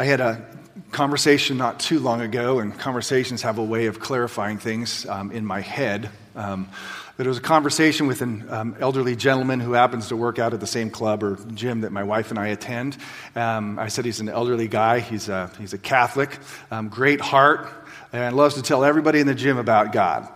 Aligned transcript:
I 0.00 0.04
had 0.04 0.22
a 0.22 0.42
conversation 0.92 1.58
not 1.58 1.78
too 1.78 1.98
long 1.98 2.22
ago, 2.22 2.58
and 2.58 2.72
conversations 2.78 3.42
have 3.42 3.58
a 3.58 3.62
way 3.62 3.84
of 3.84 4.00
clarifying 4.00 4.56
things 4.56 5.04
um, 5.04 5.30
in 5.30 5.44
my 5.44 5.60
head. 5.60 6.08
Um, 6.34 6.70
but 7.18 7.26
it 7.26 7.28
was 7.28 7.36
a 7.36 7.42
conversation 7.42 8.06
with 8.06 8.22
an 8.22 8.46
um, 8.48 8.76
elderly 8.80 9.14
gentleman 9.14 9.60
who 9.60 9.72
happens 9.72 10.08
to 10.08 10.16
work 10.16 10.38
out 10.38 10.54
at 10.54 10.60
the 10.60 10.66
same 10.66 10.88
club 10.88 11.22
or 11.22 11.36
gym 11.52 11.82
that 11.82 11.92
my 11.92 12.02
wife 12.02 12.30
and 12.30 12.38
I 12.38 12.46
attend. 12.46 12.96
Um, 13.36 13.78
I 13.78 13.88
said 13.88 14.06
he's 14.06 14.20
an 14.20 14.30
elderly 14.30 14.68
guy, 14.68 15.00
he's 15.00 15.28
a, 15.28 15.50
he's 15.58 15.74
a 15.74 15.78
Catholic, 15.78 16.38
um, 16.70 16.88
great 16.88 17.20
heart, 17.20 17.68
and 18.10 18.34
loves 18.34 18.54
to 18.54 18.62
tell 18.62 18.84
everybody 18.84 19.20
in 19.20 19.26
the 19.26 19.34
gym 19.34 19.58
about 19.58 19.92
God. 19.92 20.26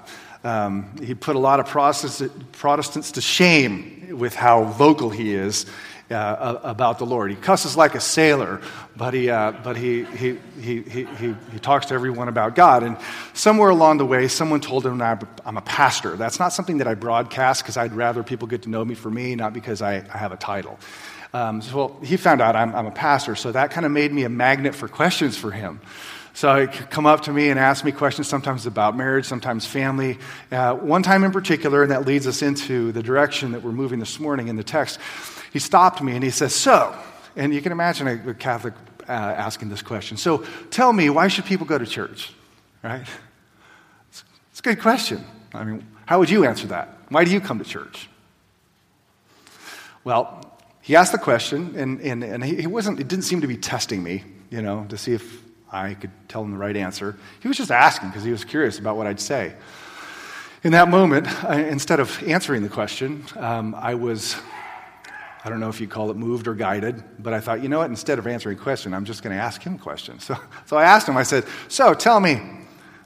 Um, 0.44 0.94
he 1.02 1.14
put 1.14 1.36
a 1.36 1.38
lot 1.38 1.58
of 1.58 1.68
Protestants 1.68 3.12
to 3.12 3.20
shame 3.22 4.18
with 4.18 4.34
how 4.34 4.64
vocal 4.64 5.08
he 5.08 5.32
is 5.32 5.64
uh, 6.10 6.60
about 6.62 6.98
the 6.98 7.06
Lord. 7.06 7.30
He 7.30 7.36
cusses 7.36 7.76
like 7.76 7.94
a 7.94 8.00
sailor, 8.00 8.60
but, 8.96 9.14
he, 9.14 9.30
uh, 9.30 9.52
but 9.62 9.76
he, 9.76 10.04
he, 10.04 10.38
he, 10.60 10.82
he, 10.82 11.04
he, 11.52 11.58
talks 11.60 11.86
to 11.86 11.94
everyone 11.94 12.28
about 12.28 12.54
God. 12.54 12.82
And 12.82 12.98
somewhere 13.32 13.70
along 13.70 13.98
the 13.98 14.06
way, 14.06 14.28
someone 14.28 14.60
told 14.60 14.84
him 14.84 15.00
I'm 15.00 15.56
a 15.56 15.62
pastor. 15.62 16.16
That's 16.16 16.38
not 16.38 16.52
something 16.52 16.78
that 16.78 16.86
I 16.86 16.94
broadcast 16.94 17.62
because 17.62 17.76
I'd 17.76 17.94
rather 17.94 18.22
people 18.22 18.48
get 18.48 18.62
to 18.62 18.70
know 18.70 18.84
me 18.84 18.94
for 18.94 19.10
me, 19.10 19.34
not 19.34 19.52
because 19.52 19.80
I, 19.80 20.04
I 20.12 20.18
have 20.18 20.32
a 20.32 20.36
title. 20.36 20.78
Um, 21.32 21.62
so 21.62 21.76
well, 21.76 22.00
he 22.02 22.16
found 22.16 22.40
out 22.40 22.54
I'm, 22.54 22.74
I'm 22.74 22.86
a 22.86 22.92
pastor, 22.92 23.34
so 23.34 23.50
that 23.50 23.70
kind 23.72 23.84
of 23.84 23.90
made 23.90 24.12
me 24.12 24.22
a 24.24 24.28
magnet 24.28 24.74
for 24.74 24.86
questions 24.86 25.36
for 25.36 25.50
him. 25.50 25.80
So 26.36 26.60
he 26.60 26.66
could 26.66 26.90
come 26.90 27.06
up 27.06 27.22
to 27.22 27.32
me 27.32 27.50
and 27.50 27.60
ask 27.60 27.84
me 27.84 27.92
questions, 27.92 28.28
sometimes 28.28 28.66
about 28.66 28.96
marriage, 28.96 29.24
sometimes 29.24 29.66
family. 29.66 30.18
Uh, 30.50 30.74
one 30.74 31.04
time 31.04 31.22
in 31.22 31.30
particular, 31.30 31.82
and 31.82 31.92
that 31.92 32.06
leads 32.06 32.26
us 32.26 32.42
into 32.42 32.90
the 32.90 33.04
direction 33.04 33.52
that 33.52 33.62
we're 33.62 33.72
moving 33.72 34.00
this 34.00 34.18
morning 34.18 34.48
in 34.48 34.56
the 34.56 34.64
text 34.64 34.98
he 35.54 35.60
stopped 35.60 36.02
me 36.02 36.16
and 36.16 36.24
he 36.24 36.30
says, 36.30 36.52
So, 36.52 36.92
and 37.36 37.54
you 37.54 37.62
can 37.62 37.70
imagine 37.70 38.08
a, 38.08 38.34
Catholic 38.34 38.74
uh, 39.08 39.12
asking 39.12 39.68
this 39.68 39.82
question. 39.82 40.16
So, 40.16 40.44
tell 40.70 40.92
me, 40.92 41.08
why 41.10 41.28
should 41.28 41.44
people 41.44 41.64
go 41.64 41.78
to 41.78 41.86
church? 41.86 42.32
Right? 42.82 43.06
It's, 44.08 44.24
it's 44.50 44.58
a 44.58 44.62
good 44.64 44.80
question. 44.80 45.24
I 45.54 45.62
mean, 45.62 45.86
how 46.06 46.18
would 46.18 46.28
you 46.28 46.44
answer 46.44 46.66
that? 46.66 46.98
Why 47.08 47.24
do 47.24 47.30
you 47.30 47.40
come 47.40 47.60
to 47.60 47.64
church? 47.64 48.08
Well, 50.02 50.58
he 50.82 50.96
asked 50.96 51.12
the 51.12 51.18
question, 51.18 51.74
and, 51.76 52.00
and, 52.00 52.24
and 52.24 52.44
he, 52.44 52.66
wasn't, 52.66 52.98
it 52.98 53.06
didn't 53.06 53.24
seem 53.24 53.40
to 53.42 53.46
be 53.46 53.56
testing 53.56 54.02
me, 54.02 54.24
you 54.50 54.60
know, 54.60 54.86
to 54.88 54.98
see 54.98 55.12
if 55.12 55.40
I 55.70 55.94
could 55.94 56.10
tell 56.26 56.42
him 56.42 56.50
the 56.50 56.58
right 56.58 56.76
answer. 56.76 57.16
He 57.38 57.46
was 57.46 57.56
just 57.56 57.70
asking 57.70 58.08
because 58.08 58.24
he 58.24 58.32
was 58.32 58.44
curious 58.44 58.80
about 58.80 58.96
what 58.96 59.06
I'd 59.06 59.20
say. 59.20 59.54
In 60.64 60.72
that 60.72 60.88
moment, 60.88 61.28
I, 61.44 61.60
instead 61.60 62.00
of 62.00 62.20
answering 62.24 62.64
the 62.64 62.68
question, 62.68 63.24
um, 63.36 63.76
I 63.76 63.94
was 63.94 64.34
I 65.44 65.50
don't 65.50 65.60
know 65.60 65.68
if 65.68 65.78
you 65.78 65.86
call 65.86 66.10
it 66.10 66.16
moved 66.16 66.48
or 66.48 66.54
guided, 66.54 67.04
but 67.18 67.34
I 67.34 67.40
thought, 67.40 67.62
you 67.62 67.68
know 67.68 67.78
what, 67.78 67.90
instead 67.90 68.18
of 68.18 68.26
answering 68.26 68.58
a 68.58 68.60
question, 68.60 68.94
I'm 68.94 69.04
just 69.04 69.22
going 69.22 69.36
to 69.36 69.42
ask 69.42 69.62
him 69.62 69.74
a 69.74 69.78
question. 69.78 70.18
So, 70.18 70.36
so 70.64 70.78
I 70.78 70.84
asked 70.84 71.06
him, 71.06 71.18
I 71.18 71.22
said, 71.22 71.44
So 71.68 71.92
tell 71.92 72.18
me, 72.18 72.40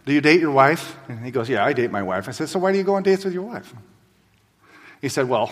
do 0.07 0.13
you 0.13 0.21
date 0.21 0.41
your 0.41 0.53
wife? 0.53 0.97
And 1.09 1.25
he 1.25 1.33
goes, 1.33 1.49
Yeah, 1.49 1.65
I 1.65 1.73
date 1.73 1.91
my 1.91 2.03
wife. 2.03 2.29
I 2.29 2.31
said, 2.31 2.49
So 2.49 2.61
why 2.61 2.71
do 2.71 2.79
you 2.79 2.85
go 2.85 2.95
on 2.95 3.03
dates 3.03 3.25
with 3.25 3.35
your 3.35 3.43
wife? 3.43 3.75
He 5.01 5.09
said, 5.09 5.29
Well, 5.29 5.51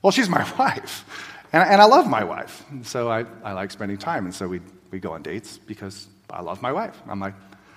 well 0.00 0.12
she's 0.12 0.28
my 0.28 0.48
wife. 0.58 1.04
And, 1.52 1.68
and 1.68 1.82
I 1.82 1.86
love 1.86 2.08
my 2.08 2.22
wife. 2.22 2.64
And 2.70 2.86
so 2.86 3.10
I, 3.10 3.24
I 3.42 3.52
like 3.52 3.72
spending 3.72 3.98
time. 3.98 4.26
And 4.26 4.34
so 4.34 4.46
we, 4.46 4.60
we 4.92 5.00
go 5.00 5.12
on 5.12 5.22
dates 5.22 5.58
because 5.58 6.06
I 6.30 6.40
love 6.40 6.62
my 6.62 6.70
wife. 6.72 7.00
I'm 7.08 7.18
like, 7.18 7.34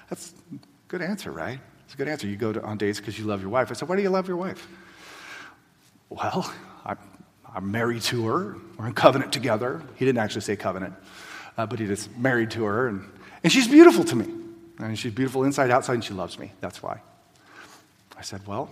That's 0.09 0.33
a 0.53 0.59
good 0.88 1.02
answer, 1.02 1.31
right? 1.31 1.59
It's 1.86 1.95
a 1.95 1.97
good 1.97 2.08
answer. 2.08 2.27
You 2.27 2.38
go 2.38 2.53
to, 2.53 2.61
on 2.61 2.77
dates 2.77 2.99
because 2.99 3.17
you 3.17 3.25
love 3.25 3.41
your 3.41 3.49
wife. 3.49 3.71
I 3.71 3.73
said, 3.73 3.89
Why 3.89 3.95
do 3.95 4.03
you 4.03 4.11
love 4.11 4.27
your 4.27 4.38
wife? 4.38 4.67
Well, 6.09 6.53
I, 6.86 6.95
I'm 7.53 7.72
married 7.72 8.02
to 8.03 8.28
her. 8.28 8.58
We're 8.78 8.88
in 8.88 8.94
covenant 8.94 9.33
together. 9.33 9.81
He 9.95 10.05
didn't 10.05 10.19
actually 10.19 10.42
say 10.42 10.55
covenant, 10.55 10.94
uh, 11.58 11.66
but 11.66 11.80
he 11.80 11.88
just 11.88 12.16
married 12.17 12.52
to 12.52 12.64
her. 12.66 12.88
And, 12.88 13.09
and 13.44 13.52
she's 13.52 13.67
beautiful 13.67 14.03
to 14.05 14.16
me. 14.16 14.28
And 14.80 14.97
she's 14.97 15.14
beautiful 15.14 15.44
inside, 15.44 15.72
outside, 15.72 15.95
and 15.95 16.03
she 16.03 16.14
loves 16.14 16.39
me. 16.39 16.52
That's 16.61 16.81
why. 16.81 17.02
I 18.17 18.22
said, 18.22 18.45
Well, 18.47 18.70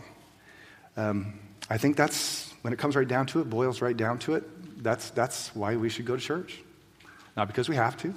um, 0.96 1.40
I 1.70 1.78
think 1.78 1.98
that's, 1.98 2.54
when 2.62 2.74
it 2.74 2.80
comes 2.80 2.96
right 2.96 3.08
down 3.08 3.26
to 3.28 3.42
it, 3.42 3.50
boils 3.50 3.82
right 3.82 3.96
down 3.96 4.20
to 4.20 4.36
it, 4.36 4.84
that's, 4.84 5.10
that's 5.10 5.54
why 5.56 5.76
we 5.76 5.90
should 5.90 6.06
go 6.06 6.16
to 6.16 6.22
church. 6.22 6.60
Not 7.36 7.48
because 7.48 7.68
we 7.68 7.76
have 7.76 7.98
to, 7.98 8.14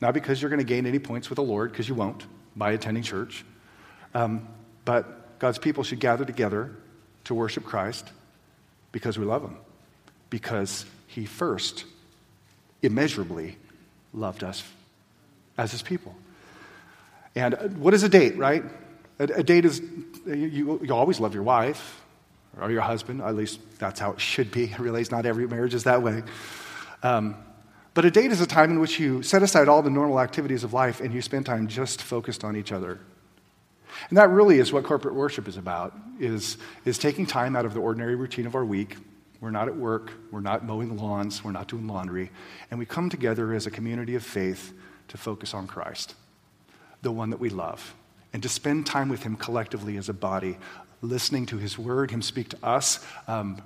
not 0.00 0.14
because 0.14 0.42
you're 0.42 0.50
going 0.50 0.60
to 0.60 0.64
gain 0.64 0.86
any 0.86 0.98
points 0.98 1.30
with 1.30 1.36
the 1.36 1.42
Lord, 1.42 1.72
because 1.72 1.88
you 1.88 1.94
won't 1.94 2.26
by 2.54 2.72
attending 2.72 3.02
church. 3.02 3.44
Um, 4.14 4.48
but 4.84 5.38
God's 5.38 5.58
people 5.58 5.84
should 5.84 6.00
gather 6.00 6.24
together 6.24 6.76
to 7.24 7.34
worship 7.34 7.64
Christ 7.64 8.10
because 8.90 9.18
we 9.18 9.24
love 9.24 9.42
Him 9.42 9.56
because 10.32 10.86
he 11.08 11.26
first 11.26 11.84
immeasurably 12.80 13.58
loved 14.14 14.42
us 14.42 14.64
as 15.58 15.72
his 15.72 15.82
people. 15.82 16.14
And 17.34 17.76
what 17.76 17.92
is 17.92 18.02
a 18.02 18.08
date, 18.08 18.38
right? 18.38 18.64
A, 19.18 19.24
a 19.24 19.42
date 19.42 19.66
is, 19.66 19.82
you, 20.26 20.80
you 20.82 20.94
always 20.94 21.20
love 21.20 21.34
your 21.34 21.42
wife 21.42 22.00
or 22.58 22.70
your 22.70 22.80
husband, 22.80 23.20
at 23.20 23.36
least 23.36 23.60
that's 23.78 24.00
how 24.00 24.12
it 24.12 24.20
should 24.22 24.50
be. 24.50 24.72
I 24.78 24.78
realize 24.78 25.10
not 25.10 25.26
every 25.26 25.46
marriage 25.46 25.74
is 25.74 25.84
that 25.84 26.02
way. 26.02 26.22
Um, 27.02 27.36
but 27.92 28.06
a 28.06 28.10
date 28.10 28.32
is 28.32 28.40
a 28.40 28.46
time 28.46 28.70
in 28.70 28.80
which 28.80 28.98
you 28.98 29.22
set 29.22 29.42
aside 29.42 29.68
all 29.68 29.82
the 29.82 29.90
normal 29.90 30.18
activities 30.18 30.64
of 30.64 30.72
life 30.72 31.02
and 31.02 31.12
you 31.12 31.20
spend 31.20 31.44
time 31.44 31.68
just 31.68 32.00
focused 32.00 32.42
on 32.42 32.56
each 32.56 32.72
other. 32.72 32.98
And 34.08 34.16
that 34.16 34.30
really 34.30 34.60
is 34.60 34.72
what 34.72 34.84
corporate 34.84 35.14
worship 35.14 35.46
is 35.46 35.58
about, 35.58 35.94
is, 36.18 36.56
is 36.86 36.96
taking 36.96 37.26
time 37.26 37.54
out 37.54 37.66
of 37.66 37.74
the 37.74 37.80
ordinary 37.80 38.14
routine 38.14 38.46
of 38.46 38.54
our 38.54 38.64
week 38.64 38.96
we're 39.42 39.50
not 39.50 39.66
at 39.66 39.76
work. 39.76 40.12
We're 40.30 40.40
not 40.40 40.64
mowing 40.64 40.96
lawns. 40.96 41.42
We're 41.42 41.50
not 41.50 41.66
doing 41.66 41.88
laundry. 41.88 42.30
And 42.70 42.78
we 42.78 42.86
come 42.86 43.10
together 43.10 43.52
as 43.52 43.66
a 43.66 43.72
community 43.72 44.14
of 44.14 44.22
faith 44.22 44.72
to 45.08 45.18
focus 45.18 45.52
on 45.52 45.66
Christ, 45.66 46.14
the 47.02 47.10
one 47.10 47.30
that 47.30 47.40
we 47.40 47.50
love, 47.50 47.94
and 48.32 48.40
to 48.44 48.48
spend 48.48 48.86
time 48.86 49.08
with 49.08 49.24
Him 49.24 49.34
collectively 49.34 49.96
as 49.96 50.08
a 50.08 50.12
body, 50.12 50.58
listening 51.02 51.46
to 51.46 51.58
His 51.58 51.76
word, 51.76 52.12
Him 52.12 52.22
speak 52.22 52.50
to 52.50 52.58
us, 52.62 53.04
um, 53.26 53.60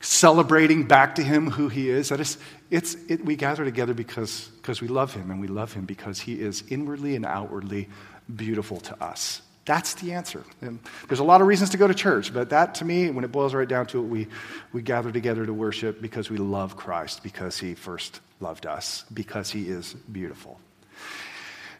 celebrating 0.00 0.84
back 0.84 1.14
to 1.14 1.22
Him 1.22 1.50
who 1.50 1.70
He 1.70 1.88
is. 1.88 2.10
That 2.10 2.20
is, 2.20 2.36
it's, 2.70 2.94
it, 3.08 3.24
we 3.24 3.34
gather 3.34 3.64
together 3.64 3.94
because, 3.94 4.48
because 4.58 4.82
we 4.82 4.88
love 4.88 5.14
Him, 5.14 5.30
and 5.30 5.40
we 5.40 5.48
love 5.48 5.72
Him 5.72 5.86
because 5.86 6.20
He 6.20 6.34
is 6.34 6.64
inwardly 6.68 7.16
and 7.16 7.24
outwardly 7.24 7.88
beautiful 8.36 8.78
to 8.80 9.02
us. 9.02 9.40
That's 9.64 9.94
the 9.94 10.12
answer. 10.12 10.42
And 10.60 10.80
there's 11.06 11.20
a 11.20 11.24
lot 11.24 11.40
of 11.40 11.46
reasons 11.46 11.70
to 11.70 11.76
go 11.76 11.86
to 11.86 11.94
church, 11.94 12.34
but 12.34 12.50
that 12.50 12.74
to 12.76 12.84
me, 12.84 13.10
when 13.10 13.24
it 13.24 13.30
boils 13.30 13.54
right 13.54 13.68
down 13.68 13.86
to 13.86 13.98
it, 13.98 14.08
we, 14.08 14.26
we 14.72 14.82
gather 14.82 15.12
together 15.12 15.46
to 15.46 15.52
worship 15.52 16.02
because 16.02 16.30
we 16.30 16.38
love 16.38 16.76
Christ, 16.76 17.22
because 17.22 17.58
he 17.58 17.74
first 17.74 18.20
loved 18.40 18.66
us, 18.66 19.04
because 19.14 19.50
he 19.50 19.68
is 19.68 19.94
beautiful. 19.94 20.58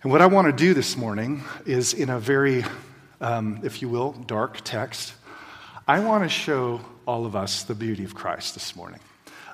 And 0.02 0.12
what 0.12 0.22
I 0.22 0.26
want 0.26 0.46
to 0.46 0.52
do 0.52 0.74
this 0.74 0.96
morning 0.96 1.42
is 1.66 1.92
in 1.92 2.08
a 2.08 2.20
very, 2.20 2.64
um, 3.20 3.60
if 3.64 3.82
you 3.82 3.88
will, 3.88 4.12
dark 4.12 4.60
text, 4.62 5.14
I 5.86 6.00
want 6.00 6.22
to 6.22 6.28
show 6.28 6.80
all 7.06 7.26
of 7.26 7.34
us 7.34 7.64
the 7.64 7.74
beauty 7.74 8.04
of 8.04 8.14
Christ 8.14 8.54
this 8.54 8.76
morning. 8.76 9.00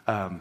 Um, 0.07 0.41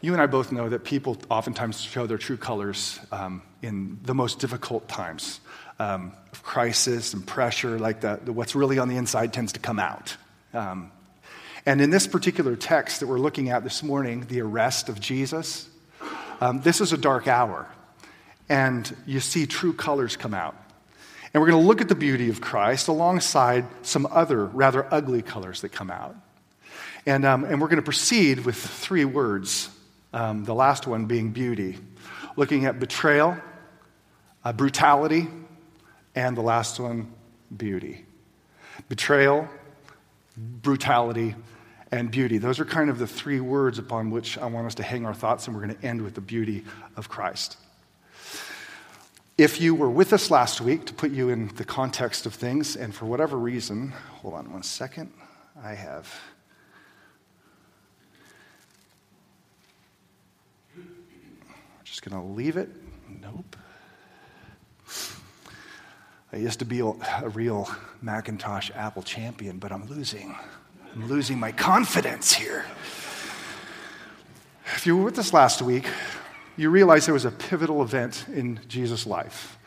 you 0.00 0.12
and 0.12 0.22
I 0.22 0.26
both 0.26 0.52
know 0.52 0.68
that 0.68 0.84
people 0.84 1.16
oftentimes 1.28 1.80
show 1.80 2.06
their 2.06 2.18
true 2.18 2.36
colors 2.36 3.00
um, 3.10 3.42
in 3.62 3.98
the 4.02 4.14
most 4.14 4.38
difficult 4.38 4.88
times 4.88 5.40
um, 5.80 6.12
of 6.32 6.42
crisis 6.42 7.14
and 7.14 7.26
pressure, 7.26 7.78
like 7.78 8.00
the, 8.00 8.20
the, 8.22 8.32
what's 8.32 8.54
really 8.54 8.78
on 8.78 8.88
the 8.88 8.96
inside 8.96 9.32
tends 9.32 9.52
to 9.54 9.60
come 9.60 9.78
out. 9.78 10.16
Um, 10.54 10.92
and 11.66 11.80
in 11.80 11.90
this 11.90 12.06
particular 12.06 12.54
text 12.54 13.00
that 13.00 13.08
we're 13.08 13.18
looking 13.18 13.50
at 13.50 13.64
this 13.64 13.82
morning, 13.82 14.24
the 14.28 14.40
arrest 14.40 14.88
of 14.88 15.00
Jesus, 15.00 15.68
um, 16.40 16.60
this 16.60 16.80
is 16.80 16.92
a 16.92 16.96
dark 16.96 17.26
hour. 17.26 17.68
And 18.48 18.94
you 19.04 19.20
see 19.20 19.46
true 19.46 19.72
colors 19.72 20.16
come 20.16 20.32
out. 20.32 20.56
And 21.34 21.42
we're 21.42 21.50
going 21.50 21.60
to 21.60 21.66
look 21.66 21.80
at 21.80 21.88
the 21.88 21.94
beauty 21.94 22.30
of 22.30 22.40
Christ 22.40 22.88
alongside 22.88 23.66
some 23.82 24.06
other 24.10 24.46
rather 24.46 24.86
ugly 24.92 25.22
colors 25.22 25.60
that 25.60 25.70
come 25.70 25.90
out. 25.90 26.16
And, 27.04 27.24
um, 27.24 27.44
and 27.44 27.60
we're 27.60 27.68
going 27.68 27.76
to 27.76 27.82
proceed 27.82 28.40
with 28.40 28.56
three 28.56 29.04
words 29.04 29.68
um, 30.12 30.44
the 30.44 30.54
last 30.54 30.86
one 30.86 31.06
being 31.06 31.30
beauty, 31.30 31.78
looking 32.36 32.64
at 32.64 32.80
betrayal, 32.80 33.36
uh, 34.44 34.52
brutality, 34.52 35.28
and 36.14 36.36
the 36.36 36.42
last 36.42 36.80
one, 36.80 37.12
beauty. 37.56 38.04
Betrayal, 38.88 39.48
brutality, 40.36 41.34
and 41.90 42.10
beauty. 42.10 42.38
Those 42.38 42.60
are 42.60 42.64
kind 42.64 42.90
of 42.90 42.98
the 42.98 43.06
three 43.06 43.40
words 43.40 43.78
upon 43.78 44.10
which 44.10 44.38
I 44.38 44.46
want 44.46 44.66
us 44.66 44.74
to 44.76 44.82
hang 44.82 45.06
our 45.06 45.14
thoughts, 45.14 45.46
and 45.46 45.56
we're 45.56 45.64
going 45.64 45.76
to 45.76 45.86
end 45.86 46.02
with 46.02 46.14
the 46.14 46.20
beauty 46.20 46.64
of 46.96 47.08
Christ. 47.08 47.56
If 49.36 49.60
you 49.60 49.74
were 49.74 49.90
with 49.90 50.12
us 50.12 50.30
last 50.30 50.60
week, 50.60 50.86
to 50.86 50.94
put 50.94 51.12
you 51.12 51.28
in 51.28 51.48
the 51.54 51.64
context 51.64 52.26
of 52.26 52.34
things, 52.34 52.76
and 52.76 52.94
for 52.94 53.06
whatever 53.06 53.36
reason, 53.36 53.90
hold 54.20 54.34
on 54.34 54.52
one 54.52 54.62
second, 54.62 55.12
I 55.62 55.74
have 55.74 56.12
Just 61.98 62.08
going 62.08 62.22
to 62.22 62.32
leave 62.32 62.56
it? 62.56 62.68
Nope. 63.20 63.56
I 66.32 66.36
used 66.36 66.60
to 66.60 66.64
be 66.64 66.78
a 66.78 67.28
real 67.28 67.68
Macintosh 68.02 68.70
Apple 68.72 69.02
champion, 69.02 69.58
but 69.58 69.72
I'm 69.72 69.84
losing. 69.88 70.36
I'm 70.94 71.08
losing 71.08 71.40
my 71.40 71.50
confidence 71.50 72.32
here. 72.32 72.64
If 74.76 74.86
you 74.86 74.96
were 74.96 75.02
with 75.02 75.18
us 75.18 75.32
last 75.32 75.60
week, 75.60 75.88
you 76.56 76.70
realize 76.70 77.04
there 77.04 77.14
was 77.14 77.24
a 77.24 77.32
pivotal 77.32 77.82
event 77.82 78.26
in 78.32 78.60
Jesus' 78.68 79.04
life. 79.04 79.57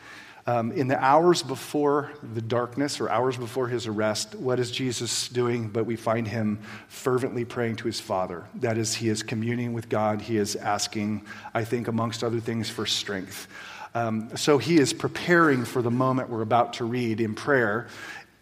Um, 0.44 0.72
in 0.72 0.88
the 0.88 0.98
hours 0.98 1.40
before 1.40 2.10
the 2.34 2.42
darkness 2.42 3.00
or 3.00 3.08
hours 3.08 3.36
before 3.36 3.68
his 3.68 3.86
arrest, 3.86 4.34
what 4.34 4.58
is 4.58 4.72
Jesus 4.72 5.28
doing? 5.28 5.68
But 5.68 5.86
we 5.86 5.94
find 5.94 6.26
him 6.26 6.58
fervently 6.88 7.44
praying 7.44 7.76
to 7.76 7.84
his 7.84 8.00
Father. 8.00 8.44
That 8.56 8.76
is, 8.76 8.92
he 8.92 9.08
is 9.08 9.22
communing 9.22 9.72
with 9.72 9.88
God. 9.88 10.20
He 10.20 10.38
is 10.38 10.56
asking, 10.56 11.24
I 11.54 11.62
think, 11.62 11.86
amongst 11.86 12.24
other 12.24 12.40
things, 12.40 12.68
for 12.68 12.86
strength. 12.86 13.46
Um, 13.94 14.36
so 14.36 14.58
he 14.58 14.78
is 14.78 14.92
preparing 14.92 15.64
for 15.64 15.80
the 15.80 15.92
moment 15.92 16.28
we're 16.28 16.42
about 16.42 16.72
to 16.74 16.84
read 16.84 17.20
in 17.20 17.34
prayer. 17.34 17.86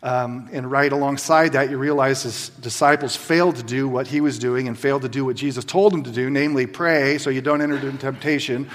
Um, 0.02 0.48
and 0.52 0.70
right 0.70 0.90
alongside 0.90 1.52
that, 1.52 1.68
you 1.68 1.76
realize 1.76 2.22
his 2.22 2.48
disciples 2.60 3.14
failed 3.14 3.56
to 3.56 3.62
do 3.62 3.86
what 3.86 4.06
he 4.06 4.22
was 4.22 4.38
doing 4.38 4.68
and 4.68 4.78
failed 4.78 5.02
to 5.02 5.10
do 5.10 5.26
what 5.26 5.36
Jesus 5.36 5.66
told 5.66 5.92
them 5.92 6.04
to 6.04 6.10
do, 6.10 6.30
namely 6.30 6.66
pray 6.66 7.18
so 7.18 7.28
you 7.28 7.42
don't 7.42 7.60
enter 7.60 7.76
into 7.76 7.98
temptation. 7.98 8.70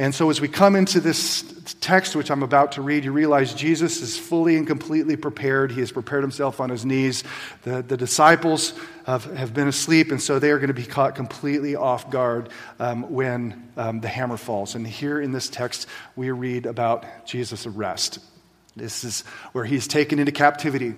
And 0.00 0.14
so, 0.14 0.30
as 0.30 0.40
we 0.40 0.48
come 0.48 0.76
into 0.76 0.98
this 0.98 1.42
text, 1.82 2.16
which 2.16 2.30
I'm 2.30 2.42
about 2.42 2.72
to 2.72 2.80
read, 2.80 3.04
you 3.04 3.12
realize 3.12 3.52
Jesus 3.52 4.00
is 4.00 4.16
fully 4.16 4.56
and 4.56 4.66
completely 4.66 5.14
prepared. 5.14 5.70
He 5.70 5.80
has 5.80 5.92
prepared 5.92 6.22
himself 6.22 6.58
on 6.58 6.70
his 6.70 6.86
knees. 6.86 7.22
The, 7.64 7.82
the 7.82 7.98
disciples 7.98 8.72
have, 9.04 9.26
have 9.36 9.52
been 9.52 9.68
asleep, 9.68 10.10
and 10.10 10.18
so 10.18 10.38
they 10.38 10.52
are 10.52 10.56
going 10.56 10.68
to 10.68 10.74
be 10.74 10.86
caught 10.86 11.16
completely 11.16 11.76
off 11.76 12.10
guard 12.10 12.48
um, 12.78 13.10
when 13.12 13.68
um, 13.76 14.00
the 14.00 14.08
hammer 14.08 14.38
falls. 14.38 14.74
And 14.74 14.86
here 14.86 15.20
in 15.20 15.32
this 15.32 15.50
text, 15.50 15.86
we 16.16 16.30
read 16.30 16.64
about 16.64 17.04
Jesus' 17.26 17.66
arrest. 17.66 18.20
This 18.74 19.04
is 19.04 19.20
where 19.52 19.66
he's 19.66 19.86
taken 19.86 20.18
into 20.18 20.32
captivity. 20.32 20.94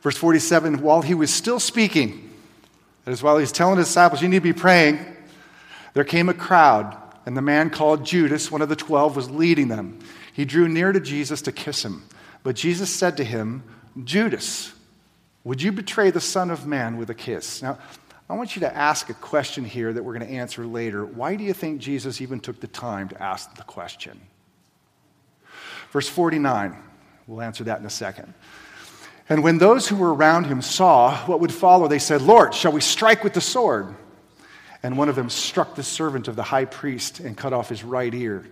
Verse 0.00 0.16
47 0.16 0.82
while 0.82 1.02
he 1.02 1.14
was 1.14 1.32
still 1.32 1.60
speaking, 1.60 2.36
that 3.04 3.12
is, 3.12 3.22
while 3.22 3.38
he's 3.38 3.52
telling 3.52 3.78
his 3.78 3.86
disciples, 3.86 4.22
you 4.22 4.28
need 4.28 4.38
to 4.38 4.40
be 4.40 4.52
praying, 4.52 4.98
there 5.94 6.02
came 6.02 6.28
a 6.28 6.34
crowd, 6.34 6.96
and 7.26 7.36
the 7.36 7.42
man 7.42 7.70
called 7.70 8.04
Judas, 8.04 8.50
one 8.50 8.62
of 8.62 8.68
the 8.68 8.76
twelve, 8.76 9.16
was 9.16 9.30
leading 9.30 9.68
them. 9.68 9.98
He 10.32 10.44
drew 10.44 10.68
near 10.68 10.92
to 10.92 11.00
Jesus 11.00 11.42
to 11.42 11.52
kiss 11.52 11.84
him. 11.84 12.04
But 12.42 12.56
Jesus 12.56 12.94
said 12.94 13.16
to 13.18 13.24
him, 13.24 13.62
Judas, 14.04 14.72
would 15.44 15.60
you 15.60 15.72
betray 15.72 16.10
the 16.10 16.20
Son 16.20 16.50
of 16.50 16.66
Man 16.66 16.96
with 16.96 17.10
a 17.10 17.14
kiss? 17.14 17.62
Now, 17.62 17.78
I 18.28 18.34
want 18.34 18.54
you 18.54 18.60
to 18.60 18.74
ask 18.74 19.10
a 19.10 19.14
question 19.14 19.64
here 19.64 19.92
that 19.92 20.02
we're 20.02 20.16
going 20.16 20.26
to 20.26 20.34
answer 20.34 20.64
later. 20.64 21.04
Why 21.04 21.34
do 21.34 21.44
you 21.44 21.52
think 21.52 21.80
Jesus 21.80 22.20
even 22.20 22.40
took 22.40 22.60
the 22.60 22.68
time 22.68 23.08
to 23.08 23.22
ask 23.22 23.54
the 23.56 23.64
question? 23.64 24.20
Verse 25.90 26.08
49, 26.08 26.76
we'll 27.26 27.42
answer 27.42 27.64
that 27.64 27.80
in 27.80 27.86
a 27.86 27.90
second. 27.90 28.32
And 29.28 29.42
when 29.42 29.58
those 29.58 29.88
who 29.88 29.96
were 29.96 30.14
around 30.14 30.44
him 30.44 30.62
saw 30.62 31.16
what 31.26 31.40
would 31.40 31.52
follow, 31.52 31.88
they 31.88 31.98
said, 31.98 32.22
Lord, 32.22 32.54
shall 32.54 32.72
we 32.72 32.80
strike 32.80 33.24
with 33.24 33.32
the 33.32 33.40
sword? 33.40 33.94
And 34.82 34.96
one 34.96 35.08
of 35.08 35.16
them 35.16 35.28
struck 35.28 35.74
the 35.74 35.82
servant 35.82 36.28
of 36.28 36.36
the 36.36 36.42
high 36.42 36.64
priest 36.64 37.20
and 37.20 37.36
cut 37.36 37.52
off 37.52 37.68
his 37.68 37.84
right 37.84 38.12
ear. 38.12 38.46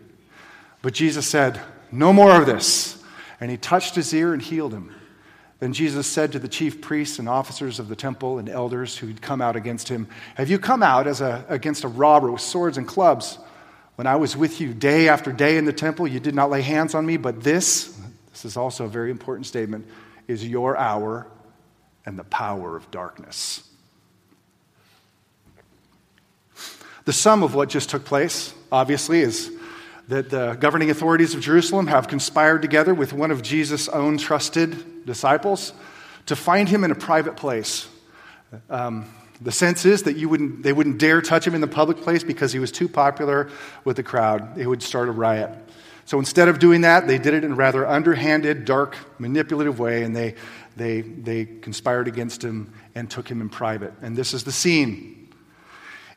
But 0.82 0.94
Jesus 0.94 1.26
said, 1.26 1.60
No 1.90 2.12
more 2.12 2.38
of 2.38 2.46
this. 2.46 3.02
And 3.40 3.50
he 3.50 3.56
touched 3.56 3.94
his 3.94 4.12
ear 4.12 4.32
and 4.32 4.42
healed 4.42 4.72
him. 4.72 4.94
Then 5.60 5.72
Jesus 5.72 6.06
said 6.06 6.32
to 6.32 6.38
the 6.38 6.48
chief 6.48 6.80
priests 6.80 7.18
and 7.18 7.28
officers 7.28 7.78
of 7.78 7.88
the 7.88 7.96
temple 7.96 8.38
and 8.38 8.48
elders 8.48 8.96
who 8.96 9.08
had 9.08 9.20
come 9.20 9.40
out 9.40 9.56
against 9.56 9.88
him, 9.88 10.08
Have 10.36 10.50
you 10.50 10.58
come 10.58 10.82
out 10.82 11.06
as 11.06 11.20
a, 11.20 11.44
against 11.48 11.84
a 11.84 11.88
robber 11.88 12.30
with 12.30 12.40
swords 12.40 12.78
and 12.78 12.86
clubs? 12.86 13.38
When 13.96 14.06
I 14.06 14.14
was 14.16 14.36
with 14.36 14.60
you 14.60 14.72
day 14.72 15.08
after 15.08 15.32
day 15.32 15.56
in 15.56 15.64
the 15.64 15.72
temple, 15.72 16.06
you 16.06 16.20
did 16.20 16.34
not 16.34 16.50
lay 16.50 16.62
hands 16.62 16.94
on 16.94 17.04
me, 17.04 17.16
but 17.16 17.42
this, 17.42 17.98
this 18.30 18.44
is 18.44 18.56
also 18.56 18.84
a 18.84 18.88
very 18.88 19.10
important 19.10 19.46
statement, 19.46 19.88
is 20.28 20.46
your 20.46 20.76
hour 20.76 21.26
and 22.06 22.16
the 22.16 22.24
power 22.24 22.76
of 22.76 22.88
darkness. 22.92 23.67
The 27.08 27.14
sum 27.14 27.42
of 27.42 27.54
what 27.54 27.70
just 27.70 27.88
took 27.88 28.04
place, 28.04 28.52
obviously, 28.70 29.20
is 29.20 29.50
that 30.08 30.28
the 30.28 30.58
governing 30.60 30.90
authorities 30.90 31.34
of 31.34 31.40
Jerusalem 31.40 31.86
have 31.86 32.06
conspired 32.06 32.60
together 32.60 32.92
with 32.92 33.14
one 33.14 33.30
of 33.30 33.40
Jesus' 33.40 33.88
own 33.88 34.18
trusted 34.18 35.06
disciples 35.06 35.72
to 36.26 36.36
find 36.36 36.68
him 36.68 36.84
in 36.84 36.90
a 36.90 36.94
private 36.94 37.34
place. 37.34 37.88
Um, 38.68 39.10
the 39.40 39.50
sense 39.50 39.86
is 39.86 40.02
that 40.02 40.18
you 40.18 40.28
wouldn't, 40.28 40.62
they 40.62 40.74
wouldn't 40.74 40.98
dare 40.98 41.22
touch 41.22 41.46
him 41.46 41.54
in 41.54 41.62
the 41.62 41.66
public 41.66 41.96
place 41.96 42.22
because 42.22 42.52
he 42.52 42.58
was 42.58 42.70
too 42.70 42.90
popular 42.90 43.48
with 43.86 43.96
the 43.96 44.02
crowd. 44.02 44.58
It 44.58 44.66
would 44.66 44.82
start 44.82 45.08
a 45.08 45.12
riot. 45.12 45.48
So 46.04 46.18
instead 46.18 46.48
of 46.48 46.58
doing 46.58 46.82
that, 46.82 47.06
they 47.06 47.16
did 47.16 47.32
it 47.32 47.42
in 47.42 47.52
a 47.52 47.54
rather 47.54 47.86
underhanded, 47.86 48.66
dark, 48.66 48.98
manipulative 49.18 49.78
way, 49.78 50.02
and 50.02 50.14
they, 50.14 50.34
they, 50.76 51.00
they 51.00 51.46
conspired 51.46 52.06
against 52.06 52.44
him 52.44 52.70
and 52.94 53.10
took 53.10 53.30
him 53.30 53.40
in 53.40 53.48
private. 53.48 53.94
And 54.02 54.14
this 54.14 54.34
is 54.34 54.44
the 54.44 54.52
scene. 54.52 55.17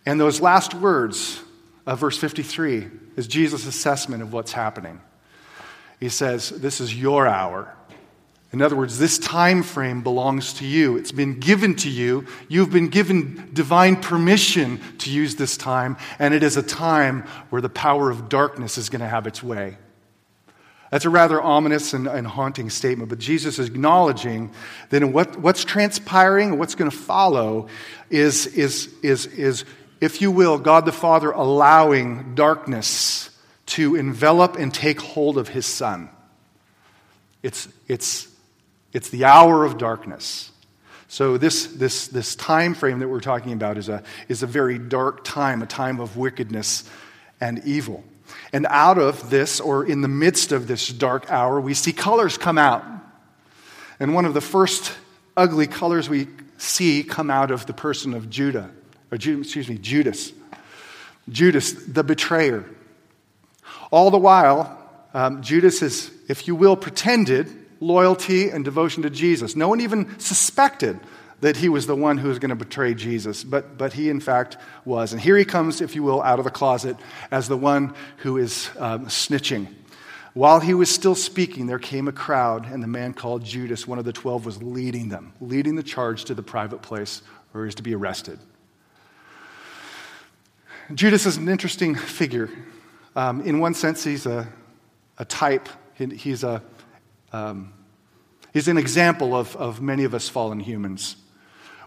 And 0.05 0.19
those 0.19 0.41
last 0.41 0.73
words 0.73 1.41
of 1.85 1.99
verse 1.99 2.17
53 2.17 2.87
is 3.15 3.27
Jesus' 3.27 3.65
assessment 3.65 4.23
of 4.23 4.33
what's 4.33 4.51
happening. 4.51 5.01
He 5.99 6.09
says, 6.09 6.49
This 6.49 6.81
is 6.81 6.95
your 6.95 7.27
hour. 7.27 7.75
In 8.53 8.61
other 8.61 8.75
words, 8.75 8.99
this 8.99 9.17
time 9.17 9.63
frame 9.63 10.03
belongs 10.03 10.53
to 10.55 10.65
you. 10.65 10.97
It's 10.97 11.13
been 11.13 11.39
given 11.39 11.73
to 11.77 11.89
you. 11.89 12.25
You've 12.49 12.71
been 12.71 12.89
given 12.89 13.49
divine 13.53 13.95
permission 13.95 14.81
to 14.97 15.09
use 15.09 15.35
this 15.37 15.55
time, 15.55 15.95
and 16.19 16.33
it 16.33 16.43
is 16.43 16.57
a 16.57 16.63
time 16.63 17.21
where 17.49 17.61
the 17.61 17.69
power 17.69 18.09
of 18.09 18.27
darkness 18.27 18.77
is 18.77 18.89
going 18.89 18.99
to 18.99 19.07
have 19.07 19.25
its 19.25 19.41
way. 19.41 19.77
That's 20.89 21.05
a 21.05 21.09
rather 21.09 21.41
ominous 21.41 21.93
and, 21.93 22.05
and 22.05 22.27
haunting 22.27 22.69
statement, 22.69 23.09
but 23.09 23.19
Jesus 23.19 23.57
is 23.57 23.69
acknowledging 23.69 24.51
that 24.89 25.01
what, 25.05 25.39
what's 25.39 25.63
transpiring 25.63 26.59
what's 26.59 26.75
going 26.75 26.91
to 26.91 26.97
follow 26.97 27.69
is, 28.09 28.47
is, 28.47 28.93
is, 29.01 29.27
is, 29.27 29.63
if 30.01 30.21
you 30.21 30.31
will, 30.31 30.57
God 30.57 30.85
the 30.85 30.91
Father 30.91 31.31
allowing 31.31 32.35
darkness 32.35 33.29
to 33.67 33.95
envelop 33.95 34.57
and 34.57 34.73
take 34.73 34.99
hold 34.99 35.37
of 35.37 35.47
his 35.47 35.65
Son. 35.65 36.09
It's, 37.41 37.69
it's 37.87 38.27
it's 38.93 39.09
the 39.09 39.25
hour 39.25 39.63
of 39.65 39.77
darkness. 39.77 40.51
So 41.07 41.37
this, 41.37 41.65
this, 41.67 42.07
this 42.07 42.35
time 42.35 42.73
frame 42.73 42.99
that 42.99 43.07
we're 43.07 43.19
talking 43.19 43.53
about 43.53 43.77
is 43.77 43.89
a, 43.89 44.03
is 44.27 44.43
a 44.43 44.47
very 44.47 44.79
dark 44.79 45.23
time, 45.23 45.61
a 45.61 45.65
time 45.65 45.99
of 45.99 46.15
wickedness 46.17 46.89
and 47.39 47.61
evil. 47.65 48.03
And 48.53 48.65
out 48.69 48.97
of 48.97 49.29
this, 49.29 49.59
or 49.59 49.85
in 49.85 50.01
the 50.01 50.07
midst 50.07 50.51
of 50.51 50.67
this 50.67 50.87
dark 50.87 51.29
hour, 51.29 51.59
we 51.59 51.73
see 51.73 51.91
colors 51.91 52.37
come 52.37 52.57
out. 52.57 52.85
And 53.99 54.13
one 54.13 54.25
of 54.25 54.33
the 54.33 54.41
first 54.41 54.93
ugly 55.35 55.67
colors 55.67 56.09
we 56.09 56.27
see 56.57 57.03
come 57.03 57.29
out 57.29 57.51
of 57.51 57.65
the 57.65 57.73
person 57.73 58.13
of 58.13 58.29
Judah, 58.29 58.69
or 59.11 59.15
excuse 59.15 59.69
me, 59.69 59.77
Judas. 59.77 60.33
Judas, 61.29 61.73
the 61.73 62.03
betrayer. 62.03 62.65
All 63.91 64.09
the 64.09 64.17
while, 64.17 64.77
um, 65.13 65.41
Judas 65.41 65.81
is, 65.81 66.11
if 66.27 66.47
you 66.47 66.55
will, 66.55 66.75
pretended 66.75 67.49
loyalty 67.79 68.49
and 68.49 68.63
devotion 68.63 69.03
to 69.03 69.09
Jesus. 69.09 69.55
No 69.55 69.67
one 69.67 69.81
even 69.81 70.17
suspected 70.19 70.99
that 71.41 71.57
he 71.57 71.69
was 71.69 71.87
the 71.87 71.95
one 71.95 72.17
who 72.17 72.27
was 72.27 72.39
going 72.39 72.49
to 72.49 72.55
betray 72.55 72.93
Jesus, 72.93 73.43
but, 73.43 73.77
but 73.77 73.93
he 73.93 74.09
in 74.09 74.19
fact 74.19 74.57
was. 74.85 75.11
And 75.11 75.21
here 75.21 75.35
he 75.35 75.43
comes, 75.43 75.81
if 75.81 75.95
you 75.95 76.03
will, 76.03 76.21
out 76.21 76.39
of 76.39 76.45
the 76.45 76.51
closet 76.51 76.95
as 77.31 77.47
the 77.47 77.57
one 77.57 77.95
who 78.17 78.37
is 78.37 78.69
um, 78.77 79.07
snitching. 79.07 79.67
While 80.33 80.59
he 80.59 80.73
was 80.73 80.89
still 80.89 81.15
speaking, 81.15 81.65
there 81.65 81.79
came 81.79 82.07
a 82.07 82.13
crowd, 82.13 82.71
and 82.71 82.81
the 82.81 82.87
man 82.87 83.13
called 83.13 83.43
Judas, 83.43 83.85
one 83.85 83.99
of 83.99 84.05
the 84.05 84.13
twelve, 84.13 84.45
was 84.45 84.61
leading 84.63 85.09
them, 85.09 85.33
leading 85.41 85.75
the 85.75 85.83
charge 85.83 86.25
to 86.25 86.33
the 86.33 86.43
private 86.43 86.81
place 86.81 87.21
where 87.51 87.65
he 87.65 87.67
was 87.67 87.75
to 87.75 87.83
be 87.83 87.95
arrested. 87.95 88.39
Judas 90.93 91.25
is 91.25 91.37
an 91.37 91.47
interesting 91.47 91.95
figure. 91.95 92.49
Um, 93.15 93.41
in 93.41 93.59
one 93.59 93.73
sense, 93.73 94.03
he's 94.03 94.25
a, 94.25 94.47
a 95.17 95.25
type, 95.25 95.69
he's 95.95 96.43
a, 96.43 96.61
um, 97.31 97.73
he's 98.53 98.67
an 98.67 98.77
example 98.77 99.35
of, 99.35 99.55
of 99.55 99.81
many 99.81 100.03
of 100.03 100.13
us 100.13 100.27
fallen 100.27 100.59
humans. 100.59 101.15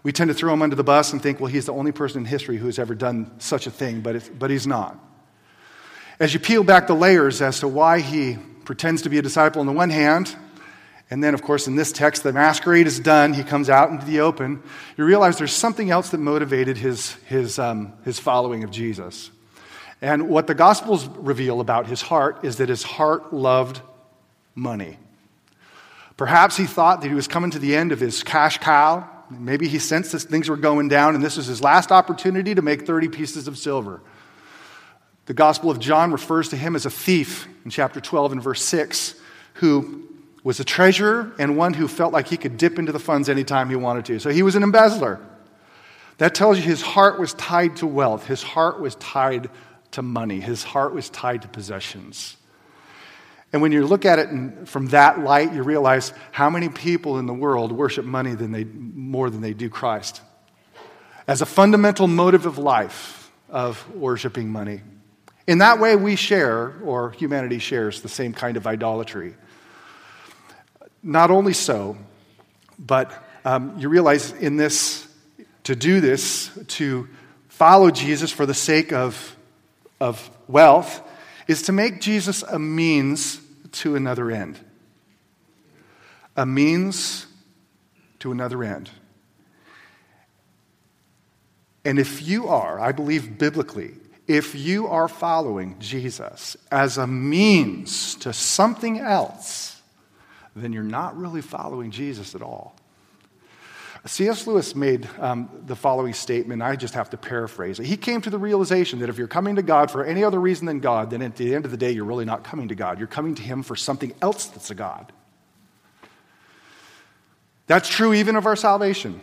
We 0.03 0.11
tend 0.11 0.29
to 0.29 0.33
throw 0.33 0.53
him 0.53 0.61
under 0.61 0.75
the 0.75 0.83
bus 0.83 1.13
and 1.13 1.21
think, 1.21 1.39
well, 1.39 1.51
he's 1.51 1.65
the 1.65 1.73
only 1.73 1.91
person 1.91 2.21
in 2.21 2.25
history 2.25 2.57
who 2.57 2.67
has 2.67 2.79
ever 2.79 2.95
done 2.95 3.31
such 3.39 3.67
a 3.67 3.71
thing, 3.71 4.01
but, 4.01 4.39
but 4.39 4.49
he's 4.49 4.65
not. 4.65 4.97
As 6.19 6.33
you 6.33 6.39
peel 6.39 6.63
back 6.63 6.87
the 6.87 6.95
layers 6.95 7.41
as 7.41 7.59
to 7.59 7.67
why 7.67 7.99
he 7.99 8.37
pretends 8.63 9.01
to 9.03 9.09
be 9.09 9.17
a 9.17 9.21
disciple 9.21 9.59
on 9.59 9.67
the 9.67 9.73
one 9.73 9.89
hand, 9.89 10.35
and 11.09 11.23
then, 11.23 11.35
of 11.35 11.43
course, 11.43 11.67
in 11.67 11.75
this 11.75 11.91
text, 11.91 12.23
the 12.23 12.33
masquerade 12.33 12.87
is 12.87 12.99
done. 12.99 13.33
He 13.33 13.43
comes 13.43 13.69
out 13.69 13.91
into 13.91 14.05
the 14.05 14.21
open. 14.21 14.63
You 14.97 15.05
realize 15.05 15.37
there's 15.37 15.53
something 15.53 15.91
else 15.91 16.09
that 16.09 16.17
motivated 16.17 16.77
his, 16.77 17.13
his, 17.27 17.59
um, 17.59 17.93
his 18.03 18.17
following 18.17 18.63
of 18.63 18.71
Jesus. 18.71 19.29
And 20.01 20.29
what 20.29 20.47
the 20.47 20.55
Gospels 20.55 21.07
reveal 21.07 21.61
about 21.61 21.87
his 21.87 22.01
heart 22.01 22.43
is 22.43 22.57
that 22.57 22.69
his 22.69 22.83
heart 22.83 23.33
loved 23.33 23.81
money. 24.55 24.97
Perhaps 26.17 26.57
he 26.57 26.65
thought 26.65 27.01
that 27.01 27.07
he 27.07 27.13
was 27.13 27.27
coming 27.27 27.51
to 27.51 27.59
the 27.59 27.75
end 27.75 27.91
of 27.91 27.99
his 27.99 28.23
cash 28.23 28.57
cow. 28.57 29.07
Maybe 29.29 29.67
he 29.67 29.79
sensed 29.79 30.11
that 30.13 30.21
things 30.21 30.49
were 30.49 30.57
going 30.57 30.87
down 30.87 31.13
and 31.13 31.23
this 31.23 31.37
was 31.37 31.45
his 31.45 31.61
last 31.61 31.91
opportunity 31.91 32.55
to 32.55 32.61
make 32.61 32.85
30 32.85 33.09
pieces 33.09 33.47
of 33.47 33.57
silver. 33.57 34.01
The 35.25 35.33
Gospel 35.33 35.71
of 35.71 35.79
John 35.79 36.11
refers 36.11 36.49
to 36.49 36.57
him 36.57 36.75
as 36.75 36.85
a 36.85 36.89
thief 36.89 37.47
in 37.63 37.71
chapter 37.71 37.99
12 37.99 38.33
and 38.33 38.43
verse 38.43 38.63
6, 38.63 39.15
who 39.55 40.04
was 40.45 40.59
a 40.59 40.63
treasurer 40.63 41.33
and 41.39 41.57
one 41.57 41.73
who 41.73 41.87
felt 41.87 42.13
like 42.13 42.27
he 42.27 42.37
could 42.37 42.55
dip 42.55 42.77
into 42.77 42.91
the 42.91 42.99
funds 42.99 43.29
anytime 43.29 43.67
he 43.67 43.75
wanted 43.75 44.05
to. 44.05 44.19
So 44.19 44.29
he 44.29 44.43
was 44.43 44.55
an 44.55 44.61
embezzler. 44.61 45.19
That 46.19 46.35
tells 46.35 46.57
you 46.57 46.63
his 46.63 46.83
heart 46.83 47.19
was 47.19 47.33
tied 47.33 47.77
to 47.77 47.87
wealth, 47.87 48.27
his 48.27 48.43
heart 48.43 48.79
was 48.79 48.93
tied 48.95 49.49
to 49.91 50.03
money, 50.03 50.39
his 50.39 50.63
heart 50.63 50.93
was 50.93 51.09
tied 51.09 51.41
to 51.41 51.47
possessions. 51.47 52.37
And 53.51 53.61
when 53.61 53.71
you 53.71 53.87
look 53.87 54.05
at 54.05 54.19
it 54.19 54.67
from 54.67 54.87
that 54.87 55.19
light, 55.19 55.51
you 55.51 55.63
realize 55.63 56.13
how 56.31 56.51
many 56.51 56.69
people 56.69 57.17
in 57.17 57.25
the 57.25 57.33
world 57.33 57.71
worship 57.71 58.05
money 58.05 58.35
than 58.35 58.51
they, 58.51 58.65
more 58.65 59.31
than 59.31 59.41
they 59.41 59.53
do 59.53 59.67
Christ. 59.67 60.21
As 61.27 61.41
a 61.41 61.45
fundamental 61.45 62.07
motive 62.07 62.45
of 62.45 62.59
life, 62.59 63.31
of 63.49 63.89
worshiping 63.95 64.51
money. 64.51 64.81
In 65.47 65.57
that 65.57 65.79
way, 65.79 65.95
we 65.95 66.15
share, 66.15 66.75
or 66.83 67.11
humanity 67.11 67.57
shares, 67.57 68.01
the 68.01 68.09
same 68.09 68.31
kind 68.31 68.57
of 68.57 68.67
idolatry. 68.67 69.35
Not 71.05 71.29
only 71.29 71.53
so, 71.53 71.97
but 72.79 73.11
um, 73.45 73.77
you 73.77 73.89
realize 73.89 74.31
in 74.31 74.57
this, 74.57 75.07
to 75.65 75.75
do 75.75 76.01
this, 76.01 76.49
to 76.69 77.07
follow 77.47 77.91
Jesus 77.91 78.31
for 78.31 78.47
the 78.47 78.55
sake 78.55 78.91
of, 78.91 79.35
of 80.01 80.31
wealth, 80.47 81.03
is 81.47 81.61
to 81.61 81.71
make 81.71 82.01
Jesus 82.01 82.41
a 82.41 82.57
means 82.57 83.39
to 83.71 83.95
another 83.95 84.31
end. 84.31 84.59
A 86.35 86.45
means 86.45 87.27
to 88.17 88.31
another 88.31 88.63
end. 88.63 88.89
And 91.85 91.99
if 91.99 92.27
you 92.27 92.47
are, 92.47 92.79
I 92.79 92.91
believe 92.91 93.37
biblically, 93.37 93.91
if 94.27 94.55
you 94.55 94.87
are 94.87 95.07
following 95.07 95.77
Jesus 95.77 96.57
as 96.71 96.97
a 96.97 97.05
means 97.05 98.15
to 98.15 98.33
something 98.33 98.97
else, 98.97 99.74
then 100.55 100.73
you're 100.73 100.83
not 100.83 101.17
really 101.17 101.41
following 101.41 101.91
Jesus 101.91 102.35
at 102.35 102.41
all. 102.41 102.75
C.S. 104.07 104.45
Lewis 104.45 104.75
made 104.75 105.09
um, 105.19 105.49
the 105.65 105.75
following 105.75 106.13
statement. 106.13 106.61
I 106.61 106.75
just 106.75 106.93
have 106.93 107.09
to 107.09 107.17
paraphrase 107.17 107.79
it. 107.79 107.87
He 107.87 107.97
came 107.97 108.21
to 108.21 108.29
the 108.29 108.37
realization 108.37 108.99
that 108.99 109.09
if 109.09 109.17
you're 109.17 109.27
coming 109.27 109.55
to 109.55 109.63
God 109.63 109.89
for 109.89 110.05
any 110.05 110.23
other 110.23 110.39
reason 110.39 110.67
than 110.67 110.79
God, 110.79 111.09
then 111.09 111.23
at 111.23 111.35
the 111.35 111.55
end 111.55 111.65
of 111.65 111.71
the 111.71 111.77
day, 111.77 111.91
you're 111.91 112.05
really 112.05 112.25
not 112.25 112.43
coming 112.43 112.67
to 112.67 112.75
God. 112.75 112.99
You're 112.99 113.07
coming 113.07 113.33
to 113.33 113.41
Him 113.41 113.63
for 113.63 113.75
something 113.75 114.13
else 114.21 114.45
that's 114.45 114.69
a 114.69 114.75
God. 114.75 115.11
That's 117.65 117.89
true 117.89 118.13
even 118.13 118.35
of 118.35 118.45
our 118.45 118.55
salvation. 118.55 119.19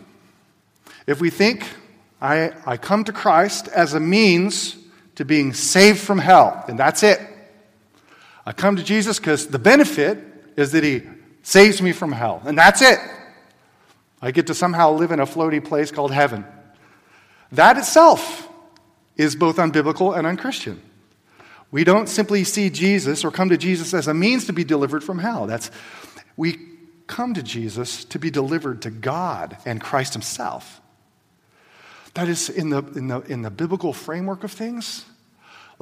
If 1.07 1.21
we 1.21 1.31
think, 1.31 1.65
I, 2.21 2.53
I 2.67 2.77
come 2.77 3.05
to 3.05 3.13
Christ 3.13 3.69
as 3.69 3.95
a 3.95 4.01
means 4.01 4.77
to 5.15 5.25
being 5.25 5.53
saved 5.53 6.01
from 6.01 6.19
hell, 6.19 6.65
and 6.67 6.77
that's 6.77 7.05
it. 7.05 7.21
I 8.45 8.51
come 8.53 8.75
to 8.75 8.83
Jesus 8.83 9.21
because 9.21 9.47
the 9.47 9.61
benefit 9.61 10.19
is 10.57 10.73
that 10.73 10.83
He 10.83 11.03
saves 11.43 11.83
me 11.83 11.93
from 11.93 12.13
hell, 12.13 12.43
and 12.45 12.57
that's 12.57 12.83
it. 12.83 12.99
I 14.21 14.31
get 14.31 14.47
to 14.47 14.55
somehow 14.55 14.93
live 14.93 15.11
in 15.11 15.21
a 15.21 15.27
floaty 15.27 15.63
place 15.63 15.91
called 15.91 16.13
heaven. 16.13 16.45
That 17.51 17.77
itself 17.77 18.49
is 19.17 19.37
both 19.37 19.57
unbiblical 19.57 20.17
and 20.17 20.27
unchristian. 20.27 20.81
We 21.71 21.85
don't 21.85 22.09
simply 22.09 22.45
see 22.45 22.71
Jesus 22.71 23.25
or 23.25 23.31
come 23.31 23.49
to 23.49 23.57
Jesus 23.57 23.95
as 23.95 24.07
a 24.07 24.15
means 24.15 24.47
to 24.47 24.53
be 24.53 24.63
delivered 24.63 25.03
from 25.03 25.19
hell. 25.19 25.47
That's 25.47 25.71
we 26.37 26.59
come 27.07 27.35
to 27.35 27.43
Jesus 27.43 28.05
to 28.07 28.19
be 28.19 28.31
delivered 28.31 28.83
to 28.83 28.91
God 28.91 29.57
and 29.65 29.81
Christ 29.81 30.13
Himself. 30.13 30.81
That 32.15 32.29
is 32.29 32.49
in 32.49 32.71
the, 32.71 32.83
in 32.95 33.09
the, 33.09 33.21
in 33.23 33.43
the 33.43 33.51
biblical 33.51 33.93
framework 33.93 34.45
of 34.45 34.53
things. 34.53 35.05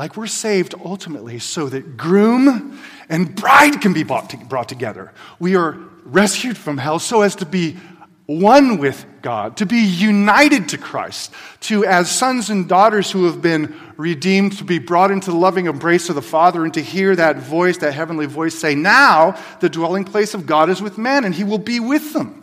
Like 0.00 0.16
we're 0.16 0.28
saved 0.28 0.75
ultimately 0.83 1.38
so 1.40 1.69
that 1.69 1.99
groom 1.99 2.80
and 3.11 3.35
bride 3.35 3.83
can 3.83 3.92
be 3.92 4.02
brought, 4.02 4.30
to, 4.30 4.38
brought 4.38 4.66
together. 4.66 5.12
We 5.38 5.57
are 5.57 5.76
rescued 6.04 6.57
from 6.57 6.78
hell 6.78 6.99
so 6.99 7.21
as 7.21 7.37
to 7.37 7.45
be 7.45 7.76
one 8.25 8.78
with 8.78 9.04
God, 9.21 9.59
to 9.59 9.66
be 9.66 9.76
united 9.76 10.71
to 10.71 10.78
Christ, 10.78 11.35
to, 11.64 11.85
as 11.85 12.11
sons 12.11 12.49
and 12.49 12.66
daughters 12.66 13.11
who 13.11 13.26
have 13.26 13.42
been 13.42 13.78
redeemed, 13.99 14.57
to 14.57 14.64
be 14.64 14.78
brought 14.78 15.11
into 15.11 15.33
the 15.33 15.37
loving 15.37 15.66
embrace 15.66 16.09
of 16.09 16.14
the 16.14 16.23
Father, 16.23 16.64
and 16.64 16.73
to 16.73 16.80
hear 16.80 17.14
that 17.14 17.37
voice, 17.37 17.76
that 17.76 17.92
heavenly 17.92 18.25
voice 18.25 18.54
say, 18.54 18.75
Now 18.75 19.38
the 19.61 19.69
dwelling 19.69 20.04
place 20.04 20.33
of 20.33 20.47
God 20.47 20.71
is 20.71 20.80
with 20.80 20.97
men, 20.97 21.26
and 21.26 21.35
he 21.35 21.45
will 21.45 21.59
be 21.59 21.78
with 21.78 22.14
them. 22.14 22.42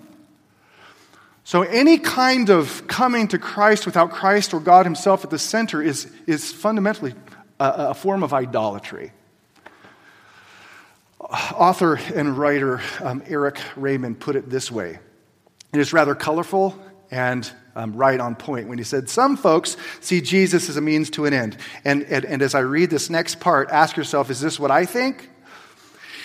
So, 1.43 1.63
any 1.63 1.97
kind 1.97 2.51
of 2.51 2.85
coming 2.87 3.27
to 3.29 3.39
Christ 3.39 3.87
without 3.87 4.11
Christ 4.11 4.53
or 4.53 4.59
God 4.59 4.85
Himself 4.85 5.23
at 5.23 5.31
the 5.31 5.39
center 5.39 5.81
is, 5.81 6.11
is 6.27 6.51
fundamentally 6.51 7.15
a, 7.59 7.89
a 7.89 7.93
form 7.93 8.23
of 8.23 8.33
idolatry. 8.33 9.11
Author 11.19 11.95
and 12.15 12.37
writer 12.37 12.81
um, 13.01 13.23
Eric 13.27 13.59
Raymond 13.75 14.19
put 14.19 14.35
it 14.35 14.49
this 14.49 14.71
way 14.71 14.99
it 15.73 15.79
is 15.79 15.91
rather 15.91 16.15
colorful 16.15 16.77
and 17.11 17.49
um, 17.75 17.93
right 17.93 18.19
on 18.19 18.35
point 18.35 18.67
when 18.67 18.77
he 18.77 18.83
said, 18.83 19.09
Some 19.09 19.37
folks 19.37 19.77
see 19.99 20.21
Jesus 20.21 20.69
as 20.69 20.77
a 20.77 20.81
means 20.81 21.09
to 21.11 21.25
an 21.25 21.33
end. 21.33 21.57
And, 21.85 22.03
and, 22.03 22.25
and 22.25 22.41
as 22.41 22.55
I 22.55 22.59
read 22.59 22.89
this 22.89 23.09
next 23.09 23.39
part, 23.39 23.69
ask 23.69 23.95
yourself, 23.95 24.29
is 24.29 24.41
this 24.41 24.59
what 24.59 24.71
I 24.71 24.85
think? 24.85 25.29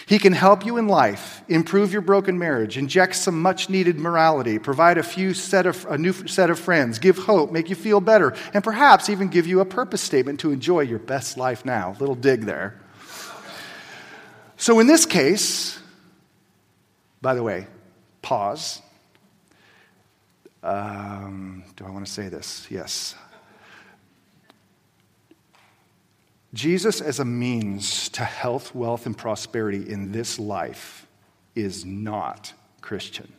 He 0.06 0.18
can 0.18 0.32
help 0.32 0.66
you 0.66 0.78
in 0.78 0.88
life, 0.88 1.42
improve 1.49 1.92
your 1.92 2.02
broken 2.02 2.38
marriage, 2.38 2.76
inject 2.76 3.14
some 3.14 3.40
much 3.40 3.68
needed 3.68 3.99
morality, 3.99 4.59
provide 4.59 4.99
a, 4.99 5.02
few 5.02 5.32
set 5.35 5.66
of, 5.66 5.87
a 5.87 5.97
new 5.97 6.12
set 6.26 6.50
of 6.50 6.59
friends, 6.59 6.99
give 6.99 7.16
hope, 7.18 7.52
make 7.52 7.71
you 7.71 7.76
feel 7.76 8.00
better, 8.00 8.35
and 8.52 8.64
perhaps 8.64 9.09
even 9.09 9.28
give 9.28 9.47
you 9.47 9.61
a 9.61 9.64
purpose 9.64 10.00
statement 10.00 10.40
to 10.40 10.50
enjoy 10.50 10.80
your 10.80 10.99
best 10.99 11.37
life 11.37 11.64
now. 11.64 11.97
Little 12.00 12.14
dig 12.14 12.42
there. 12.42 12.80
So, 14.56 14.78
in 14.80 14.87
this 14.87 15.06
case, 15.06 15.78
by 17.21 17.35
the 17.35 17.42
way, 17.42 17.66
pause. 18.23 18.80
Um, 20.62 21.64
do 21.76 21.85
I 21.85 21.90
want 21.90 22.06
to 22.06 22.12
say 22.12 22.28
this? 22.28 22.66
Yes. 22.71 23.14
Jesus 26.54 27.00
as 27.00 27.18
a 27.18 27.25
means 27.25 28.09
to 28.11 28.25
health, 28.25 28.75
wealth, 28.75 29.06
and 29.06 29.16
prosperity 29.16 29.88
in 29.88 30.12
this 30.12 30.38
life 30.38 31.06
is 31.54 31.85
not 31.85 32.52
Christian. 32.80 33.32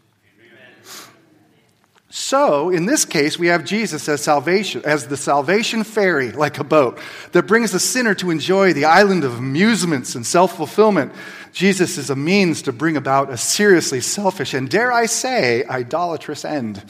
So, 2.16 2.70
in 2.70 2.86
this 2.86 3.06
case, 3.06 3.40
we 3.40 3.48
have 3.48 3.66
Jesus 3.66 4.08
as 4.08 4.22
salvation, 4.22 4.84
as 4.86 5.08
the 5.08 5.18
salvation 5.18 5.84
ferry, 5.84 6.32
like 6.32 6.60
a 6.60 6.64
boat, 6.64 7.00
that 7.32 7.48
brings 7.48 7.72
the 7.72 7.80
sinner 7.80 8.14
to 8.16 8.30
enjoy 8.30 8.72
the 8.72 8.86
island 8.86 9.24
of 9.24 9.40
amusements 9.40 10.14
and 10.14 10.24
self 10.24 10.56
fulfillment. 10.56 11.12
Jesus 11.54 11.98
is 11.98 12.12
a 12.12 12.16
means 12.16 12.62
to 12.64 12.72
bring 12.72 12.98
about 12.98 13.32
a 13.32 13.38
seriously 13.38 14.00
selfish 14.00 14.54
and, 14.54 14.70
dare 14.70 14.92
I 14.92 15.08
say, 15.08 15.66
idolatrous 15.66 16.46
end. 16.46 16.84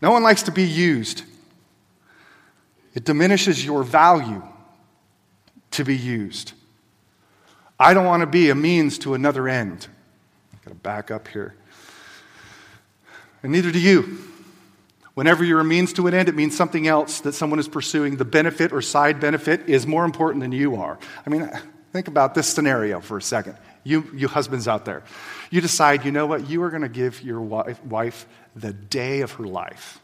No 0.00 0.12
one 0.12 0.22
likes 0.22 0.44
to 0.44 0.52
be 0.52 0.64
used. 0.64 1.24
It 2.94 3.04
diminishes 3.04 3.64
your 3.64 3.82
value 3.82 4.42
to 5.72 5.84
be 5.84 5.96
used. 5.96 6.52
I 7.78 7.94
don't 7.94 8.04
want 8.04 8.20
to 8.20 8.26
be 8.26 8.50
a 8.50 8.54
means 8.54 8.98
to 8.98 9.14
another 9.14 9.48
end. 9.48 9.88
I've 10.52 10.62
got 10.62 10.70
to 10.70 10.76
back 10.76 11.10
up 11.10 11.28
here. 11.28 11.54
And 13.42 13.50
neither 13.50 13.72
do 13.72 13.80
you. 13.80 14.18
Whenever 15.14 15.44
you're 15.44 15.60
a 15.60 15.64
means 15.64 15.92
to 15.94 16.06
an 16.06 16.14
end, 16.14 16.28
it 16.28 16.34
means 16.34 16.56
something 16.56 16.86
else 16.86 17.20
that 17.20 17.32
someone 17.32 17.58
is 17.58 17.68
pursuing. 17.68 18.16
The 18.16 18.24
benefit 18.24 18.72
or 18.72 18.80
side 18.80 19.20
benefit 19.20 19.68
is 19.68 19.86
more 19.86 20.04
important 20.04 20.42
than 20.42 20.52
you 20.52 20.76
are. 20.76 20.98
I 21.26 21.30
mean, 21.30 21.50
think 21.92 22.08
about 22.08 22.34
this 22.34 22.46
scenario 22.46 23.00
for 23.00 23.18
a 23.18 23.22
second. 23.22 23.56
You, 23.84 24.08
you 24.14 24.28
husbands 24.28 24.68
out 24.68 24.84
there, 24.84 25.02
you 25.50 25.60
decide, 25.60 26.04
you 26.04 26.12
know 26.12 26.26
what, 26.26 26.48
you 26.48 26.62
are 26.62 26.70
going 26.70 26.82
to 26.82 26.88
give 26.88 27.20
your 27.20 27.40
wife, 27.40 27.82
wife 27.84 28.26
the 28.54 28.72
day 28.72 29.22
of 29.22 29.32
her 29.32 29.44
life. 29.44 30.00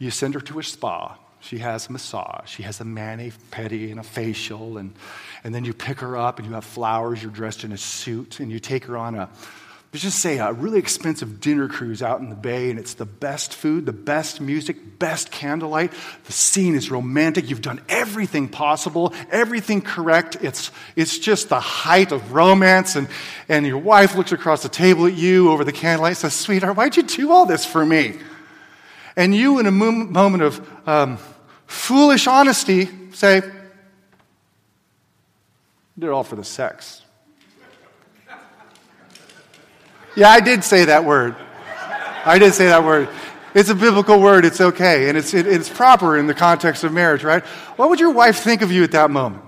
You 0.00 0.10
send 0.10 0.34
her 0.34 0.40
to 0.40 0.58
a 0.58 0.62
spa. 0.62 1.16
She 1.40 1.58
has 1.58 1.88
a 1.88 1.92
massage. 1.92 2.48
She 2.48 2.62
has 2.62 2.80
a 2.80 2.84
mani 2.84 3.32
pedi 3.50 3.90
and 3.90 3.98
a 3.98 4.02
facial. 4.02 4.78
And, 4.78 4.94
and 5.42 5.54
then 5.54 5.64
you 5.64 5.72
pick 5.72 6.00
her 6.00 6.16
up 6.16 6.38
and 6.38 6.46
you 6.46 6.54
have 6.54 6.64
flowers. 6.64 7.22
You're 7.22 7.32
dressed 7.32 7.64
in 7.64 7.72
a 7.72 7.78
suit 7.78 8.40
and 8.40 8.52
you 8.52 8.60
take 8.60 8.84
her 8.84 8.96
on 8.96 9.14
a, 9.14 9.30
let's 9.92 10.02
just 10.02 10.18
say, 10.18 10.38
a 10.38 10.52
really 10.52 10.78
expensive 10.78 11.40
dinner 11.40 11.66
cruise 11.66 12.02
out 12.02 12.20
in 12.20 12.28
the 12.28 12.36
bay. 12.36 12.68
And 12.68 12.78
it's 12.78 12.92
the 12.92 13.06
best 13.06 13.54
food, 13.54 13.86
the 13.86 13.92
best 13.92 14.42
music, 14.42 14.98
best 14.98 15.30
candlelight. 15.30 15.94
The 16.24 16.32
scene 16.32 16.74
is 16.74 16.90
romantic. 16.90 17.48
You've 17.48 17.62
done 17.62 17.80
everything 17.88 18.46
possible, 18.46 19.14
everything 19.30 19.80
correct. 19.80 20.36
It's, 20.42 20.70
it's 20.94 21.18
just 21.18 21.48
the 21.48 21.58
height 21.58 22.12
of 22.12 22.32
romance. 22.32 22.96
And, 22.96 23.08
and 23.48 23.66
your 23.66 23.78
wife 23.78 24.14
looks 24.14 24.32
across 24.32 24.62
the 24.62 24.68
table 24.68 25.06
at 25.06 25.14
you 25.14 25.50
over 25.50 25.64
the 25.64 25.72
candlelight 25.72 26.10
and 26.10 26.18
says, 26.18 26.34
Sweetheart, 26.34 26.76
why'd 26.76 26.98
you 26.98 27.02
do 27.02 27.32
all 27.32 27.46
this 27.46 27.64
for 27.64 27.84
me? 27.84 28.18
And 29.16 29.34
you, 29.34 29.58
in 29.58 29.66
a 29.66 29.72
moment 29.72 30.42
of 30.42 30.88
um, 30.88 31.18
foolish 31.70 32.26
honesty, 32.26 32.88
say, 33.12 33.42
it 36.00 36.08
all 36.08 36.24
for 36.24 36.34
the 36.34 36.44
sex. 36.44 37.02
Yeah, 40.16 40.30
I 40.30 40.40
did 40.40 40.64
say 40.64 40.86
that 40.86 41.04
word. 41.04 41.36
I 42.24 42.38
did 42.38 42.54
say 42.54 42.66
that 42.66 42.82
word. 42.82 43.08
It's 43.54 43.68
a 43.68 43.74
biblical 43.74 44.20
word, 44.20 44.44
it's 44.44 44.60
okay, 44.60 45.08
and 45.08 45.16
it's, 45.16 45.32
it, 45.32 45.46
it's 45.46 45.68
proper 45.68 46.16
in 46.16 46.26
the 46.26 46.34
context 46.34 46.82
of 46.82 46.92
marriage, 46.92 47.22
right? 47.22 47.44
What 47.76 47.88
would 47.88 48.00
your 48.00 48.12
wife 48.12 48.40
think 48.40 48.62
of 48.62 48.72
you 48.72 48.82
at 48.82 48.92
that 48.92 49.10
moment? 49.10 49.44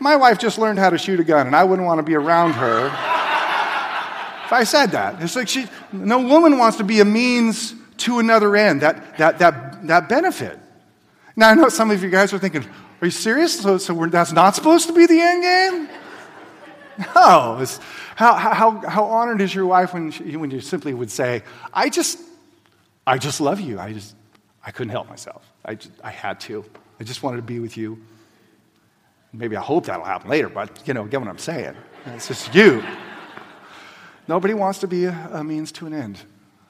My 0.00 0.16
wife 0.16 0.38
just 0.38 0.58
learned 0.58 0.78
how 0.78 0.90
to 0.90 0.98
shoot 0.98 1.20
a 1.20 1.24
gun, 1.24 1.46
and 1.46 1.54
I 1.54 1.62
wouldn't 1.62 1.86
want 1.86 1.98
to 1.98 2.02
be 2.02 2.14
around 2.14 2.52
her 2.52 2.86
if 2.86 4.52
I 4.52 4.64
said 4.64 4.92
that. 4.92 5.22
It's 5.22 5.36
like 5.36 5.48
she, 5.48 5.66
no 5.92 6.20
woman 6.20 6.58
wants 6.58 6.78
to 6.78 6.84
be 6.84 7.00
a 7.00 7.04
means 7.04 7.74
to 7.98 8.18
another 8.18 8.56
end, 8.56 8.82
that, 8.82 9.18
that, 9.18 9.38
that, 9.38 9.86
that 9.86 10.08
benefit. 10.08 10.58
Now, 11.36 11.50
I 11.50 11.54
know 11.54 11.68
some 11.68 11.90
of 11.90 12.02
you 12.02 12.10
guys 12.10 12.32
are 12.32 12.38
thinking, 12.38 12.64
are 13.00 13.06
you 13.06 13.10
serious? 13.10 13.60
So, 13.60 13.78
so 13.78 14.06
that's 14.06 14.32
not 14.32 14.54
supposed 14.54 14.86
to 14.88 14.92
be 14.92 15.06
the 15.06 15.20
end 15.20 15.42
game? 15.42 15.88
No. 17.14 17.64
how, 18.16 18.34
how, 18.34 18.70
how 18.86 19.04
honored 19.04 19.40
is 19.40 19.54
your 19.54 19.66
wife 19.66 19.94
when, 19.94 20.10
she, 20.10 20.36
when 20.36 20.50
you 20.50 20.60
simply 20.60 20.92
would 20.92 21.10
say, 21.10 21.42
I 21.72 21.88
just, 21.88 22.18
I 23.06 23.18
just 23.18 23.40
love 23.40 23.60
you. 23.60 23.80
I 23.80 23.92
just, 23.92 24.14
I 24.64 24.70
couldn't 24.70 24.90
help 24.90 25.08
myself. 25.08 25.42
I, 25.64 25.74
just, 25.74 25.90
I 26.04 26.10
had 26.10 26.38
to. 26.40 26.64
I 27.00 27.04
just 27.04 27.22
wanted 27.22 27.38
to 27.38 27.42
be 27.42 27.60
with 27.60 27.76
you. 27.76 27.98
Maybe 29.32 29.56
I 29.56 29.62
hope 29.62 29.86
that'll 29.86 30.04
happen 30.04 30.30
later, 30.30 30.50
but 30.50 30.86
you 30.86 30.92
know, 30.92 31.04
get 31.04 31.18
what 31.20 31.28
I'm 31.28 31.38
saying. 31.38 31.74
It's 32.06 32.28
just 32.28 32.54
you. 32.54 32.84
Nobody 34.28 34.54
wants 34.54 34.80
to 34.80 34.86
be 34.86 35.06
a, 35.06 35.30
a 35.32 35.42
means 35.42 35.72
to 35.72 35.86
an 35.86 35.94
end. 35.94 36.18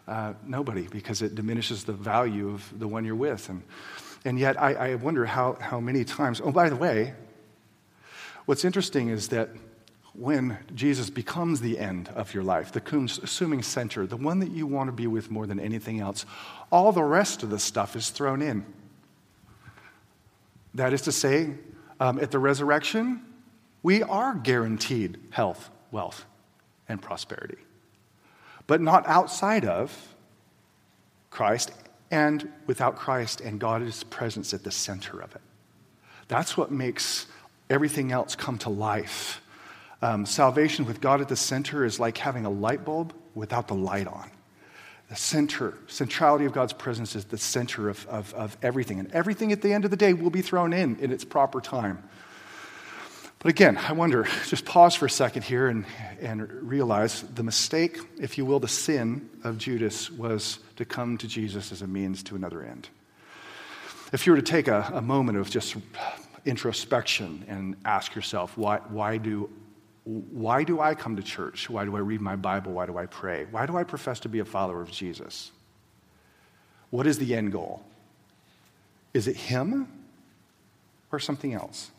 Uh, 0.07 0.35
nobody, 0.47 0.87
because 0.89 1.21
it 1.23 1.35
diminishes 1.35 1.85
the 1.85 1.93
value 1.93 2.51
of 2.51 2.79
the 2.79 2.87
one 2.87 3.05
you're 3.05 3.17
with. 3.17 3.49
And, 3.49 3.63
and 4.25 4.39
yet, 4.39 4.61
I, 4.61 4.75
I 4.75 4.95
wonder 4.95 5.27
how, 5.27 5.55
how 5.61 5.81
many 5.81 6.05
times. 6.05 6.41
Oh, 6.43 6.53
by 6.53 6.69
the 6.69 6.77
way, 6.77 7.15
what's 8.47 8.65
interesting 8.65 9.09
is 9.09 9.29
that 9.29 9.51
when 10.15 10.59
Jesus 10.75 11.11
becomes 11.11 11.61
the 11.61 11.79
end 11.79 12.09
of 12.11 12.35
your 12.35 12.43
life, 12.43 12.71
the 12.73 12.81
consuming 12.81 13.63
center, 13.63 14.07
the 14.07 14.17
one 14.17 14.41
that 14.41 14.51
you 14.51 14.67
want 14.67 14.89
to 14.89 14.93
be 14.93 15.07
with 15.07 15.31
more 15.31 15.47
than 15.47 15.59
anything 15.59 16.01
else, 16.01 16.27
all 16.71 16.93
the 16.93 17.03
rest 17.03 17.43
of 17.43 17.51
the 17.51 17.59
stuff 17.59 17.97
is 17.97 18.11
thrown 18.11 18.43
in. 18.43 18.65
That 20.75 20.93
is 20.93 21.03
to 21.03 21.13
say, 21.13 21.55
um, 21.99 22.19
at 22.19 22.31
the 22.31 22.39
resurrection, 22.39 23.23
we 23.83 24.03
are 24.03 24.35
guaranteed 24.35 25.19
health, 25.31 25.71
wealth, 25.91 26.25
and 26.89 27.01
prosperity, 27.01 27.59
but 28.67 28.81
not 28.81 29.07
outside 29.07 29.65
of 29.65 30.15
Christ 31.31 31.73
and 32.13 32.49
without 32.69 32.95
Christ 32.95 33.41
and 33.41 33.59
God's 33.59 34.05
presence 34.05 34.55
at 34.55 34.63
the 34.63 34.71
center 34.71 35.21
of 35.21 35.35
it. 35.35 35.41
That's 36.29 36.57
what 36.57 36.71
makes 36.71 37.27
everything 37.69 38.13
else 38.13 38.37
come 38.37 38.59
to 38.59 38.69
life 38.71 39.43
um, 40.03 40.27
salvation 40.27 40.85
with 40.85 41.01
God 41.01 41.21
at 41.21 41.29
the 41.29 41.37
center 41.37 41.85
is 41.85 42.01
like 42.01 42.19
having 42.19 42.45
a 42.45 42.51
light 42.51 42.85
bulb 42.85 43.15
without 43.35 43.69
the 43.69 43.75
light 43.75 44.09
on. 44.09 44.31
The 45.09 45.17
center, 45.17 45.79
centrality 45.87 46.45
of 46.45 46.53
God's 46.53 46.73
presence 46.73 47.15
is 47.15 47.27
the 47.27 47.39
center 47.39 47.89
of, 47.89 48.07
of, 48.09 48.35
of 48.35 48.57
everything. 48.63 48.99
And 48.99 49.11
everything 49.13 49.53
at 49.53 49.63
the 49.63 49.73
end 49.73 49.85
of 49.85 49.91
the 49.91 49.97
day 49.97 50.13
will 50.13 50.31
be 50.31 50.43
thrown 50.43 50.73
in 50.73 50.97
in 50.99 51.13
its 51.13 51.25
proper 51.25 51.61
time. 51.61 52.03
But 53.43 53.51
again, 53.51 53.77
I 53.77 53.93
wonder, 53.93 54.23
just 54.47 54.65
pause 54.65 54.95
for 54.95 55.07
a 55.07 55.11
second 55.11 55.43
here 55.43 55.67
and, 55.67 55.85
and 56.21 56.51
realize 56.63 57.23
the 57.23 57.43
mistake, 57.43 57.99
if 58.21 58.39
you 58.39 58.45
will, 58.47 58.61
the 58.61 58.69
sin 58.69 59.29
of 59.43 59.59
Judas 59.59 60.11
was 60.11 60.61
to 60.77 60.85
come 60.85 61.19
to 61.19 61.27
Jesus 61.27 61.73
as 61.73 61.83
a 61.83 61.89
means 61.89 62.23
to 62.25 62.37
another 62.37 62.63
end. 62.63 62.89
If 64.13 64.27
you 64.27 64.33
were 64.33 64.41
to 64.41 64.51
take 64.51 64.69
a, 64.69 64.89
a 64.95 65.03
moment 65.03 65.39
of 65.39 65.51
just 65.51 65.75
introspection 66.45 67.45
and 67.49 67.77
ask 67.85 68.15
yourself, 68.15 68.57
why, 68.57 68.79
why 68.89 69.19
do 69.19 69.51
why 70.05 70.65
do 70.65 70.81
I 70.81 70.97
come 70.97 71.15
to 71.15 71.23
church? 71.23 71.71
Why 71.71 71.85
do 71.85 71.95
I 71.95 72.01
read 72.01 72.21
my 72.21 72.35
Bible? 72.35 72.73
Why 72.73 72.87
do 72.87 72.99
I 72.99 73.07
pray? 73.07 73.47
Why 73.49 73.67
do 73.67 73.77
I 73.77 73.85
profess 73.85 74.19
to 74.21 74.29
be 74.29 74.41
a 74.41 74.45
follower 74.45 74.83
of 74.83 74.91
Jesus? 74.91 75.53
What 76.91 77.07
is 77.07 77.19
the 77.19 77.37
end 77.37 77.53
goal? 77.53 77.85
Is 79.15 79.29
it 79.29 79.37
Him 79.37 79.87
or 81.13 81.21
something 81.21 81.55
else? 81.55 81.93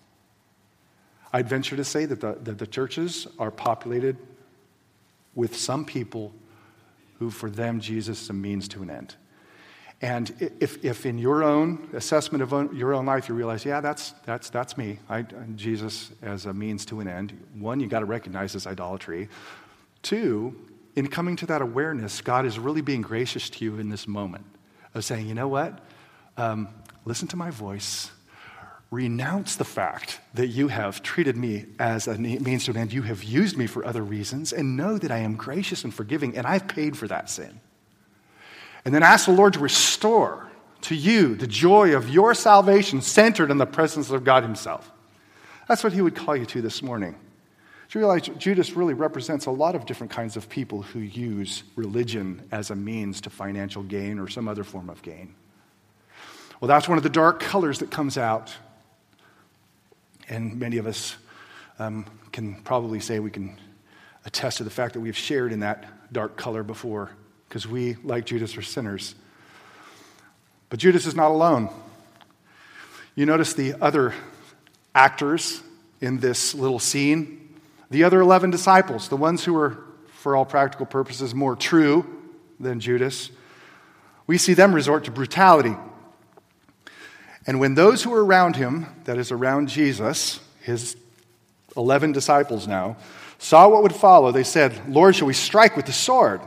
I'd 1.34 1.50
venture 1.50 1.76
to 1.76 1.84
say 1.84 2.06
that 2.06 2.22
the, 2.22 2.38
that 2.44 2.60
the 2.60 2.68
churches 2.68 3.28
are 3.40 3.52
populated 3.52 4.18
with 5.36 5.58
some 5.58 5.84
people 5.84 6.32
who, 7.18 7.32
for 7.32 7.50
them, 7.50 7.80
Jesus 7.80 8.22
is 8.22 8.30
a 8.30 8.34
means 8.34 8.68
to 8.70 8.84
an 8.84 8.92
end. 8.92 9.16
And 10.02 10.52
if, 10.60 10.84
if 10.84 11.06
in 11.06 11.18
your 11.18 11.44
own 11.44 11.90
assessment 11.94 12.44
of 12.44 12.74
your 12.74 12.94
own 12.94 13.06
life 13.06 13.30
you 13.30 13.36
realize, 13.36 13.64
yeah, 13.64 13.80
that's, 13.80 14.12
that's, 14.26 14.50
that's 14.50 14.78
me, 14.78 15.00
I, 15.10 15.22
Jesus 15.56 16.12
as 16.22 16.46
a 16.46 16.54
means 16.54 16.86
to 16.88 17.00
an 17.00 17.08
end, 17.08 17.32
one, 17.58 17.80
you 17.80 17.88
got 17.88 18.02
to 18.02 18.06
recognize 18.06 18.52
this 18.52 18.68
idolatry. 18.68 19.30
Two, 20.02 20.56
in 20.96 21.08
coming 21.08 21.38
to 21.38 21.46
that 21.46 21.62
awareness, 21.62 22.20
God 22.20 22.46
is 22.46 22.60
really 22.60 22.82
being 22.82 23.02
gracious 23.02 23.50
to 23.52 23.66
you 23.66 23.80
in 23.80 23.90
this 23.90 24.06
moment 24.06 24.46
of 24.94 25.06
saying, 25.06 25.28
you 25.28 25.34
know 25.34 25.48
what? 25.48 25.80
Um, 26.36 26.68
listen 27.06 27.28
to 27.30 27.38
my 27.38 27.50
voice. 27.50 28.12
Renounce 28.94 29.56
the 29.56 29.66
fact 29.66 30.20
that 30.36 30.50
you 30.50 30.68
have 30.68 31.02
treated 31.02 31.36
me 31.36 31.66
as 31.80 32.08
a 32.08 32.16
means 32.16 32.66
to 32.66 32.72
an 32.72 32.78
end. 32.78 32.94
You 32.94 33.02
have 33.02 33.24
used 33.24 33.58
me 33.58 33.66
for 33.66 33.84
other 33.84 34.04
reasons, 34.04 34.54
and 34.54 34.78
know 34.78 35.00
that 35.00 35.10
I 35.10 35.18
am 35.18 35.36
gracious 35.36 35.84
and 35.84 35.92
forgiving, 35.92 36.38
and 36.38 36.46
I've 36.46 36.68
paid 36.68 36.96
for 36.96 37.08
that 37.08 37.28
sin. 37.28 37.60
And 38.86 38.94
then 38.94 39.02
ask 39.02 39.26
the 39.26 39.32
Lord 39.32 39.54
to 39.54 39.60
restore 39.60 40.48
to 40.82 40.94
you 40.94 41.34
the 41.34 41.48
joy 41.48 41.96
of 41.96 42.08
your 42.08 42.36
salvation 42.36 43.02
centered 43.02 43.50
in 43.50 43.58
the 43.58 43.66
presence 43.66 44.12
of 44.12 44.24
God 44.24 44.44
Himself. 44.44 44.92
That's 45.68 45.84
what 45.84 45.94
He 45.94 46.02
would 46.04 46.16
call 46.16 46.36
you 46.36 46.46
to 46.46 46.62
this 46.62 46.84
morning. 46.84 47.14
Do 47.90 47.98
you 47.98 48.06
realize 48.06 48.30
Judas 48.38 48.74
really 48.74 48.94
represents 48.94 49.48
a 49.48 49.52
lot 49.52 49.74
of 49.74 49.88
different 49.88 50.14
kinds 50.14 50.38
of 50.38 50.50
people 50.50 50.84
who 50.84 51.00
use 51.00 51.64
religion 51.76 52.48
as 52.52 52.70
a 52.70 52.76
means 52.76 53.22
to 53.22 53.32
financial 53.32 53.82
gain 53.82 54.20
or 54.20 54.28
some 54.28 54.48
other 54.48 54.64
form 54.64 54.92
of 54.92 55.02
gain? 55.02 55.34
Well, 56.62 56.68
that's 56.68 56.88
one 56.88 57.00
of 57.00 57.04
the 57.04 57.10
dark 57.10 57.40
colors 57.40 57.80
that 57.80 57.90
comes 57.90 58.20
out. 58.20 58.56
And 60.30 60.60
many 60.60 60.78
of 60.78 60.88
us 60.88 61.16
um, 61.80 62.06
can 62.32 62.56
probably 62.64 63.00
say 63.00 63.20
we 63.20 63.32
can 63.32 63.58
attest 64.26 64.58
to 64.58 64.64
the 64.64 64.70
fact 64.70 64.94
that 64.94 65.00
we've 65.00 65.18
shared 65.18 65.52
in 65.52 65.60
that 65.62 66.14
dark 66.14 66.38
color 66.38 66.64
before 66.64 67.12
because 67.48 67.68
we, 67.68 67.96
like 68.04 68.26
Judas, 68.26 68.58
are 68.58 68.62
sinners. 68.62 69.16
But 70.70 70.80
Judas 70.80 71.06
is 71.06 71.16
not 71.16 71.32
alone. 71.32 71.70
You 73.16 73.26
notice 73.26 73.54
the 73.54 73.76
other 73.82 74.14
actors 74.96 75.62
in 76.02 76.20
this 76.20 76.56
little 76.56 76.80
scene 76.80 77.44
the 77.94 78.04
other 78.04 78.22
11 78.22 78.50
disciples, 78.50 79.08
the 79.08 79.16
ones 79.16 79.44
who 79.44 79.54
were, 79.54 79.78
for 80.08 80.36
all 80.36 80.46
practical 80.46 80.88
purposes, 80.88 81.36
more 81.36 81.56
true 81.56 82.04
than 82.60 82.80
Judas. 82.80 83.30
We 84.26 84.40
see 84.40 84.56
them 84.56 84.74
resort 84.74 85.04
to 85.04 85.12
brutality. 85.12 85.76
And 87.46 87.60
when 87.60 87.76
those 87.76 88.04
who 88.04 88.10
were 88.10 88.24
around 88.24 88.56
him, 88.56 88.88
that 89.04 89.18
is, 89.18 89.32
around 89.32 89.70
Jesus, 89.70 90.40
his 90.62 90.96
11 91.76 92.12
disciples 92.12 92.68
now, 92.68 92.98
saw 93.38 93.68
what 93.68 93.84
would 93.84 93.96
follow, 93.96 94.32
they 94.32 94.44
said, 94.44 94.90
Lord, 94.90 95.16
shall 95.16 95.28
we 95.28 95.34
strike 95.34 95.76
with 95.76 95.86
the 95.86 95.92
sword? 95.92 96.42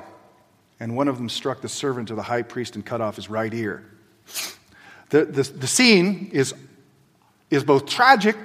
and 0.78 0.96
one 0.96 1.08
of 1.08 1.16
them 1.16 1.28
struck 1.28 1.60
the 1.60 1.68
servant 1.68 2.10
of 2.10 2.16
the 2.16 2.22
high 2.22 2.42
priest 2.42 2.74
and 2.74 2.84
cut 2.84 3.00
off 3.00 3.16
his 3.16 3.30
right 3.30 3.52
ear. 3.52 3.84
The, 5.10 5.24
the, 5.24 5.42
the 5.42 5.66
scene 5.66 6.30
is, 6.32 6.54
is 7.50 7.64
both 7.64 7.86
tragic 7.86 8.36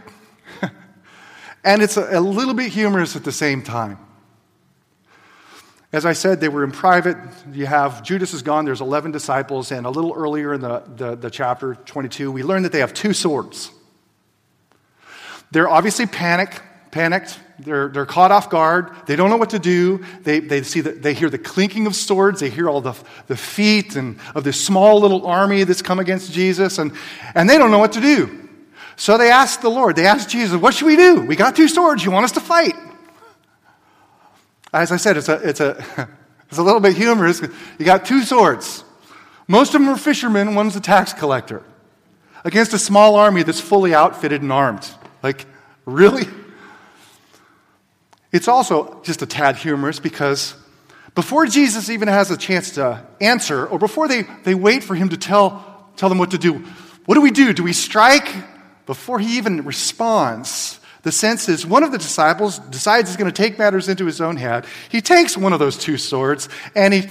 and 1.63 1.81
it's 1.81 1.97
a, 1.97 2.19
a 2.19 2.21
little 2.21 2.53
bit 2.53 2.71
humorous 2.71 3.15
at 3.15 3.23
the 3.23 3.31
same 3.31 3.61
time. 3.61 3.97
As 5.93 6.05
I 6.05 6.13
said, 6.13 6.39
they 6.39 6.47
were 6.47 6.63
in 6.63 6.71
private. 6.71 7.17
You 7.51 7.65
have 7.65 8.01
Judas 8.01 8.33
is 8.33 8.41
gone, 8.41 8.63
there's 8.63 8.79
11 8.81 9.11
disciples, 9.11 9.71
and 9.71 9.85
a 9.85 9.89
little 9.89 10.13
earlier 10.15 10.53
in 10.53 10.61
the, 10.61 10.83
the, 10.95 11.15
the 11.15 11.29
chapter 11.29 11.75
22, 11.75 12.31
we 12.31 12.43
learn 12.43 12.63
that 12.63 12.71
they 12.71 12.79
have 12.79 12.93
two 12.93 13.13
swords. 13.13 13.71
They're 15.51 15.67
obviously 15.67 16.05
panic, 16.05 16.61
panicked. 16.91 17.37
They're, 17.59 17.89
they're 17.89 18.05
caught 18.05 18.31
off 18.31 18.49
guard. 18.49 18.91
They 19.05 19.17
don't 19.17 19.29
know 19.29 19.37
what 19.37 19.51
to 19.51 19.59
do. 19.59 20.03
They, 20.23 20.39
they, 20.39 20.63
see 20.63 20.79
the, 20.79 20.91
they 20.91 21.13
hear 21.13 21.29
the 21.29 21.37
clinking 21.37 21.87
of 21.87 21.95
swords. 21.95 22.39
They 22.39 22.49
hear 22.49 22.69
all 22.69 22.79
the, 22.79 22.95
the 23.27 23.35
feet 23.35 23.97
and 23.97 24.17
of 24.33 24.45
this 24.45 24.59
small 24.63 25.01
little 25.01 25.27
army 25.27 25.65
that's 25.65 25.81
come 25.81 25.99
against 25.99 26.31
Jesus, 26.31 26.77
and, 26.77 26.93
and 27.35 27.49
they 27.49 27.57
don't 27.57 27.69
know 27.69 27.79
what 27.79 27.91
to 27.93 28.01
do. 28.01 28.49
So 28.95 29.17
they 29.17 29.29
ask 29.29 29.59
the 29.59 29.69
Lord, 29.69 29.97
they 29.97 30.05
ask 30.05 30.29
Jesus, 30.29 30.59
What 30.59 30.73
should 30.73 30.87
we 30.87 30.95
do? 30.95 31.21
We 31.21 31.35
got 31.35 31.55
two 31.55 31.67
swords. 31.67 32.05
You 32.05 32.11
want 32.11 32.23
us 32.23 32.31
to 32.33 32.39
fight? 32.39 32.75
As 34.73 34.91
I 34.91 34.97
said, 34.97 35.17
it's 35.17 35.29
a, 35.29 35.35
it's 35.47 35.59
a, 35.59 35.85
it's 36.49 36.57
a 36.57 36.63
little 36.63 36.79
bit 36.79 36.95
humorous. 36.95 37.41
You 37.41 37.85
got 37.85 38.05
two 38.05 38.23
swords. 38.23 38.83
Most 39.47 39.75
of 39.75 39.81
them 39.81 39.89
are 39.89 39.97
fishermen, 39.97 40.55
one's 40.55 40.75
a 40.75 40.79
tax 40.79 41.13
collector. 41.13 41.63
Against 42.45 42.73
a 42.73 42.79
small 42.79 43.15
army 43.15 43.43
that's 43.43 43.59
fully 43.59 43.93
outfitted 43.93 44.41
and 44.41 44.51
armed. 44.51 44.89
Like, 45.21 45.45
really? 45.85 46.25
It's 48.31 48.47
also 48.47 49.01
just 49.03 49.21
a 49.21 49.25
tad 49.25 49.57
humorous 49.57 49.99
because 49.99 50.55
before 51.15 51.45
Jesus 51.45 51.89
even 51.89 52.07
has 52.07 52.31
a 52.31 52.37
chance 52.37 52.71
to 52.71 53.05
answer, 53.19 53.67
or 53.67 53.77
before 53.77 54.07
they, 54.07 54.23
they 54.43 54.55
wait 54.55 54.83
for 54.83 54.95
him 54.95 55.09
to 55.09 55.17
tell, 55.17 55.91
tell 55.97 56.07
them 56.07 56.17
what 56.17 56.31
to 56.31 56.37
do, 56.37 56.65
what 57.05 57.15
do 57.15 57.21
we 57.21 57.31
do? 57.31 57.51
Do 57.51 57.63
we 57.63 57.73
strike? 57.73 58.33
Before 58.85 59.19
he 59.19 59.37
even 59.37 59.65
responds, 59.65 60.79
the 61.03 61.11
sense 61.11 61.49
is 61.49 61.65
one 61.65 61.83
of 61.83 61.91
the 61.91 61.97
disciples 61.97 62.59
decides 62.59 63.09
he's 63.09 63.17
going 63.17 63.31
to 63.31 63.35
take 63.35 63.57
matters 63.57 63.89
into 63.89 64.05
his 64.05 64.21
own 64.21 64.37
head. 64.37 64.65
He 64.89 65.01
takes 65.01 65.35
one 65.35 65.53
of 65.53 65.59
those 65.59 65.77
two 65.77 65.97
swords 65.97 66.47
and 66.75 66.93
he, 66.93 67.09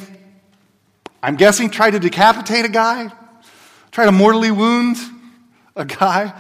I'm 1.22 1.36
guessing, 1.36 1.70
tried 1.70 1.90
to 1.92 1.98
decapitate 1.98 2.64
a 2.64 2.68
guy, 2.68 3.10
try 3.90 4.04
to 4.04 4.12
mortally 4.12 4.50
wound 4.50 4.96
a 5.74 5.84
guy. 5.84 6.32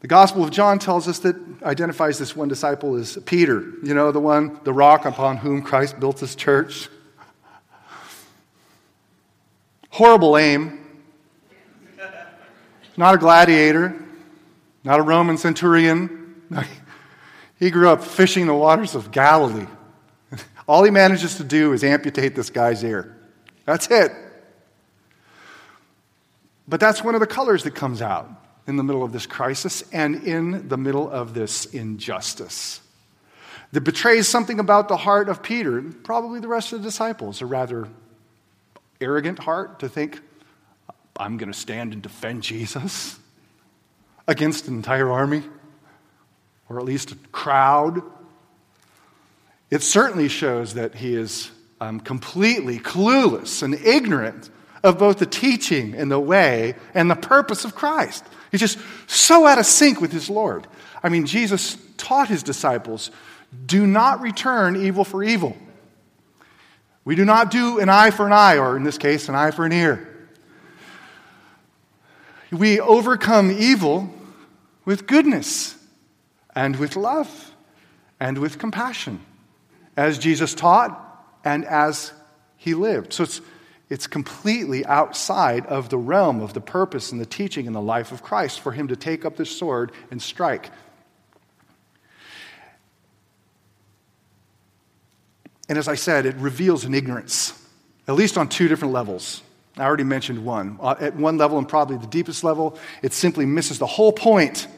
The 0.00 0.08
Gospel 0.08 0.44
of 0.44 0.50
John 0.50 0.78
tells 0.78 1.08
us 1.08 1.20
that 1.20 1.36
identifies 1.62 2.18
this 2.18 2.36
one 2.36 2.48
disciple 2.48 2.96
as 2.96 3.16
Peter, 3.24 3.72
you 3.82 3.94
know, 3.94 4.12
the 4.12 4.20
one, 4.20 4.60
the 4.64 4.72
rock 4.72 5.04
upon 5.04 5.36
whom 5.36 5.62
Christ 5.62 5.98
built 5.98 6.20
his 6.20 6.34
church. 6.34 6.88
Horrible 9.90 10.36
aim. 10.36 10.82
Not 12.96 13.14
a 13.14 13.18
gladiator, 13.18 14.05
not 14.86 15.00
a 15.00 15.02
Roman 15.02 15.36
centurion. 15.36 16.42
He 17.58 17.70
grew 17.70 17.88
up 17.88 18.04
fishing 18.04 18.46
the 18.46 18.52
waters 18.52 18.94
of 18.94 19.10
Galilee. 19.10 19.66
All 20.68 20.84
he 20.84 20.90
manages 20.90 21.36
to 21.36 21.42
do 21.42 21.72
is 21.72 21.82
amputate 21.82 22.34
this 22.34 22.50
guy's 22.50 22.84
ear. 22.84 23.16
That's 23.64 23.90
it. 23.90 24.12
But 26.68 26.78
that's 26.78 27.02
one 27.02 27.14
of 27.14 27.22
the 27.22 27.26
colors 27.26 27.62
that 27.62 27.74
comes 27.74 28.02
out 28.02 28.28
in 28.66 28.76
the 28.76 28.82
middle 28.82 29.02
of 29.02 29.12
this 29.12 29.24
crisis 29.24 29.82
and 29.90 30.24
in 30.24 30.68
the 30.68 30.76
middle 30.76 31.10
of 31.10 31.32
this 31.32 31.64
injustice. 31.64 32.82
That 33.72 33.80
betrays 33.80 34.28
something 34.28 34.60
about 34.60 34.88
the 34.88 34.98
heart 34.98 35.30
of 35.30 35.42
Peter, 35.42 35.80
probably 35.80 36.40
the 36.40 36.48
rest 36.48 36.74
of 36.74 36.82
the 36.82 36.88
disciples, 36.88 37.40
a 37.40 37.46
rather 37.46 37.88
arrogant 39.00 39.38
heart 39.38 39.78
to 39.78 39.88
think, 39.88 40.20
I'm 41.16 41.38
going 41.38 41.50
to 41.50 41.58
stand 41.58 41.94
and 41.94 42.02
defend 42.02 42.42
Jesus 42.42 43.18
against 44.26 44.68
an 44.68 44.74
entire 44.74 45.10
army, 45.10 45.42
or 46.68 46.78
at 46.78 46.84
least 46.84 47.12
a 47.12 47.16
crowd. 47.32 48.02
It 49.70 49.82
certainly 49.82 50.28
shows 50.28 50.74
that 50.74 50.94
he 50.94 51.14
is 51.14 51.50
um, 51.80 52.00
completely 52.00 52.78
clueless 52.78 53.62
and 53.62 53.74
ignorant 53.74 54.50
of 54.82 54.98
both 54.98 55.18
the 55.18 55.26
teaching 55.26 55.94
and 55.94 56.10
the 56.10 56.20
way 56.20 56.74
and 56.94 57.10
the 57.10 57.16
purpose 57.16 57.64
of 57.64 57.74
Christ. 57.74 58.24
He's 58.50 58.60
just 58.60 58.78
so 59.06 59.46
out 59.46 59.58
of 59.58 59.66
sync 59.66 60.00
with 60.00 60.12
his 60.12 60.30
Lord. 60.30 60.66
I 61.02 61.08
mean, 61.08 61.26
Jesus 61.26 61.76
taught 61.96 62.28
his 62.28 62.42
disciples 62.42 63.10
do 63.64 63.86
not 63.86 64.20
return 64.20 64.76
evil 64.76 65.04
for 65.04 65.22
evil. 65.22 65.56
We 67.04 67.14
do 67.14 67.24
not 67.24 67.50
do 67.50 67.78
an 67.78 67.88
eye 67.88 68.10
for 68.10 68.26
an 68.26 68.32
eye, 68.32 68.58
or 68.58 68.76
in 68.76 68.82
this 68.82 68.98
case, 68.98 69.28
an 69.28 69.34
eye 69.34 69.52
for 69.52 69.64
an 69.64 69.72
ear. 69.72 70.28
We 72.50 72.80
overcome 72.80 73.50
evil 73.50 74.12
with 74.86 75.06
goodness 75.06 75.76
and 76.54 76.76
with 76.76 76.96
love 76.96 77.54
and 78.18 78.38
with 78.38 78.58
compassion, 78.58 79.20
as 79.94 80.18
Jesus 80.18 80.54
taught 80.54 81.02
and 81.44 81.66
as 81.66 82.12
he 82.56 82.72
lived. 82.72 83.12
So 83.12 83.24
it's, 83.24 83.42
it's 83.90 84.06
completely 84.06 84.86
outside 84.86 85.66
of 85.66 85.90
the 85.90 85.98
realm 85.98 86.40
of 86.40 86.54
the 86.54 86.62
purpose 86.62 87.12
and 87.12 87.20
the 87.20 87.26
teaching 87.26 87.66
and 87.66 87.76
the 87.76 87.82
life 87.82 88.10
of 88.12 88.22
Christ 88.22 88.60
for 88.60 88.72
him 88.72 88.88
to 88.88 88.96
take 88.96 89.26
up 89.26 89.36
the 89.36 89.44
sword 89.44 89.92
and 90.10 90.22
strike. 90.22 90.70
And 95.68 95.76
as 95.76 95.88
I 95.88 95.96
said, 95.96 96.26
it 96.26 96.36
reveals 96.36 96.84
an 96.84 96.94
ignorance, 96.94 97.52
at 98.06 98.14
least 98.14 98.38
on 98.38 98.48
two 98.48 98.68
different 98.68 98.94
levels. 98.94 99.42
I 99.76 99.84
already 99.84 100.04
mentioned 100.04 100.44
one. 100.44 100.78
Uh, 100.80 100.94
at 101.00 101.16
one 101.16 101.36
level, 101.36 101.58
and 101.58 101.68
probably 101.68 101.98
the 101.98 102.06
deepest 102.06 102.44
level, 102.44 102.78
it 103.02 103.12
simply 103.12 103.44
misses 103.44 103.78
the 103.78 103.86
whole 103.86 104.12
point. 104.12 104.68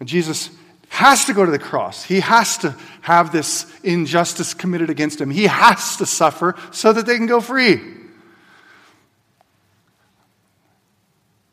And 0.00 0.08
Jesus 0.08 0.50
has 0.88 1.26
to 1.26 1.34
go 1.34 1.44
to 1.44 1.50
the 1.52 1.58
cross. 1.58 2.02
He 2.02 2.20
has 2.20 2.58
to 2.58 2.76
have 3.02 3.30
this 3.30 3.72
injustice 3.84 4.54
committed 4.54 4.90
against 4.90 5.20
him. 5.20 5.30
He 5.30 5.44
has 5.44 5.96
to 5.98 6.06
suffer 6.06 6.56
so 6.72 6.92
that 6.92 7.06
they 7.06 7.16
can 7.16 7.26
go 7.26 7.40
free. 7.40 7.80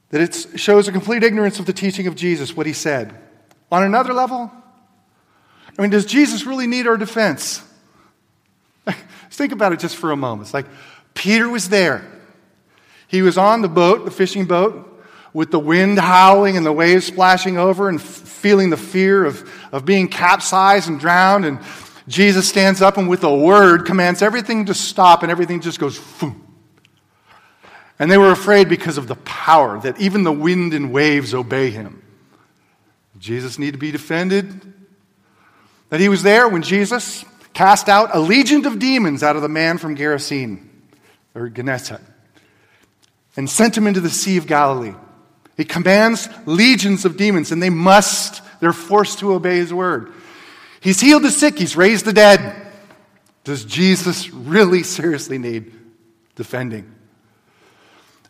That 0.09 0.21
it 0.21 0.59
shows 0.59 0.87
a 0.87 0.91
complete 0.91 1.23
ignorance 1.23 1.59
of 1.59 1.65
the 1.65 1.73
teaching 1.73 2.07
of 2.07 2.15
Jesus, 2.15 2.55
what 2.55 2.65
he 2.65 2.73
said. 2.73 3.15
On 3.71 3.83
another 3.83 4.13
level, 4.13 4.51
I 5.77 5.81
mean, 5.81 5.91
does 5.91 6.05
Jesus 6.05 6.45
really 6.45 6.65
need 6.65 6.87
our 6.87 6.97
defense? 6.97 7.61
Think 9.29 9.51
about 9.51 9.73
it 9.73 9.79
just 9.79 9.97
for 9.97 10.11
a 10.11 10.15
moment. 10.15 10.47
It's 10.47 10.53
like 10.53 10.65
Peter 11.13 11.47
was 11.47 11.69
there. 11.69 12.09
He 13.07 13.21
was 13.21 13.37
on 13.37 13.61
the 13.61 13.69
boat, 13.69 14.05
the 14.05 14.11
fishing 14.11 14.45
boat, 14.45 14.96
with 15.33 15.51
the 15.51 15.59
wind 15.59 15.99
howling 15.99 16.57
and 16.57 16.65
the 16.65 16.71
waves 16.71 17.05
splashing 17.05 17.57
over 17.57 17.89
and 17.89 17.99
f- 17.99 18.05
feeling 18.05 18.69
the 18.69 18.77
fear 18.77 19.25
of, 19.25 19.49
of 19.71 19.85
being 19.85 20.07
capsized 20.07 20.89
and 20.89 20.99
drowned. 20.99 21.45
And 21.45 21.59
Jesus 22.07 22.47
stands 22.47 22.81
up 22.81 22.97
and 22.97 23.09
with 23.09 23.23
a 23.23 23.35
word 23.35 23.85
commands 23.85 24.21
everything 24.21 24.65
to 24.65 24.73
stop 24.73 25.23
and 25.23 25.31
everything 25.31 25.61
just 25.61 25.79
goes. 25.79 25.99
And 27.99 28.11
they 28.11 28.17
were 28.17 28.31
afraid 28.31 28.69
because 28.69 28.97
of 28.97 29.07
the 29.07 29.15
power 29.15 29.79
that 29.79 29.99
even 29.99 30.23
the 30.23 30.31
wind 30.31 30.73
and 30.73 30.91
waves 30.91 31.33
obey 31.33 31.71
him. 31.71 32.03
Jesus 33.17 33.57
need 33.57 33.71
to 33.71 33.79
be 33.79 33.91
defended. 33.91 34.73
That 35.89 35.99
he 35.99 36.09
was 36.09 36.21
there 36.21 36.47
when 36.47 36.61
Jesus 36.61 37.25
cast 37.53 37.89
out 37.89 38.09
a 38.13 38.19
legion 38.19 38.65
of 38.67 38.77
demons 38.77 39.23
out 39.23 39.35
of 39.35 39.41
the 39.41 39.49
man 39.49 39.79
from 39.79 39.95
Gerasene 39.95 40.67
or 41.33 41.49
Gennesaret 41.49 42.01
and 43.35 43.49
sent 43.49 43.75
him 43.75 43.87
into 43.87 43.99
the 43.99 44.09
Sea 44.09 44.37
of 44.37 44.47
Galilee. 44.47 44.93
He 45.57 45.65
commands 45.65 46.29
legions 46.45 47.03
of 47.03 47.17
demons, 47.17 47.51
and 47.51 47.61
they 47.61 47.71
must, 47.71 48.41
they're 48.59 48.71
forced 48.71 49.19
to 49.19 49.33
obey 49.33 49.57
his 49.57 49.73
word. 49.73 50.13
He's 50.79 51.01
healed 51.01 51.23
the 51.23 51.31
sick, 51.31 51.57
he's 51.57 51.75
raised 51.75 52.05
the 52.05 52.13
dead. 52.13 52.67
Does 53.43 53.65
Jesus 53.65 54.29
really 54.29 54.83
seriously 54.83 55.39
need 55.39 55.73
defending? 56.35 56.93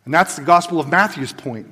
And 0.06 0.14
that's 0.14 0.38
the 0.38 0.44
Gospel 0.44 0.80
of 0.80 0.88
Matthew's 0.88 1.34
point 1.34 1.68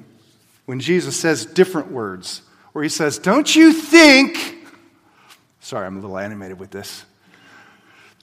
when 0.65 0.81
Jesus 0.81 1.17
says 1.17 1.45
different 1.45 1.91
words, 1.91 2.41
where 2.73 2.83
he 2.83 2.89
says, 2.89 3.17
Don't 3.17 3.55
you 3.55 3.71
think, 3.71 4.67
sorry, 5.61 5.85
I'm 5.85 5.97
a 5.97 6.01
little 6.01 6.17
animated 6.17 6.59
with 6.59 6.71
this. 6.71 7.05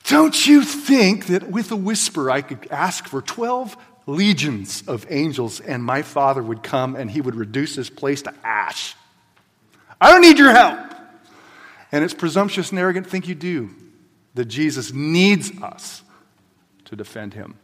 Don't 0.04 0.46
you 0.46 0.64
think 0.64 1.26
that 1.26 1.48
with 1.48 1.70
a 1.70 1.76
whisper 1.76 2.30
I 2.30 2.42
could 2.42 2.70
ask 2.70 3.06
for 3.06 3.22
12 3.22 3.76
legions 4.06 4.82
of 4.86 5.06
angels 5.10 5.60
and 5.60 5.82
my 5.82 6.02
Father 6.02 6.42
would 6.42 6.62
come 6.62 6.96
and 6.96 7.10
he 7.10 7.20
would 7.20 7.34
reduce 7.34 7.76
this 7.76 7.90
place 7.90 8.22
to 8.22 8.34
ash? 8.44 8.94
I 10.00 10.10
don't 10.10 10.20
need 10.20 10.38
your 10.38 10.52
help. 10.52 10.92
And 11.92 12.02
it's 12.02 12.14
presumptuous 12.14 12.70
and 12.70 12.78
arrogant 12.78 13.06
think 13.06 13.28
you 13.28 13.34
do, 13.34 13.70
that 14.34 14.46
Jesus 14.46 14.92
needs 14.92 15.52
us 15.62 16.02
to 16.86 16.96
defend 16.96 17.34
him. 17.34 17.58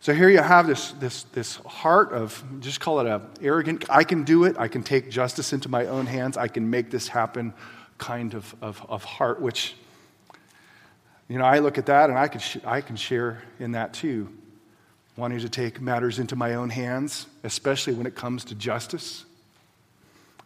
So 0.00 0.14
here 0.14 0.28
you 0.28 0.38
have 0.38 0.68
this, 0.68 0.92
this, 0.92 1.24
this 1.24 1.56
heart 1.56 2.12
of, 2.12 2.42
just 2.60 2.80
call 2.80 3.00
it 3.00 3.06
a 3.06 3.20
arrogant, 3.42 3.84
I 3.90 4.04
can 4.04 4.22
do 4.22 4.44
it, 4.44 4.56
I 4.56 4.68
can 4.68 4.84
take 4.84 5.10
justice 5.10 5.52
into 5.52 5.68
my 5.68 5.86
own 5.86 6.06
hands, 6.06 6.36
I 6.36 6.46
can 6.46 6.70
make 6.70 6.90
this 6.90 7.08
happen 7.08 7.52
kind 7.98 8.34
of, 8.34 8.54
of, 8.62 8.86
of 8.88 9.02
heart, 9.02 9.40
which 9.42 9.74
you 11.28 11.36
know, 11.36 11.44
I 11.44 11.58
look 11.58 11.76
at 11.78 11.86
that 11.86 12.08
and 12.10 12.18
I 12.18 12.28
can, 12.28 12.40
sh- 12.40 12.64
I 12.64 12.80
can 12.80 12.96
share 12.96 13.42
in 13.58 13.72
that 13.72 13.92
too, 13.92 14.32
wanting 15.18 15.40
to 15.40 15.48
take 15.48 15.80
matters 15.80 16.20
into 16.20 16.36
my 16.36 16.54
own 16.54 16.70
hands, 16.70 17.26
especially 17.42 17.92
when 17.92 18.06
it 18.06 18.14
comes 18.14 18.44
to 18.44 18.54
justice. 18.54 19.24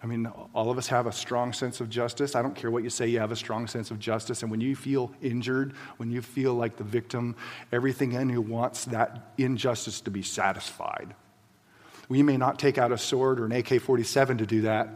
I 0.03 0.07
mean, 0.07 0.27
all 0.55 0.71
of 0.71 0.79
us 0.79 0.89
have 0.89 1.07
a 1.07 1.13
strong 1.13 1.53
sense 1.53 1.83
of 1.83 1.91
justice. 1.91 2.35
I 2.35 2.41
don't 2.41 2.57
care 2.57 2.71
what 2.71 2.83
you 2.83 2.89
say, 2.89 3.07
you 3.07 3.19
have 3.19 3.31
a 3.31 3.37
strong 3.37 3.67
sense 3.67 3.91
of 3.91 3.99
justice. 3.99 4.41
And 4.41 4.51
when 4.51 4.63
you 4.63 4.75
feel 4.75 5.13
injured, 5.21 5.75
when 5.99 6.11
you 6.11 6.23
feel 6.23 6.55
like 6.55 6.77
the 6.77 6.85
victim, 6.85 7.37
everything 7.71 8.13
in 8.13 8.31
you 8.31 8.41
wants 8.41 8.87
that 8.87 9.33
injustice 9.37 10.01
to 10.01 10.11
be 10.11 10.23
satisfied. 10.23 11.15
We 12.09 12.23
may 12.23 12.39
not 12.39 12.59
take 12.59 12.79
out 12.79 12.93
a 12.93 12.99
sword 12.99 13.41
or 13.41 13.45
an 13.45 13.53
AK 13.53 13.79
47 13.79 14.39
to 14.39 14.47
do 14.47 14.63
that, 14.63 14.89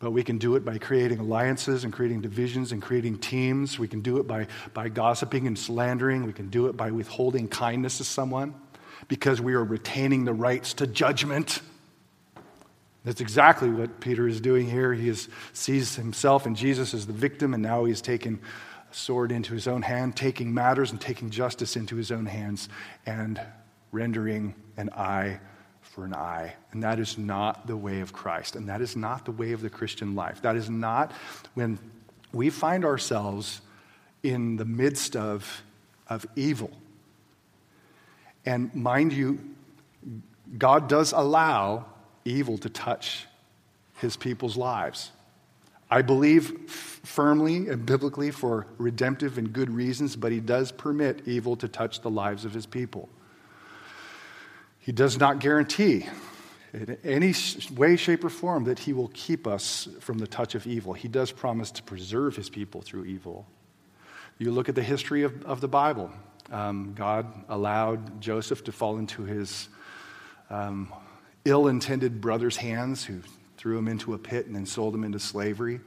but 0.00 0.10
we 0.10 0.24
can 0.24 0.38
do 0.38 0.56
it 0.56 0.64
by 0.64 0.78
creating 0.78 1.20
alliances 1.20 1.84
and 1.84 1.92
creating 1.92 2.20
divisions 2.20 2.72
and 2.72 2.82
creating 2.82 3.18
teams. 3.18 3.78
We 3.78 3.86
can 3.86 4.00
do 4.00 4.18
it 4.18 4.26
by, 4.26 4.48
by 4.74 4.88
gossiping 4.88 5.46
and 5.46 5.56
slandering. 5.56 6.24
We 6.24 6.32
can 6.32 6.48
do 6.48 6.66
it 6.66 6.76
by 6.76 6.90
withholding 6.90 7.46
kindness 7.46 7.98
to 7.98 8.04
someone 8.04 8.54
because 9.08 9.40
we 9.40 9.54
are 9.54 9.64
retaining 9.64 10.24
the 10.24 10.34
rights 10.34 10.74
to 10.74 10.86
judgment. 10.86 11.60
That's 13.04 13.20
exactly 13.20 13.68
what 13.68 14.00
Peter 14.00 14.28
is 14.28 14.40
doing 14.40 14.68
here. 14.68 14.94
He 14.94 15.08
is, 15.08 15.28
sees 15.52 15.96
himself 15.96 16.46
and 16.46 16.56
Jesus 16.56 16.94
as 16.94 17.06
the 17.06 17.12
victim, 17.12 17.52
and 17.54 17.62
now 17.62 17.84
he's 17.84 18.00
taken 18.00 18.40
a 18.90 18.94
sword 18.94 19.32
into 19.32 19.54
his 19.54 19.66
own 19.66 19.82
hand, 19.82 20.16
taking 20.16 20.54
matters 20.54 20.92
and 20.92 21.00
taking 21.00 21.30
justice 21.30 21.76
into 21.76 21.96
his 21.96 22.12
own 22.12 22.26
hands, 22.26 22.68
and 23.04 23.40
rendering 23.90 24.54
an 24.76 24.90
eye 24.90 25.40
for 25.80 26.04
an 26.04 26.14
eye. 26.14 26.54
And 26.70 26.82
that 26.84 26.98
is 26.98 27.18
not 27.18 27.66
the 27.66 27.76
way 27.76 28.00
of 28.00 28.12
Christ. 28.12 28.56
And 28.56 28.68
that 28.68 28.80
is 28.80 28.96
not 28.96 29.24
the 29.24 29.32
way 29.32 29.52
of 29.52 29.60
the 29.60 29.70
Christian 29.70 30.14
life. 30.14 30.40
That 30.42 30.56
is 30.56 30.70
not 30.70 31.12
when 31.54 31.78
we 32.32 32.50
find 32.50 32.84
ourselves 32.84 33.60
in 34.22 34.56
the 34.56 34.64
midst 34.64 35.16
of, 35.16 35.62
of 36.08 36.24
evil. 36.36 36.70
And 38.44 38.74
mind 38.74 39.12
you, 39.12 39.38
God 40.58 40.88
does 40.88 41.12
allow 41.12 41.86
evil 42.24 42.58
to 42.58 42.68
touch 42.68 43.26
his 43.96 44.16
people's 44.16 44.56
lives. 44.56 45.12
I 45.90 46.02
believe 46.02 46.70
firmly 46.70 47.68
and 47.68 47.84
biblically 47.84 48.30
for 48.30 48.66
redemptive 48.78 49.38
and 49.38 49.52
good 49.52 49.70
reasons, 49.70 50.16
but 50.16 50.32
he 50.32 50.40
does 50.40 50.72
permit 50.72 51.22
evil 51.26 51.54
to 51.56 51.68
touch 51.68 52.00
the 52.00 52.10
lives 52.10 52.44
of 52.44 52.54
his 52.54 52.66
people. 52.66 53.08
He 54.78 54.90
does 54.90 55.18
not 55.18 55.38
guarantee 55.38 56.06
in 56.72 56.96
any 57.04 57.34
way, 57.76 57.96
shape, 57.96 58.24
or 58.24 58.30
form 58.30 58.64
that 58.64 58.78
he 58.78 58.92
will 58.92 59.10
keep 59.12 59.46
us 59.46 59.88
from 60.00 60.18
the 60.18 60.26
touch 60.26 60.54
of 60.54 60.66
evil. 60.66 60.94
He 60.94 61.08
does 61.08 61.30
promise 61.30 61.70
to 61.72 61.82
preserve 61.82 62.34
his 62.34 62.48
people 62.48 62.80
through 62.80 63.04
evil. 63.04 63.46
You 64.38 64.50
look 64.50 64.68
at 64.68 64.74
the 64.74 64.82
history 64.82 65.22
of, 65.22 65.44
of 65.44 65.60
the 65.60 65.68
Bible. 65.68 66.10
Um, 66.52 66.92
God 66.94 67.26
allowed 67.48 68.20
Joseph 68.20 68.64
to 68.64 68.72
fall 68.72 68.98
into 68.98 69.24
his 69.24 69.68
um, 70.50 70.92
ill 71.44 71.66
intended 71.66 72.20
brother's 72.20 72.56
hands, 72.56 73.04
who 73.04 73.20
threw 73.56 73.78
him 73.78 73.88
into 73.88 74.14
a 74.14 74.18
pit 74.18 74.46
and 74.46 74.54
then 74.54 74.66
sold 74.66 74.94
him 74.94 75.02
into 75.02 75.18
slavery. 75.18 75.80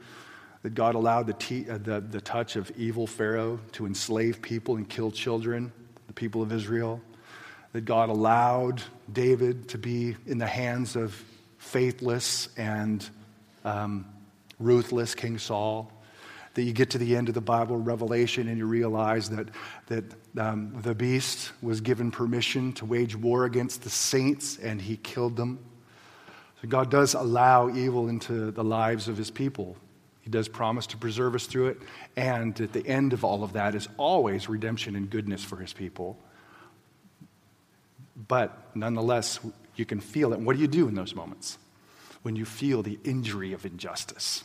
That 0.62 0.74
God 0.74 0.96
allowed 0.96 1.28
the, 1.28 1.66
uh, 1.70 1.78
the, 1.78 2.00
the 2.00 2.20
touch 2.20 2.56
of 2.56 2.72
evil 2.76 3.06
Pharaoh 3.06 3.60
to 3.72 3.86
enslave 3.86 4.42
people 4.42 4.76
and 4.76 4.88
kill 4.88 5.12
children, 5.12 5.72
the 6.08 6.12
people 6.12 6.42
of 6.42 6.52
Israel. 6.52 7.00
That 7.72 7.84
God 7.84 8.08
allowed 8.08 8.82
David 9.12 9.68
to 9.68 9.78
be 9.78 10.16
in 10.26 10.38
the 10.38 10.46
hands 10.46 10.96
of 10.96 11.14
faithless 11.58 12.48
and 12.56 13.08
um, 13.64 14.06
ruthless 14.58 15.14
King 15.14 15.38
Saul 15.38 15.92
that 16.56 16.62
you 16.62 16.72
get 16.72 16.88
to 16.88 16.96
the 16.96 17.14
end 17.14 17.28
of 17.28 17.34
the 17.34 17.40
Bible, 17.42 17.76
Revelation, 17.76 18.48
and 18.48 18.56
you 18.56 18.64
realize 18.64 19.28
that, 19.28 19.48
that 19.88 20.04
um, 20.38 20.74
the 20.80 20.94
beast 20.94 21.52
was 21.60 21.82
given 21.82 22.10
permission 22.10 22.72
to 22.72 22.86
wage 22.86 23.14
war 23.14 23.44
against 23.44 23.82
the 23.82 23.90
saints 23.90 24.58
and 24.58 24.80
he 24.80 24.96
killed 24.96 25.36
them. 25.36 25.58
So 26.62 26.68
God 26.68 26.90
does 26.90 27.12
allow 27.12 27.68
evil 27.68 28.08
into 28.08 28.52
the 28.52 28.64
lives 28.64 29.06
of 29.06 29.18
his 29.18 29.30
people. 29.30 29.76
He 30.22 30.30
does 30.30 30.48
promise 30.48 30.86
to 30.88 30.96
preserve 30.96 31.34
us 31.34 31.44
through 31.44 31.68
it. 31.68 31.82
And 32.16 32.58
at 32.58 32.72
the 32.72 32.86
end 32.86 33.12
of 33.12 33.22
all 33.22 33.44
of 33.44 33.52
that 33.52 33.74
is 33.74 33.86
always 33.98 34.48
redemption 34.48 34.96
and 34.96 35.10
goodness 35.10 35.44
for 35.44 35.56
his 35.56 35.74
people. 35.74 36.18
But 38.28 38.74
nonetheless, 38.74 39.40
you 39.74 39.84
can 39.84 40.00
feel 40.00 40.32
it. 40.32 40.38
And 40.38 40.46
what 40.46 40.56
do 40.56 40.62
you 40.62 40.68
do 40.68 40.88
in 40.88 40.94
those 40.94 41.14
moments? 41.14 41.58
When 42.22 42.34
you 42.34 42.46
feel 42.46 42.82
the 42.82 42.98
injury 43.04 43.52
of 43.52 43.66
injustice. 43.66 44.42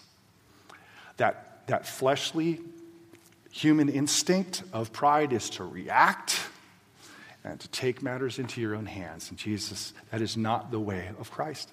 That 1.15 1.50
that 1.71 1.87
fleshly 1.87 2.59
human 3.49 3.87
instinct 3.87 4.61
of 4.73 4.91
pride 4.91 5.31
is 5.31 5.49
to 5.49 5.63
react 5.63 6.37
and 7.45 7.61
to 7.61 7.67
take 7.69 8.01
matters 8.01 8.39
into 8.39 8.59
your 8.59 8.75
own 8.75 8.85
hands. 8.85 9.29
And 9.29 9.39
Jesus, 9.39 9.93
that 10.11 10.19
is 10.19 10.35
not 10.35 10.69
the 10.71 10.81
way 10.81 11.11
of 11.17 11.31
Christ. 11.31 11.71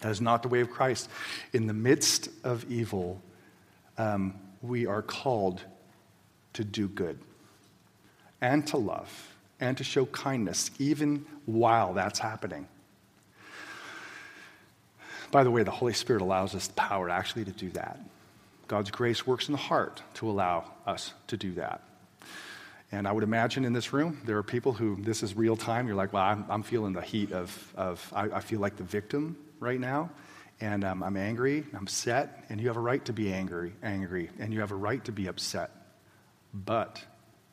That 0.00 0.10
is 0.10 0.20
not 0.20 0.42
the 0.42 0.48
way 0.48 0.58
of 0.58 0.70
Christ. 0.70 1.08
In 1.52 1.68
the 1.68 1.72
midst 1.72 2.28
of 2.42 2.68
evil, 2.68 3.22
um, 3.96 4.34
we 4.60 4.86
are 4.86 5.02
called 5.02 5.62
to 6.54 6.64
do 6.64 6.88
good 6.88 7.20
and 8.40 8.66
to 8.66 8.76
love 8.76 9.36
and 9.60 9.78
to 9.78 9.84
show 9.84 10.04
kindness, 10.06 10.72
even 10.80 11.24
while 11.46 11.94
that's 11.94 12.18
happening. 12.18 12.66
By 15.30 15.44
the 15.44 15.52
way, 15.52 15.62
the 15.62 15.70
Holy 15.70 15.94
Spirit 15.94 16.22
allows 16.22 16.56
us 16.56 16.66
the 16.66 16.74
power 16.74 17.08
actually 17.08 17.44
to 17.44 17.52
do 17.52 17.70
that. 17.70 18.00
God's 18.68 18.90
grace 18.90 19.26
works 19.26 19.48
in 19.48 19.52
the 19.52 19.58
heart 19.58 20.02
to 20.14 20.28
allow 20.28 20.70
us 20.86 21.12
to 21.28 21.36
do 21.36 21.52
that. 21.54 21.82
And 22.92 23.08
I 23.08 23.12
would 23.12 23.24
imagine 23.24 23.64
in 23.64 23.72
this 23.72 23.92
room, 23.92 24.20
there 24.24 24.38
are 24.38 24.42
people 24.42 24.72
who 24.72 24.96
this 25.00 25.22
is 25.22 25.34
real 25.34 25.56
time. 25.56 25.86
You're 25.86 25.96
like, 25.96 26.12
well, 26.12 26.22
I'm, 26.22 26.44
I'm 26.48 26.62
feeling 26.62 26.92
the 26.92 27.02
heat 27.02 27.32
of, 27.32 27.72
of 27.76 28.12
I, 28.14 28.24
I, 28.24 28.40
feel 28.40 28.60
like 28.60 28.76
the 28.76 28.84
victim 28.84 29.36
right 29.58 29.80
now. 29.80 30.10
And 30.60 30.84
um, 30.84 31.02
I'm 31.02 31.16
angry, 31.16 31.64
I'm 31.74 31.82
upset, 31.82 32.44
and 32.48 32.60
you 32.60 32.68
have 32.68 32.76
a 32.76 32.80
right 32.80 33.04
to 33.06 33.12
be 33.12 33.32
angry, 33.32 33.72
angry, 33.82 34.30
and 34.38 34.52
you 34.52 34.60
have 34.60 34.70
a 34.70 34.76
right 34.76 35.04
to 35.06 35.12
be 35.12 35.26
upset. 35.26 35.72
But 36.52 37.02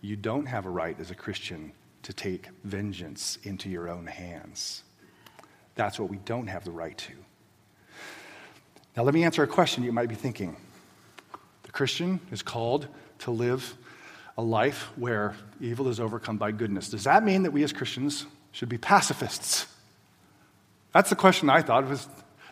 you 0.01 0.15
don't 0.15 0.45
have 0.45 0.67
a 0.67 0.69
right 0.69 0.95
as 0.99 1.09
a 1.09 1.15
Christian 1.15 1.71
to 2.03 2.13
take 2.13 2.47
vengeance 2.63 3.39
into 3.43 3.69
your 3.69 3.89
own 3.89 4.05
hands. 4.05 4.83
That's 5.73 5.99
what 5.99 6.09
we 6.09 6.17
don't 6.17 6.47
have 6.47 6.65
the 6.65 6.71
right 6.71 6.97
to. 6.99 7.13
Now, 8.95 9.03
let 9.03 9.13
me 9.13 9.23
answer 9.23 9.41
a 9.41 9.47
question 9.47 9.83
you 9.83 9.91
might 9.91 10.09
be 10.09 10.15
thinking. 10.15 10.55
The 11.71 11.77
Christian 11.77 12.19
is 12.33 12.41
called 12.41 12.85
to 13.19 13.31
live 13.31 13.77
a 14.37 14.41
life 14.41 14.89
where 14.97 15.35
evil 15.61 15.87
is 15.87 16.01
overcome 16.01 16.35
by 16.35 16.51
goodness. 16.51 16.89
Does 16.89 17.05
that 17.05 17.23
mean 17.23 17.43
that 17.43 17.51
we 17.51 17.63
as 17.63 17.71
Christians 17.71 18.25
should 18.51 18.67
be 18.67 18.77
pacifists? 18.77 19.67
That's 20.93 21.09
the 21.09 21.15
question 21.15 21.49
I 21.49 21.61
thought 21.61 21.87
was 21.87 22.09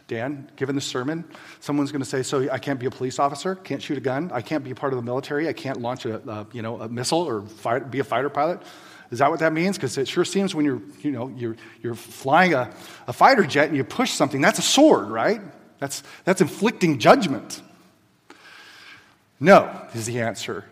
Dan, 0.07 0.49
given 0.55 0.73
the 0.73 0.81
sermon, 0.81 1.25
someone's 1.59 1.91
going 1.91 2.01
to 2.01 2.07
say, 2.07 2.23
"So 2.23 2.49
I 2.49 2.59
can't 2.59 2.79
be 2.79 2.85
a 2.85 2.91
police 2.91 3.19
officer, 3.19 3.55
can't 3.55 3.81
shoot 3.81 3.97
a 3.97 4.01
gun, 4.01 4.31
I 4.33 4.41
can't 4.41 4.63
be 4.63 4.71
a 4.71 4.75
part 4.75 4.93
of 4.93 4.97
the 4.97 5.03
military, 5.03 5.49
I 5.49 5.53
can't 5.53 5.81
launch 5.81 6.05
a, 6.05 6.15
a 6.25 6.47
you 6.53 6.61
know 6.61 6.79
a 6.79 6.87
missile 6.87 7.19
or 7.19 7.41
fight, 7.41 7.91
be 7.91 7.99
a 7.99 8.05
fighter 8.05 8.29
pilot." 8.29 8.61
Is 9.11 9.19
that 9.19 9.29
what 9.29 9.41
that 9.41 9.51
means? 9.51 9.75
Because 9.75 9.97
it 9.97 10.07
sure 10.07 10.23
seems 10.23 10.55
when 10.55 10.63
you're 10.63 10.81
you 11.01 11.11
know 11.11 11.27
you're 11.35 11.57
you're 11.83 11.95
flying 11.95 12.53
a, 12.53 12.73
a 13.05 13.11
fighter 13.11 13.43
jet 13.43 13.67
and 13.67 13.75
you 13.75 13.83
push 13.83 14.11
something, 14.11 14.39
that's 14.39 14.59
a 14.59 14.63
sword, 14.63 15.09
right? 15.09 15.41
That's 15.79 16.03
that's 16.23 16.39
inflicting 16.39 16.99
judgment. 16.99 17.61
No, 19.39 19.87
is 19.93 20.05
the 20.05 20.19
answer. 20.19 20.65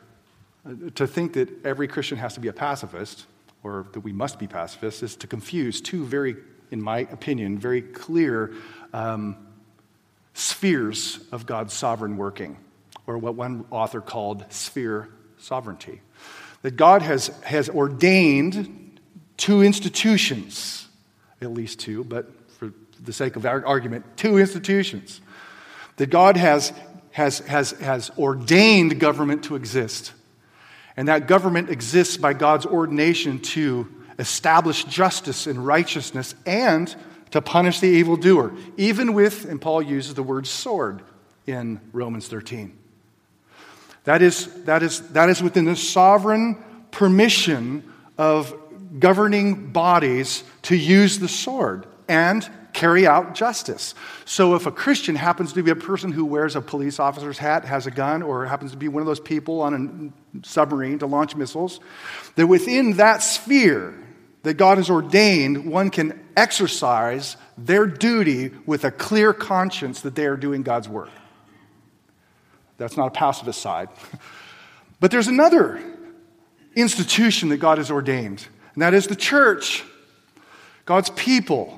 To 0.96 1.08
think 1.08 1.34
that 1.34 1.66
every 1.66 1.88
Christian 1.88 2.18
has 2.18 2.34
to 2.34 2.40
be 2.40 2.50
a 2.50 2.54
pacifist, 2.54 3.26
or 3.64 3.86
that 3.94 4.02
we 4.02 4.12
must 4.12 4.40
be 4.40 4.48
pacifists, 4.48 5.02
is 5.02 5.16
to 5.18 5.28
confuse 5.28 5.80
two 5.80 6.06
very, 6.06 6.36
in 6.72 6.82
my 6.82 7.00
opinion, 7.00 7.58
very 7.58 7.82
clear 7.82 8.54
um, 8.94 9.38
spheres 10.34 11.20
of 11.32 11.46
God's 11.46 11.74
sovereign 11.74 12.18
working, 12.18 12.58
or 13.06 13.18
what 13.18 13.36
one 13.36 13.66
author 13.72 14.02
called 14.02 14.46
sphere 14.50 15.10
sovereignty. 15.38 16.02
That 16.64 16.76
God 16.76 17.02
has, 17.02 17.28
has 17.44 17.70
ordained 17.70 19.00
two 19.38 19.62
institutions, 19.64 20.88
at 21.42 21.52
least 21.52 21.80
two, 21.80 22.04
but 22.04 22.30
for 22.60 22.74
the 23.02 23.14
sake 23.14 23.38
of 23.38 23.46
argument, 23.46 24.06
two 24.18 24.38
institutions. 24.38 25.22
That 25.96 26.10
God 26.10 26.36
has 26.36 26.74
has, 27.18 27.40
has, 27.40 27.72
has 27.72 28.12
ordained 28.16 29.00
government 29.00 29.46
to 29.46 29.56
exist. 29.56 30.14
And 30.96 31.08
that 31.08 31.26
government 31.26 31.72
exists 31.72 32.16
by 32.16 32.34
God's 32.34 32.68
ordination 32.68 33.40
to 33.40 33.88
establish 34.20 34.84
justice 34.84 35.48
and 35.48 35.66
righteousness 35.66 36.36
and 36.46 36.96
to 37.32 37.42
punish 37.42 37.80
the 37.80 37.88
evildoer, 37.88 38.54
even 38.78 39.14
with, 39.14 39.46
and 39.46 39.60
Paul 39.60 39.82
uses 39.82 40.14
the 40.14 40.22
word 40.22 40.46
sword 40.46 41.02
in 41.48 41.82
Romans 41.92 42.28
13. 42.28 42.78
That 44.04 44.22
is, 44.22 44.46
that 44.66 44.84
is, 44.84 45.02
that 45.14 45.28
is 45.30 45.42
within 45.42 45.66
the 45.66 45.76
sovereign 45.76 46.64
permission 46.92 47.92
of 48.20 48.54
governing 49.00 49.72
bodies 49.72 50.44
to 50.62 50.76
use 50.76 51.18
the 51.18 51.28
sword 51.28 51.88
and 52.08 52.48
carry 52.78 53.08
out 53.08 53.34
justice. 53.34 53.96
So 54.26 54.54
if 54.54 54.68
a 54.68 54.72
Christian 54.72 55.16
happens 55.16 55.54
to 55.54 55.64
be 55.64 55.72
a 55.72 55.76
person 55.76 56.12
who 56.12 56.24
wears 56.24 56.56
a 56.56 56.62
police 56.62 57.00
officer's 57.00 57.40
hat, 57.40 57.66
has 57.66 57.88
a 57.88 57.92
gun, 57.92 58.22
or 58.22 58.46
happens 58.46 58.72
to 58.72 58.78
be 58.78 58.88
one 58.88 59.02
of 59.02 59.08
those 59.08 59.20
people 59.20 59.62
on 59.62 60.14
a 60.44 60.48
submarine 60.48 61.00
to 61.00 61.08
launch 61.08 61.36
missiles, 61.36 61.80
that 62.36 62.46
within 62.46 62.98
that 62.98 63.24
sphere 63.24 63.96
that 64.44 64.54
God 64.54 64.78
has 64.78 64.92
ordained, 64.92 65.66
one 65.66 65.90
can 65.90 66.24
exercise 66.38 67.36
their 67.58 67.88
duty 67.88 68.52
with 68.68 68.84
a 68.86 68.92
clear 68.92 69.34
conscience 69.34 70.02
that 70.02 70.14
they 70.14 70.28
are 70.28 70.38
doing 70.38 70.62
God's 70.62 70.88
work. 70.88 71.10
That's 72.78 72.96
not 72.96 73.08
a 73.08 73.12
pacifist 73.12 73.60
side. 73.60 73.90
But 75.00 75.12
there's 75.12 75.28
another 75.28 75.80
institution 76.76 77.50
that 77.50 77.58
God 77.58 77.78
has 77.78 77.92
ordained, 77.92 78.48
and 78.74 78.82
that 78.82 78.96
is 78.96 79.06
the 79.06 79.16
church, 79.16 79.84
God's 80.86 81.12
people. 81.12 81.77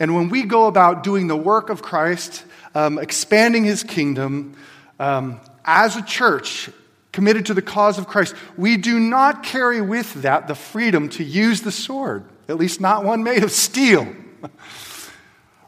And 0.00 0.14
when 0.14 0.28
we 0.28 0.44
go 0.44 0.66
about 0.66 1.02
doing 1.02 1.26
the 1.26 1.36
work 1.36 1.70
of 1.70 1.82
Christ, 1.82 2.44
um, 2.74 2.98
expanding 2.98 3.64
his 3.64 3.82
kingdom, 3.82 4.56
um, 4.98 5.40
as 5.64 5.96
a 5.96 6.02
church 6.02 6.70
committed 7.12 7.46
to 7.46 7.54
the 7.54 7.62
cause 7.62 7.98
of 7.98 8.06
Christ, 8.06 8.34
we 8.56 8.76
do 8.76 9.00
not 9.00 9.42
carry 9.42 9.80
with 9.80 10.22
that 10.22 10.46
the 10.46 10.54
freedom 10.54 11.08
to 11.10 11.24
use 11.24 11.62
the 11.62 11.72
sword, 11.72 12.24
at 12.48 12.56
least 12.56 12.80
not 12.80 13.04
one 13.04 13.22
made 13.22 13.42
of 13.42 13.50
steel. 13.50 14.06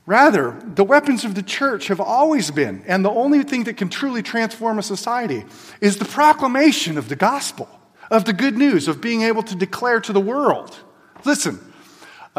Rather, 0.07 0.61
the 0.75 0.85
weapons 0.85 1.25
of 1.25 1.35
the 1.35 1.43
church 1.43 1.89
have 1.89 2.01
always 2.01 2.51
been, 2.51 2.83
and 2.87 3.05
the 3.05 3.11
only 3.11 3.43
thing 3.43 3.65
that 3.65 3.77
can 3.77 3.89
truly 3.89 4.23
transform 4.23 4.79
a 4.79 4.83
society 4.83 5.45
is 5.81 5.99
the 5.99 6.05
proclamation 6.05 6.99
of 6.99 7.09
the 7.09 7.17
gospel, 7.17 7.69
of 8.11 8.25
the 8.25 8.33
good 8.33 8.57
news, 8.57 8.89
of 8.89 9.01
being 9.01 9.23
able 9.23 9.43
to 9.43 9.55
declare 9.55 10.01
to 10.01 10.13
the 10.13 10.21
world 10.21 10.77
listen, 11.25 11.61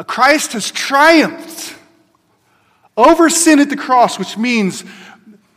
Christ 0.08 0.54
has 0.54 0.72
triumphed 0.72 1.76
over 3.06 3.30
sin 3.30 3.60
at 3.60 3.70
the 3.70 3.78
cross, 3.78 4.18
which 4.18 4.38
means 4.38 4.84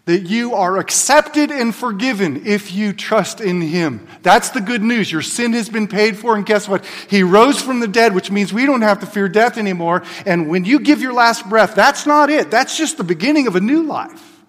that 0.07 0.21
you 0.29 0.55
are 0.55 0.77
accepted 0.77 1.51
and 1.51 1.75
forgiven 1.75 2.47
if 2.47 2.75
you 2.75 2.93
trust 2.93 3.41
in 3.41 3.63
Him. 3.63 4.07
That's 4.23 4.51
the 4.51 4.61
good 4.61 4.83
news. 4.83 5.11
Your 5.11 5.23
sin 5.23 5.55
has 5.55 5.69
been 5.69 5.89
paid 5.89 6.19
for, 6.19 6.37
and 6.37 6.45
guess 6.45 6.69
what? 6.69 6.85
He 7.09 7.23
rose 7.23 7.61
from 7.61 7.81
the 7.81 7.89
dead, 7.89 8.15
which 8.15 8.31
means 8.31 8.53
we 8.53 8.67
don't 8.67 8.83
have 8.83 9.01
to 9.01 9.07
fear 9.07 9.29
death 9.29 9.57
anymore. 9.57 10.03
And 10.27 10.49
when 10.49 10.65
you 10.67 10.79
give 10.79 11.01
your 11.01 11.15
last 11.15 11.49
breath, 11.49 11.75
that's 11.75 12.07
not 12.07 12.29
it. 12.29 12.51
That's 12.51 12.77
just 12.77 12.99
the 12.99 13.05
beginning 13.05 13.47
of 13.47 13.57
a 13.57 13.61
new 13.61 13.85
life. 13.85 14.43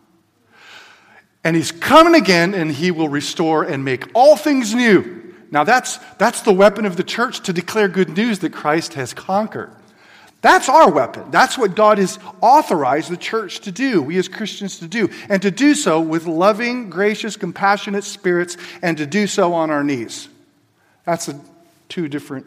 And 1.45 1.55
He's 1.55 1.71
coming 1.71 2.15
again, 2.15 2.53
and 2.53 2.69
He 2.69 2.91
will 2.91 3.09
restore 3.09 3.63
and 3.63 3.85
make 3.85 4.09
all 4.13 4.35
things 4.35 4.75
new. 4.75 5.33
Now, 5.51 5.63
that's, 5.63 5.99
that's 6.17 6.41
the 6.41 6.51
weapon 6.51 6.85
of 6.85 6.97
the 6.97 7.03
church 7.03 7.41
to 7.41 7.53
declare 7.53 7.87
good 7.87 8.17
news 8.17 8.39
that 8.39 8.51
Christ 8.51 8.95
has 8.95 9.13
conquered. 9.13 9.71
That's 10.45 10.69
our 10.69 10.91
weapon. 10.91 11.31
That's 11.31 11.57
what 11.57 11.75
God 11.75 11.97
has 11.97 12.19
authorized 12.39 13.09
the 13.09 13.17
church 13.17 13.61
to 13.61 13.71
do, 13.71 14.03
we 14.03 14.19
as 14.19 14.27
Christians 14.27 14.77
to 14.77 14.87
do, 14.87 15.09
and 15.27 15.41
to 15.41 15.49
do 15.49 15.73
so 15.73 15.99
with 15.99 16.27
loving, 16.27 16.91
gracious, 16.91 17.35
compassionate 17.35 18.03
spirits, 18.03 18.55
and 18.83 18.95
to 18.99 19.07
do 19.07 19.25
so 19.25 19.55
on 19.55 19.71
our 19.71 19.83
knees. 19.83 20.29
That's 21.03 21.33
two 21.89 22.07
different 22.07 22.45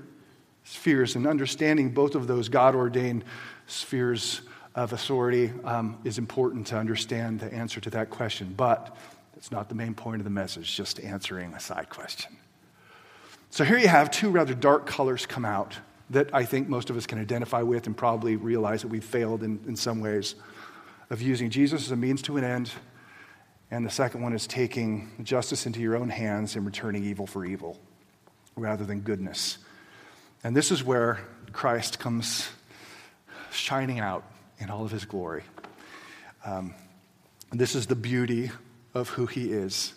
spheres, 0.63 1.17
and 1.17 1.27
understanding 1.27 1.91
both 1.91 2.15
of 2.15 2.29
those 2.29 2.49
God 2.49 2.77
ordained 2.77 3.25
spheres 3.67 4.43
of 4.77 4.93
authority 4.93 5.53
um, 5.65 5.99
is 6.05 6.19
important 6.19 6.69
to 6.69 6.77
understand 6.77 7.41
the 7.41 7.53
answer 7.53 7.81
to 7.81 7.91
that 7.91 8.11
question. 8.11 8.55
But 8.57 8.97
it's 9.37 9.51
not 9.51 9.69
the 9.69 9.75
main 9.75 9.95
point 9.95 10.21
of 10.21 10.25
the 10.25 10.31
message, 10.31 10.73
just 10.77 11.01
answering 11.01 11.53
a 11.53 11.59
side 11.59 11.89
question. 11.91 12.37
So 13.51 13.65
here 13.65 13.77
you 13.77 13.89
have 13.89 14.13
two 14.13 14.31
rather 14.31 14.55
dark 14.55 14.87
colors 14.87 15.27
come 15.27 15.45
out 15.45 15.77
that 16.11 16.31
I 16.35 16.45
think 16.45 16.69
most 16.69 16.91
of 16.91 16.97
us 16.97 17.07
can 17.07 17.19
identify 17.19 17.63
with 17.63 17.87
and 17.87 17.97
probably 17.97 18.37
realize 18.37 18.83
that 18.83 18.89
we've 18.89 19.05
failed 19.05 19.43
in, 19.43 19.61
in 19.67 19.77
some 19.77 20.01
ways 20.01 20.35
of 21.11 21.21
using 21.23 21.51
Jesus 21.51 21.85
as 21.85 21.91
a 21.91 21.97
means 21.97 22.23
to 22.23 22.37
an 22.37 22.45
end. 22.45 22.71
And 23.71 23.85
the 23.85 23.91
second 23.91 24.23
one 24.23 24.33
is 24.33 24.47
taking 24.47 25.11
justice 25.23 25.67
into 25.67 25.81
your 25.81 25.97
own 25.97 26.09
hands 26.09 26.57
and 26.57 26.65
returning 26.65 27.05
evil 27.05 27.27
for 27.27 27.45
evil 27.45 27.79
rather 28.57 28.85
than 28.85 29.01
goodness. 29.01 29.59
And 30.43 30.57
this 30.57 30.71
is 30.71 30.83
where 30.83 31.21
Christ 31.53 31.99
comes 31.99 32.49
shining 33.51 33.99
out 33.99 34.25
in 34.59 34.71
all 34.71 34.85
of 34.85 34.91
his 34.91 35.05
glory. 35.05 35.43
Um, 36.45 36.75
this 37.53 37.75
is 37.75 37.87
the 37.87 37.97
beauty 37.97 38.51
of 38.95 39.11
who 39.11 39.27
he 39.27 39.53
is. 39.53 39.95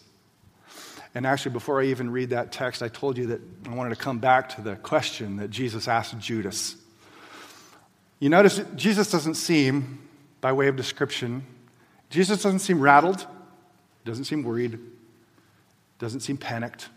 And 1.13 1.25
actually, 1.25 1.51
before 1.51 1.81
I 1.81 1.85
even 1.85 2.09
read 2.09 2.29
that 2.29 2.51
text, 2.51 2.81
I 2.81 2.87
told 2.87 3.17
you 3.17 3.27
that 3.27 3.41
I 3.67 3.75
wanted 3.75 3.89
to 3.89 3.97
come 3.97 4.19
back 4.19 4.55
to 4.55 4.61
the 4.61 4.77
question 4.77 5.37
that 5.37 5.49
Jesus 5.49 5.87
asked 5.87 6.17
Judas. 6.19 6.77
You 8.19 8.29
notice 8.29 8.61
Jesus 8.75 9.11
doesn't 9.11 9.35
seem, 9.35 10.07
by 10.39 10.53
way 10.53 10.67
of 10.67 10.75
description, 10.75 11.43
Jesus 12.09 12.43
doesn't 12.43 12.59
seem 12.59 12.79
rattled, 12.79 13.25
doesn't 14.05 14.25
seem 14.25 14.43
worried, 14.43 14.79
doesn't 15.99 16.21
seem 16.21 16.37
panicked. 16.37 16.89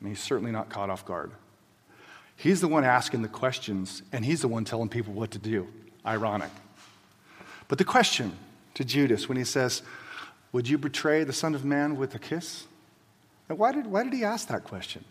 and 0.00 0.08
he's 0.08 0.20
certainly 0.20 0.50
not 0.50 0.68
caught 0.68 0.90
off 0.90 1.04
guard. 1.04 1.30
He's 2.36 2.60
the 2.60 2.68
one 2.68 2.82
asking 2.82 3.22
the 3.22 3.28
questions, 3.28 4.02
and 4.12 4.24
he's 4.24 4.40
the 4.40 4.48
one 4.48 4.64
telling 4.64 4.88
people 4.88 5.12
what 5.12 5.30
to 5.32 5.38
do. 5.38 5.68
Ironic. 6.04 6.50
But 7.68 7.78
the 7.78 7.84
question 7.84 8.36
to 8.74 8.84
Judas 8.84 9.28
when 9.28 9.38
he 9.38 9.44
says, 9.44 9.82
Would 10.50 10.68
you 10.68 10.76
betray 10.76 11.22
the 11.22 11.32
Son 11.32 11.54
of 11.54 11.64
Man 11.64 11.96
with 11.96 12.14
a 12.14 12.18
kiss? 12.18 12.66
And 13.52 13.58
why 13.58 13.72
did, 13.72 13.86
why 13.86 14.02
did 14.02 14.14
he 14.14 14.24
ask 14.24 14.48
that 14.48 14.64
question? 14.64 15.04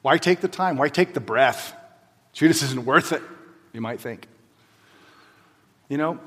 Why 0.00 0.16
take 0.16 0.40
the 0.40 0.48
time? 0.48 0.78
Why 0.78 0.88
take 0.88 1.12
the 1.12 1.20
breath? 1.20 1.74
Judas 2.32 2.62
isn't 2.62 2.86
worth 2.86 3.12
it, 3.12 3.20
you 3.74 3.82
might 3.82 4.00
think. 4.00 4.26
You 5.90 5.98
know, 5.98 6.18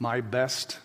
my 0.00 0.22
best 0.22 0.80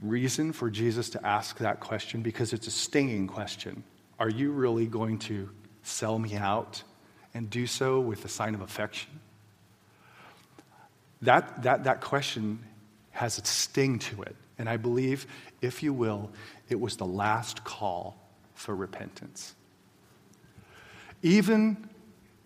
reason 0.00 0.52
for 0.52 0.70
Jesus 0.70 1.10
to 1.10 1.26
ask 1.26 1.58
that 1.58 1.80
question, 1.80 2.22
because 2.22 2.52
it's 2.52 2.68
a 2.68 2.70
stinging 2.70 3.26
question 3.26 3.82
are 4.20 4.30
you 4.30 4.52
really 4.52 4.86
going 4.86 5.18
to 5.18 5.50
sell 5.82 6.20
me 6.20 6.36
out 6.36 6.84
and 7.34 7.50
do 7.50 7.66
so 7.66 7.98
with 7.98 8.24
a 8.24 8.28
sign 8.28 8.54
of 8.54 8.60
affection? 8.60 9.10
That, 11.22 11.64
that, 11.64 11.82
that 11.82 12.00
question 12.00 12.60
has 13.10 13.38
a 13.38 13.44
sting 13.44 13.98
to 13.98 14.22
it. 14.22 14.36
And 14.56 14.68
I 14.68 14.76
believe, 14.76 15.26
if 15.60 15.84
you 15.84 15.92
will, 15.92 16.30
it 16.68 16.80
was 16.80 16.96
the 16.96 17.06
last 17.06 17.64
call 17.64 18.18
for 18.54 18.74
repentance. 18.74 19.54
Even 21.22 21.88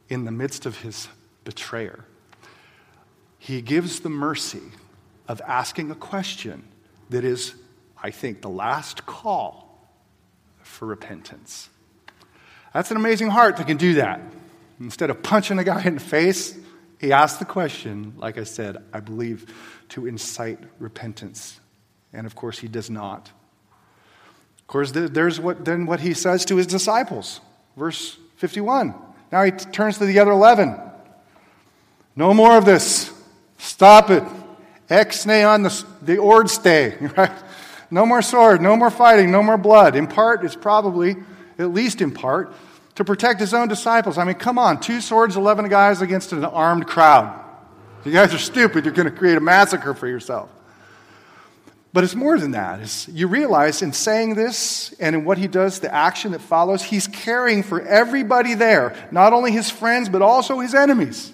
in 0.09 0.25
the 0.25 0.31
midst 0.31 0.67
of 0.67 0.81
his 0.81 1.09
betrayer, 1.45 2.05
he 3.39 3.61
gives 3.61 4.01
the 4.01 4.09
mercy 4.09 4.63
of 5.29 5.41
asking 5.47 5.91
a 5.91 5.95
question 5.95 6.65
that 7.11 7.25
is, 7.25 7.55
I 8.03 8.11
think, 8.11 8.41
the 8.41 8.49
last 8.49 9.05
call 9.07 9.89
for 10.63 10.87
repentance. 10.87 11.69
That's 12.73 12.91
an 12.91 12.97
amazing 12.97 13.29
heart 13.29 13.57
that 13.57 13.67
can 13.67 13.77
do 13.77 13.95
that. 13.95 14.21
Instead 14.81 15.11
of 15.11 15.23
punching 15.23 15.59
a 15.59 15.65
guy 15.65 15.83
in 15.85 15.95
the 15.95 16.01
face, 16.01 16.57
he 16.99 17.13
asked 17.13 17.39
the 17.39 17.45
question, 17.45 18.15
like 18.17 18.39
I 18.39 18.45
said, 18.45 18.77
I 18.93 19.01
believe, 19.01 19.53
to 19.91 20.07
incite 20.07 20.59
repentance. 20.79 21.61
And 22.13 22.27
of 22.27 22.35
course, 22.35 22.59
he 22.59 22.69
does 22.69 22.89
not. 22.89 23.31
Course, 24.73 24.91
there's 24.95 25.39
what, 25.39 25.67
then 25.67 25.85
what 25.85 26.01
he 26.01 26.15
says 26.15 26.47
to 26.47 26.57
his 26.57 26.67
disciples. 26.67 27.43
Verse 27.77 28.17
51. 28.37 28.95
Now 29.31 29.43
he 29.43 29.51
turns 29.51 29.99
to 29.99 30.07
the 30.07 30.19
other 30.19 30.31
11. 30.31 30.81
No 32.17 32.33
more 32.33 32.57
of 32.57 32.65
this. 32.65 33.13
Stop 33.59 34.09
it. 34.09 34.25
Exne 34.89 35.47
on 35.47 35.63
the, 35.63 35.85
the 36.01 36.17
ord 36.17 36.49
stay. 36.49 36.97
Right? 37.19 37.31
No 37.91 38.07
more 38.07 38.23
sword, 38.23 38.63
no 38.63 38.75
more 38.75 38.89
fighting, 38.89 39.31
no 39.31 39.43
more 39.43 39.59
blood. 39.59 39.95
In 39.95 40.07
part, 40.07 40.43
it's 40.43 40.57
probably, 40.57 41.17
at 41.59 41.75
least 41.75 42.01
in 42.01 42.11
part, 42.11 42.55
to 42.95 43.05
protect 43.05 43.41
his 43.41 43.53
own 43.53 43.69
disciples. 43.69 44.17
I 44.17 44.25
mean, 44.25 44.37
come 44.37 44.59
on, 44.59 44.81
two 44.81 45.03
swords, 45.03 45.37
11 45.37 45.69
guys 45.69 46.01
against 46.01 46.33
an 46.33 46.47
armed 46.47 46.87
crowd. 46.87 47.39
You 48.07 48.13
guys 48.13 48.33
are 48.33 48.39
stupid. 48.39 48.87
You're 48.87 48.95
going 48.95 49.11
to 49.11 49.15
create 49.15 49.37
a 49.37 49.43
massacre 49.43 49.93
for 49.93 50.09
yourself. 50.09 50.49
But 51.93 52.05
it's 52.05 52.15
more 52.15 52.39
than 52.39 52.53
that. 52.53 52.81
It's, 52.81 53.07
you 53.09 53.29
realize 53.29 53.83
in 53.83 53.93
saying 53.93 54.35
this 54.35 54.95
and 54.99 55.15
in 55.15 55.25
what 55.25 55.37
he 55.37 55.47
does, 55.47 55.81
the 55.81 55.93
action 55.93 56.33
that 56.33 56.41
follows, 56.41 56.83
he's 56.83 57.07
caring 57.07 57.63
for 57.63 57.83
everybody 57.83 58.55
there, 58.55 58.97
not 59.11 59.35
only 59.35 59.53
his 59.53 59.69
friends, 59.69 60.09
but 60.09 60.23
also 60.23 60.61
his 60.61 60.75
enemies. 60.75 61.33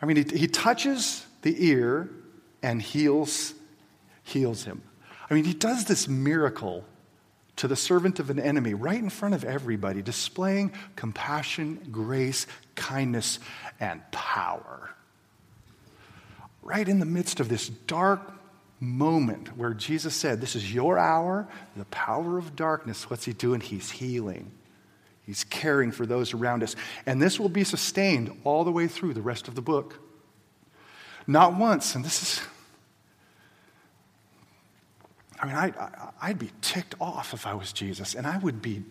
I 0.00 0.06
mean, 0.06 0.16
he, 0.16 0.38
he 0.38 0.46
touches 0.46 1.26
the 1.42 1.66
ear 1.66 2.08
and 2.62 2.80
heals, 2.80 3.54
heals 4.22 4.62
him. 4.62 4.82
I 5.28 5.34
mean, 5.34 5.44
he 5.44 5.54
does 5.54 5.86
this 5.86 6.06
miracle 6.06 6.84
to 7.56 7.66
the 7.66 7.74
servant 7.74 8.20
of 8.20 8.30
an 8.30 8.38
enemy 8.38 8.74
right 8.74 8.98
in 8.98 9.10
front 9.10 9.34
of 9.34 9.42
everybody, 9.42 10.02
displaying 10.02 10.72
compassion, 10.94 11.80
grace, 11.90 12.46
kindness, 12.76 13.40
and 13.80 14.00
power. 14.12 14.90
Right 16.62 16.88
in 16.88 17.00
the 17.00 17.06
midst 17.06 17.40
of 17.40 17.48
this 17.48 17.68
dark 17.68 18.35
moment 18.80 19.56
where 19.56 19.74
Jesus 19.74 20.14
said, 20.14 20.40
This 20.40 20.54
is 20.54 20.72
your 20.72 20.98
hour, 20.98 21.48
the 21.76 21.84
power 21.86 22.38
of 22.38 22.56
darkness, 22.56 23.08
what's 23.10 23.24
he 23.24 23.32
doing? 23.32 23.60
He's 23.60 23.90
healing. 23.90 24.50
He's 25.24 25.44
caring 25.44 25.90
for 25.90 26.06
those 26.06 26.34
around 26.34 26.62
us. 26.62 26.76
And 27.04 27.20
this 27.20 27.40
will 27.40 27.48
be 27.48 27.64
sustained 27.64 28.30
all 28.44 28.62
the 28.62 28.70
way 28.70 28.86
through 28.86 29.14
the 29.14 29.22
rest 29.22 29.48
of 29.48 29.56
the 29.56 29.62
book. 29.62 30.00
Not 31.26 31.56
once, 31.56 31.96
and 31.96 32.04
this 32.04 32.22
is 32.22 32.42
I 35.40 35.46
mean, 35.46 35.54
I'd, 35.56 35.74
I'd 36.22 36.38
be 36.38 36.50
ticked 36.62 36.94
off 37.00 37.34
if 37.34 37.46
I 37.46 37.54
was 37.54 37.72
Jesus, 37.72 38.14
and 38.14 38.26
I 38.26 38.38
would 38.38 38.62
be, 38.62 38.84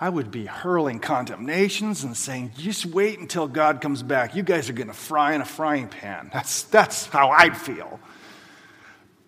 I 0.00 0.08
would 0.08 0.30
be 0.30 0.44
hurling 0.44 0.98
condemnations 0.98 2.02
and 2.02 2.16
saying, 2.16 2.52
"Just 2.58 2.86
wait 2.86 3.20
until 3.20 3.46
God 3.46 3.80
comes 3.80 4.02
back. 4.02 4.34
You 4.34 4.42
guys 4.42 4.68
are 4.68 4.72
going 4.72 4.88
to 4.88 4.94
fry 4.94 5.34
in 5.34 5.40
a 5.40 5.44
frying 5.44 5.88
pan." 5.88 6.30
That's 6.32 6.64
that's 6.64 7.06
how 7.06 7.30
I'd 7.30 7.56
feel. 7.56 8.00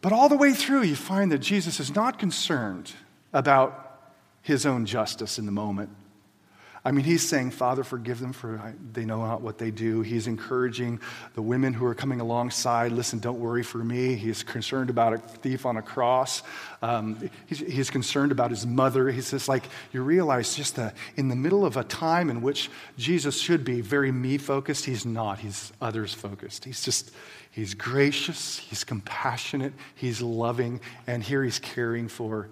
But 0.07 0.13
all 0.13 0.29
the 0.29 0.37
way 0.37 0.53
through, 0.53 0.83
you 0.83 0.95
find 0.95 1.33
that 1.33 1.41
Jesus 1.41 1.81
is 1.81 1.93
not 1.93 2.17
concerned 2.17 2.93
about 3.33 4.05
his 4.41 4.65
own 4.65 4.87
justice 4.87 5.37
in 5.37 5.47
the 5.47 5.51
moment. 5.51 5.91
I 6.87 6.93
mean, 6.93 7.05
he's 7.05 7.29
saying, 7.29 7.51
Father, 7.51 7.83
forgive 7.83 8.21
them 8.21 8.33
for 8.33 8.73
they 8.93 9.05
know 9.05 9.27
not 9.27 9.41
what 9.41 9.59
they 9.59 9.73
do. 9.73 10.03
He's 10.03 10.29
encouraging 10.29 11.01
the 11.35 11.43
women 11.43 11.75
who 11.75 11.85
are 11.85 11.97
coming 11.97 12.21
alongside, 12.21 12.93
listen, 12.93 13.19
don't 13.19 13.41
worry 13.41 13.65
for 13.65 13.79
me. 13.79 14.15
He's 14.15 14.45
concerned 14.45 14.89
about 14.89 15.13
a 15.13 15.19
thief 15.19 15.67
on 15.67 15.79
a 15.79 15.83
cross. 15.83 16.45
Um, 16.83 17.29
he's, 17.47 17.59
he's, 17.59 17.91
concerned 17.91 18.31
about 18.31 18.51
his 18.51 18.65
mother. 18.65 19.11
He's 19.11 19.33
just 19.33 19.49
like, 19.49 19.65
you 19.93 20.01
realize 20.01 20.55
just 20.55 20.77
that 20.77 20.95
in 21.17 21.27
the 21.27 21.35
middle 21.35 21.67
of 21.67 21.77
a 21.77 21.83
time 21.83 22.31
in 22.31 22.41
which 22.41 22.71
Jesus 22.97 23.37
should 23.41 23.65
be 23.65 23.81
very 23.81 24.13
me 24.13 24.39
focused, 24.39 24.85
he's 24.85 25.05
not. 25.05 25.41
He's 25.41 25.73
others 25.81 26.15
focused. 26.15 26.65
He's 26.65 26.85
just, 26.85 27.11
he's 27.51 27.75
gracious, 27.75 28.59
he's 28.59 28.85
compassionate, 28.85 29.73
he's 29.97 30.23
loving, 30.23 30.81
and 31.09 31.21
here 31.21 31.43
he's 31.43 31.59
caring 31.59 32.07
for 32.07 32.49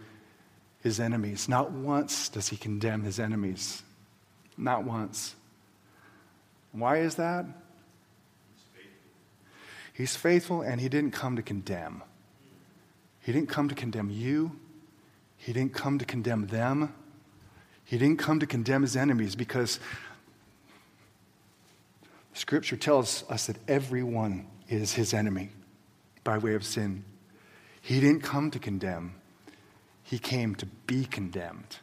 his 0.83 0.99
enemies. 0.99 1.49
Not 1.49 1.71
once 1.71 2.29
does 2.31 2.49
he 2.49 2.57
condemn 2.57 3.05
his 3.05 3.21
enemies. 3.21 3.85
Not 4.57 4.85
once. 4.85 5.35
Why 6.73 6.99
is 6.99 7.17
that? 7.17 7.47
He's 9.93 10.17
faithful 10.17 10.63
and 10.63 10.81
he 10.81 10.89
didn't 10.89 11.13
come 11.13 11.37
to 11.37 11.43
condemn. 11.43 12.03
He 13.21 13.33
didn't 13.33 13.49
come 13.49 13.69
to 13.69 13.75
condemn 13.75 14.11
you. 14.11 14.59
He 15.37 15.53
didn't 15.53 15.73
come 15.73 15.99
to 15.99 16.05
condemn 16.05 16.49
them. 16.49 16.93
He 17.85 17.97
didn't 17.99 18.19
come 18.19 18.41
to 18.41 18.47
condemn 18.47 18.83
his 18.83 18.97
enemies 18.97 19.37
because 19.37 19.79
Scripture 22.33 22.77
tells 22.77 23.25
us 23.31 23.47
that 23.47 23.57
everyone 23.69 24.47
is 24.69 24.95
his 24.95 25.15
enemy 25.15 25.51
by 26.25 26.39
way 26.39 26.55
of 26.55 26.65
sin. 26.65 27.05
He 27.81 28.01
didn't 28.01 28.23
come 28.23 28.51
to 28.51 28.59
condemn, 28.59 29.15
he 30.03 30.19
came 30.19 30.55
to 30.57 30.67
be 30.67 31.05
condemned 31.05 31.79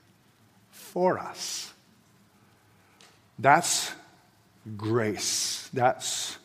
for 0.72 1.18
us. 1.18 1.74
That's 3.42 3.92
grace. 4.78 5.68
That's 5.74 6.38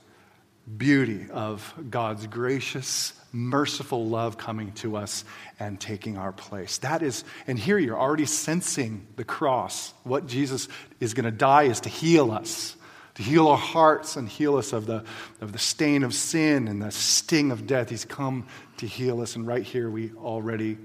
beauty 0.78 1.26
of 1.30 1.74
God's 1.90 2.26
gracious, 2.26 3.12
merciful 3.32 4.06
love 4.06 4.38
coming 4.38 4.72
to 4.72 4.96
us 4.96 5.24
and 5.60 5.78
taking 5.78 6.16
our 6.16 6.32
place. 6.32 6.78
That 6.78 7.02
is, 7.02 7.22
and 7.46 7.58
here 7.58 7.78
you're 7.78 7.98
already 7.98 8.24
sensing 8.24 9.06
the 9.16 9.24
cross. 9.24 9.92
What 10.04 10.26
Jesus 10.26 10.68
is 10.98 11.12
going 11.12 11.26
to 11.26 11.30
die 11.30 11.64
is 11.64 11.80
to 11.80 11.90
heal 11.90 12.32
us, 12.32 12.74
to 13.16 13.22
heal 13.22 13.46
our 13.46 13.58
hearts 13.58 14.16
and 14.16 14.26
heal 14.26 14.56
us 14.56 14.72
of 14.72 14.86
the, 14.86 15.04
of 15.42 15.52
the 15.52 15.58
stain 15.58 16.02
of 16.02 16.14
sin 16.14 16.66
and 16.66 16.82
the 16.82 16.90
sting 16.90 17.52
of 17.52 17.66
death. 17.66 17.90
He's 17.90 18.06
come 18.06 18.46
to 18.78 18.86
heal 18.86 19.20
us, 19.20 19.36
and 19.36 19.46
right 19.46 19.62
here 19.62 19.90
we 19.90 20.12
already, 20.14 20.78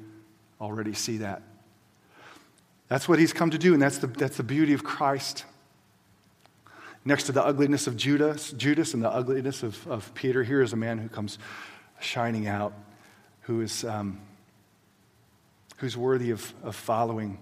already 0.59 0.93
see 0.93 1.17
that. 1.17 1.41
That's 2.89 3.07
what 3.07 3.17
he's 3.17 3.31
come 3.31 3.51
to 3.51 3.57
do, 3.57 3.73
and 3.73 3.81
that's 3.81 3.99
the, 3.99 4.07
that's 4.07 4.35
the 4.35 4.43
beauty 4.43 4.73
of 4.73 4.83
Christ. 4.83 5.45
Next 7.03 7.23
to 7.23 7.31
the 7.31 7.43
ugliness 7.43 7.87
of 7.87 7.97
Judas, 7.97 8.51
Judas 8.51 8.93
and 8.93 9.03
the 9.03 9.09
ugliness 9.09 9.63
of, 9.63 9.87
of 9.87 10.13
Peter, 10.13 10.43
here 10.43 10.61
is 10.61 10.73
a 10.73 10.77
man 10.77 10.99
who 10.99 11.09
comes 11.09 11.39
shining 11.99 12.47
out, 12.47 12.73
who 13.41 13.61
is, 13.61 13.83
um, 13.83 14.19
who's 15.77 15.97
worthy 15.97 16.29
of, 16.29 16.53
of 16.63 16.75
following. 16.75 17.39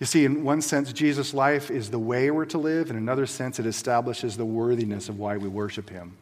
You 0.00 0.06
see, 0.06 0.24
in 0.24 0.42
one 0.42 0.62
sense, 0.62 0.92
Jesus' 0.92 1.32
life 1.32 1.70
is 1.70 1.90
the 1.90 1.98
way 1.98 2.30
we're 2.32 2.44
to 2.46 2.58
live. 2.58 2.90
In 2.90 2.96
another 2.96 3.26
sense, 3.26 3.60
it 3.60 3.66
establishes 3.66 4.36
the 4.36 4.44
worthiness 4.44 5.08
of 5.08 5.16
why 5.16 5.36
we 5.36 5.48
worship 5.48 5.88
him. 5.88 6.16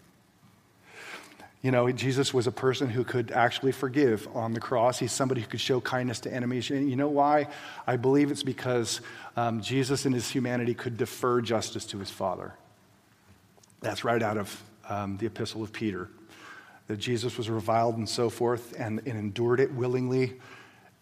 You 1.62 1.70
know, 1.70 1.92
Jesus 1.92 2.32
was 2.32 2.46
a 2.46 2.52
person 2.52 2.88
who 2.88 3.04
could 3.04 3.32
actually 3.32 3.72
forgive 3.72 4.26
on 4.34 4.54
the 4.54 4.60
cross. 4.60 4.98
He's 4.98 5.12
somebody 5.12 5.42
who 5.42 5.46
could 5.46 5.60
show 5.60 5.78
kindness 5.80 6.20
to 6.20 6.32
enemies. 6.32 6.70
And 6.70 6.88
you 6.88 6.96
know 6.96 7.08
why? 7.08 7.48
I 7.86 7.96
believe 7.96 8.30
it's 8.30 8.42
because 8.42 9.02
um, 9.36 9.60
Jesus 9.60 10.06
in 10.06 10.12
his 10.12 10.30
humanity 10.30 10.72
could 10.72 10.96
defer 10.96 11.42
justice 11.42 11.84
to 11.86 11.98
his 11.98 12.10
Father. 12.10 12.54
That's 13.80 14.04
right 14.04 14.22
out 14.22 14.38
of 14.38 14.62
um, 14.88 15.18
the 15.18 15.26
Epistle 15.26 15.62
of 15.62 15.70
Peter. 15.70 16.08
That 16.86 16.96
Jesus 16.96 17.36
was 17.36 17.50
reviled 17.50 17.98
and 17.98 18.08
so 18.08 18.30
forth 18.30 18.74
and, 18.78 19.00
and 19.00 19.18
endured 19.18 19.60
it 19.60 19.72
willingly, 19.72 20.40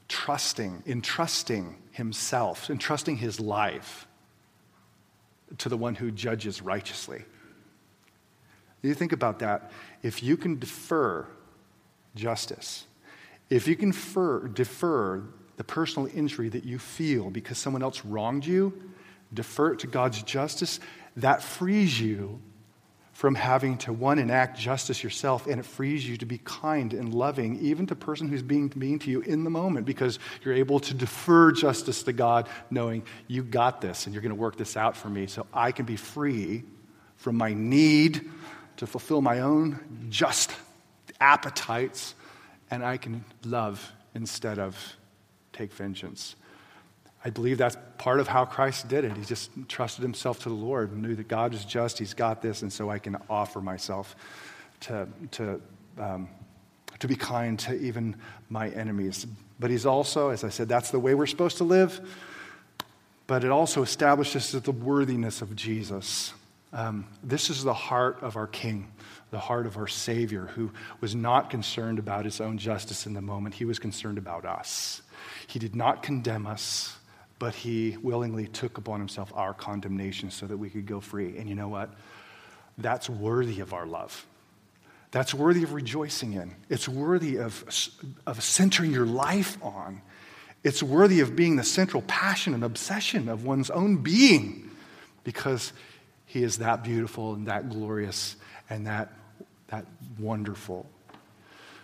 trusting, 0.08 0.82
entrusting 0.86 1.76
himself, 1.92 2.68
entrusting 2.68 3.16
his 3.16 3.38
life 3.38 4.08
to 5.58 5.68
the 5.68 5.76
one 5.76 5.94
who 5.94 6.10
judges 6.10 6.60
righteously. 6.60 7.22
You 8.82 8.94
think 8.94 9.12
about 9.12 9.40
that. 9.40 9.72
If 10.02 10.22
you 10.22 10.36
can 10.36 10.58
defer 10.58 11.26
justice, 12.14 12.84
if 13.50 13.66
you 13.66 13.76
can 13.76 13.90
defer, 13.90 14.46
defer 14.48 15.24
the 15.56 15.64
personal 15.64 16.08
injury 16.14 16.48
that 16.50 16.64
you 16.64 16.78
feel 16.78 17.30
because 17.30 17.58
someone 17.58 17.82
else 17.82 18.04
wronged 18.04 18.46
you, 18.46 18.72
defer 19.34 19.72
it 19.72 19.80
to 19.80 19.86
God's 19.86 20.22
justice, 20.22 20.78
that 21.16 21.42
frees 21.42 22.00
you 22.00 22.40
from 23.18 23.34
having 23.34 23.76
to 23.76 23.92
one 23.92 24.20
enact 24.20 24.56
justice 24.56 25.02
yourself 25.02 25.48
and 25.48 25.58
it 25.58 25.64
frees 25.64 26.08
you 26.08 26.16
to 26.16 26.24
be 26.24 26.38
kind 26.44 26.94
and 26.94 27.12
loving 27.12 27.58
even 27.58 27.84
to 27.84 27.94
the 27.96 27.98
person 27.98 28.28
who's 28.28 28.42
being 28.42 28.72
mean 28.76 28.96
to 29.00 29.10
you 29.10 29.20
in 29.22 29.42
the 29.42 29.50
moment 29.50 29.84
because 29.84 30.20
you're 30.44 30.54
able 30.54 30.78
to 30.78 30.94
defer 30.94 31.50
justice 31.50 32.04
to 32.04 32.12
god 32.12 32.48
knowing 32.70 33.02
you 33.26 33.42
got 33.42 33.80
this 33.80 34.06
and 34.06 34.14
you're 34.14 34.22
going 34.22 34.30
to 34.30 34.40
work 34.40 34.54
this 34.54 34.76
out 34.76 34.96
for 34.96 35.08
me 35.08 35.26
so 35.26 35.44
i 35.52 35.72
can 35.72 35.84
be 35.84 35.96
free 35.96 36.62
from 37.16 37.36
my 37.36 37.52
need 37.52 38.30
to 38.78 38.86
fulfill 38.86 39.20
my 39.20 39.40
own 39.40 40.06
just 40.08 40.52
appetites, 41.20 42.14
and 42.70 42.84
I 42.84 42.96
can 42.96 43.24
love 43.44 43.92
instead 44.14 44.58
of 44.58 44.76
take 45.52 45.72
vengeance. 45.72 46.36
I 47.24 47.30
believe 47.30 47.58
that's 47.58 47.76
part 47.98 48.20
of 48.20 48.28
how 48.28 48.44
Christ 48.44 48.88
did 48.88 49.04
it. 49.04 49.16
He 49.16 49.24
just 49.24 49.50
trusted 49.68 50.02
himself 50.02 50.40
to 50.44 50.48
the 50.48 50.54
Lord 50.54 50.96
knew 50.96 51.16
that 51.16 51.26
God 51.26 51.52
is 51.52 51.64
just, 51.64 51.98
He's 51.98 52.14
got 52.14 52.40
this, 52.40 52.62
and 52.62 52.72
so 52.72 52.88
I 52.88 53.00
can 53.00 53.16
offer 53.28 53.60
myself 53.60 54.14
to, 54.80 55.08
to, 55.32 55.60
um, 55.98 56.28
to 57.00 57.08
be 57.08 57.16
kind 57.16 57.58
to 57.60 57.74
even 57.74 58.14
my 58.48 58.68
enemies. 58.68 59.26
But 59.58 59.70
He's 59.70 59.86
also, 59.86 60.30
as 60.30 60.44
I 60.44 60.50
said, 60.50 60.68
that's 60.68 60.92
the 60.92 61.00
way 61.00 61.14
we're 61.14 61.26
supposed 61.26 61.56
to 61.56 61.64
live, 61.64 62.00
but 63.26 63.42
it 63.42 63.50
also 63.50 63.82
establishes 63.82 64.52
the 64.52 64.70
worthiness 64.70 65.42
of 65.42 65.56
Jesus. 65.56 66.32
Um, 66.72 67.06
this 67.22 67.48
is 67.48 67.64
the 67.64 67.74
heart 67.74 68.18
of 68.22 68.36
our 68.36 68.46
King, 68.46 68.92
the 69.30 69.38
heart 69.38 69.66
of 69.66 69.76
our 69.76 69.86
Savior, 69.86 70.46
who 70.54 70.70
was 71.00 71.14
not 71.14 71.50
concerned 71.50 71.98
about 71.98 72.24
his 72.24 72.40
own 72.40 72.58
justice 72.58 73.06
in 73.06 73.14
the 73.14 73.22
moment. 73.22 73.54
He 73.54 73.64
was 73.64 73.78
concerned 73.78 74.18
about 74.18 74.44
us. 74.44 75.02
He 75.46 75.58
did 75.58 75.74
not 75.74 76.02
condemn 76.02 76.46
us, 76.46 76.96
but 77.38 77.54
he 77.54 77.96
willingly 78.02 78.46
took 78.46 78.76
upon 78.76 79.00
himself 79.00 79.32
our 79.34 79.54
condemnation 79.54 80.30
so 80.30 80.46
that 80.46 80.56
we 80.56 80.68
could 80.68 80.86
go 80.86 81.00
free. 81.00 81.38
And 81.38 81.48
you 81.48 81.54
know 81.54 81.68
what? 81.68 81.90
That's 82.76 83.08
worthy 83.08 83.60
of 83.60 83.72
our 83.72 83.86
love. 83.86 84.26
That's 85.10 85.32
worthy 85.32 85.62
of 85.62 85.72
rejoicing 85.72 86.34
in. 86.34 86.54
It's 86.68 86.88
worthy 86.88 87.36
of, 87.36 87.64
of 88.26 88.42
centering 88.42 88.92
your 88.92 89.06
life 89.06 89.56
on. 89.62 90.02
It's 90.64 90.82
worthy 90.82 91.20
of 91.20 91.34
being 91.34 91.56
the 91.56 91.64
central 91.64 92.02
passion 92.02 92.52
and 92.52 92.62
obsession 92.62 93.28
of 93.28 93.44
one's 93.44 93.70
own 93.70 93.98
being 93.98 94.70
because 95.24 95.72
he 96.28 96.42
is 96.42 96.58
that 96.58 96.84
beautiful 96.84 97.32
and 97.32 97.46
that 97.46 97.70
glorious 97.70 98.36
and 98.68 98.86
that, 98.86 99.10
that 99.68 99.86
wonderful. 100.18 100.86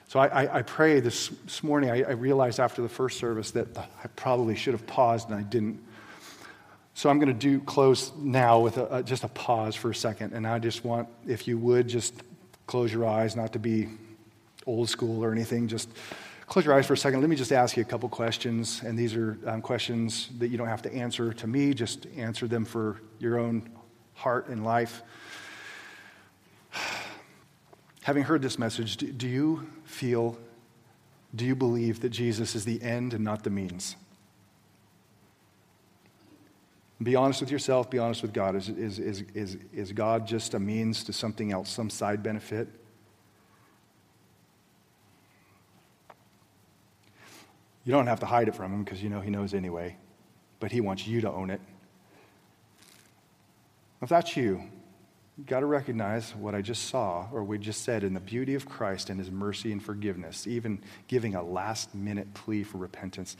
So 0.08 0.20
I, 0.20 0.26
I, 0.44 0.58
I 0.58 0.62
pray 0.62 1.00
this, 1.00 1.28
this 1.28 1.62
morning, 1.62 1.90
I, 1.90 2.02
I, 2.02 2.10
realized 2.10 2.60
after 2.60 2.82
the 2.82 2.88
first 2.90 3.18
service 3.18 3.52
that 3.52 3.68
I 3.78 4.06
probably 4.16 4.54
should 4.54 4.74
have 4.74 4.86
paused 4.86 5.30
and 5.30 5.38
I 5.38 5.42
didn't. 5.42 5.82
So 6.92 7.08
I'm 7.08 7.18
going 7.18 7.32
to 7.32 7.34
do 7.34 7.58
close 7.58 8.12
now 8.18 8.60
with 8.60 8.76
a, 8.76 8.98
a, 8.98 9.02
just 9.02 9.24
a 9.24 9.28
pause 9.28 9.74
for 9.74 9.90
a 9.90 9.94
second. 9.94 10.34
And 10.34 10.46
I 10.46 10.58
just 10.58 10.84
want, 10.84 11.08
if 11.26 11.48
you 11.48 11.56
would, 11.56 11.88
just 11.88 12.14
close 12.66 12.92
your 12.92 13.06
eyes, 13.06 13.34
not 13.34 13.54
to 13.54 13.58
be 13.58 13.88
old 14.66 14.90
school 14.90 15.24
or 15.24 15.32
anything, 15.32 15.68
just 15.68 15.88
close 16.46 16.66
your 16.66 16.74
eyes 16.74 16.86
for 16.86 16.92
a 16.92 16.98
second. 16.98 17.22
Let 17.22 17.30
me 17.30 17.36
just 17.36 17.50
ask 17.50 17.78
you 17.78 17.82
a 17.82 17.86
couple 17.86 18.10
questions. 18.10 18.82
And 18.84 18.98
these 18.98 19.16
are 19.16 19.38
um, 19.46 19.62
questions 19.62 20.28
that 20.38 20.48
you 20.48 20.58
don't 20.58 20.68
have 20.68 20.82
to 20.82 20.94
answer 20.94 21.32
to 21.32 21.46
me, 21.46 21.72
just 21.72 22.06
answer 22.14 22.46
them 22.46 22.66
for 22.66 23.00
your 23.18 23.38
own 23.38 23.70
heart 24.14 24.48
and 24.48 24.64
life. 24.64 25.02
Having 28.02 28.24
heard 28.24 28.42
this 28.42 28.58
message, 28.58 28.96
do, 28.96 29.28
you 29.28 29.66
feel, 29.84 30.38
do 31.34 31.44
you 31.44 31.54
believe 31.54 32.00
that 32.00 32.10
Jesus 32.10 32.54
is 32.54 32.64
the 32.64 32.82
end 32.82 33.14
and 33.14 33.24
not 33.24 33.44
the 33.44 33.50
means? 33.50 33.96
Be 37.02 37.16
honest 37.16 37.40
with 37.40 37.50
yourself, 37.50 37.90
be 37.90 37.98
honest 37.98 38.22
with 38.22 38.32
God. 38.32 38.56
Is, 38.56 38.68
is, 38.68 38.98
is, 38.98 39.24
is, 39.34 39.58
is 39.72 39.92
God 39.92 40.26
just 40.26 40.54
a 40.54 40.58
means 40.58 41.04
to 41.04 41.12
something 41.12 41.52
else, 41.52 41.68
some 41.68 41.90
side 41.90 42.22
benefit? 42.22 42.68
You 47.84 47.92
don't 47.92 48.06
have 48.06 48.20
to 48.20 48.26
hide 48.26 48.48
it 48.48 48.54
from 48.54 48.72
him 48.72 48.84
because 48.84 49.02
you 49.02 49.10
know 49.10 49.20
he 49.20 49.30
knows 49.30 49.52
anyway, 49.52 49.96
but 50.60 50.72
he 50.72 50.80
wants 50.80 51.06
you 51.06 51.20
to 51.20 51.30
own 51.30 51.50
it. 51.50 51.60
If 54.02 54.08
that's 54.08 54.36
you, 54.36 54.62
you've 55.36 55.46
got 55.46 55.60
to 55.60 55.66
recognize 55.66 56.34
what 56.34 56.54
I 56.54 56.60
just 56.60 56.88
saw, 56.88 57.26
or 57.32 57.42
we 57.42 57.58
just 57.58 57.82
said, 57.82 58.04
in 58.04 58.14
the 58.14 58.20
beauty 58.20 58.54
of 58.54 58.66
Christ 58.66 59.10
and 59.10 59.18
his 59.18 59.30
mercy 59.30 59.72
and 59.72 59.82
forgiveness, 59.82 60.46
even 60.46 60.82
giving 61.08 61.34
a 61.34 61.42
last 61.42 61.94
minute 61.94 62.34
plea 62.34 62.62
for 62.62 62.78
repentance. 62.78 63.36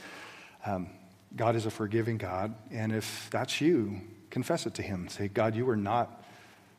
Um, 0.65 0.89
God 1.37 1.57
is 1.57 1.67
a 1.67 1.71
forgiving 1.71 2.17
God, 2.17 2.55
and 2.71 2.93
if 2.93 3.29
that's 3.31 3.61
you, 3.61 4.01
confess 4.31 4.67
it 4.67 4.75
to 4.75 4.83
him. 4.83 5.09
Say, 5.09 5.29
God, 5.29 5.55
you 5.55 5.69
are 5.69 5.77
not 5.77 6.25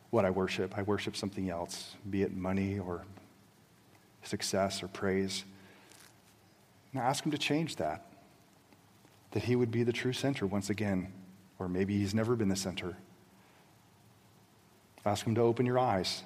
what 0.10 0.26
I 0.26 0.30
worship. 0.30 0.78
I 0.78 0.82
worship 0.82 1.16
something 1.16 1.50
else, 1.50 1.96
be 2.10 2.22
it 2.22 2.34
money 2.36 2.80
or 2.80 3.04
success 4.24 4.82
or 4.82 4.88
praise. 4.88 5.44
Now 6.94 7.02
ask 7.02 7.26
him 7.26 7.32
to 7.32 7.38
change 7.38 7.76
that, 7.76 8.06
that 9.32 9.44
he 9.44 9.56
would 9.56 9.72
be 9.72 9.84
the 9.84 9.92
true 9.92 10.14
center 10.14 10.48
once 10.48 10.70
again, 10.70 11.12
or 11.60 11.68
maybe 11.68 11.98
he's 11.98 12.16
never 12.16 12.36
been 12.36 12.48
the 12.48 12.56
center. 12.56 12.96
Ask 15.06 15.26
Him 15.26 15.36
to 15.36 15.42
open 15.42 15.66
your 15.66 15.80
eyes 15.80 16.24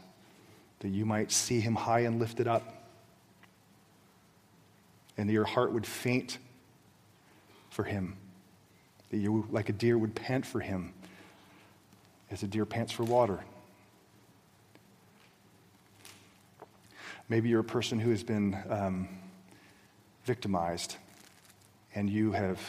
that 0.80 0.89
you 0.89 1.05
might 1.05 1.32
see 1.32 1.59
Him 1.59 1.75
high 1.75 2.01
and 2.01 2.19
lifted 2.19 2.47
up, 2.47 2.86
and 5.17 5.27
that 5.27 5.34
your 5.34 5.45
heart 5.45 5.73
would 5.73 5.86
faint 5.86 6.38
for 7.69 7.84
Him, 7.84 8.15
that 9.11 9.17
you, 9.17 9.45
like 9.51 9.69
a 9.69 9.73
deer, 9.73 9.97
would 9.97 10.15
pant 10.15 10.45
for 10.45 10.61
Him 10.61 10.93
as 12.32 12.43
a 12.43 12.47
deer 12.47 12.65
pants 12.65 12.93
for 12.93 13.03
water. 13.03 13.39
Maybe 17.27 17.49
you're 17.49 17.59
a 17.59 17.63
person 17.63 17.99
who 17.99 18.09
has 18.09 18.23
been 18.23 18.57
um, 18.69 19.09
victimized 20.25 20.95
and 21.93 22.09
you 22.09 22.32
have 22.32 22.59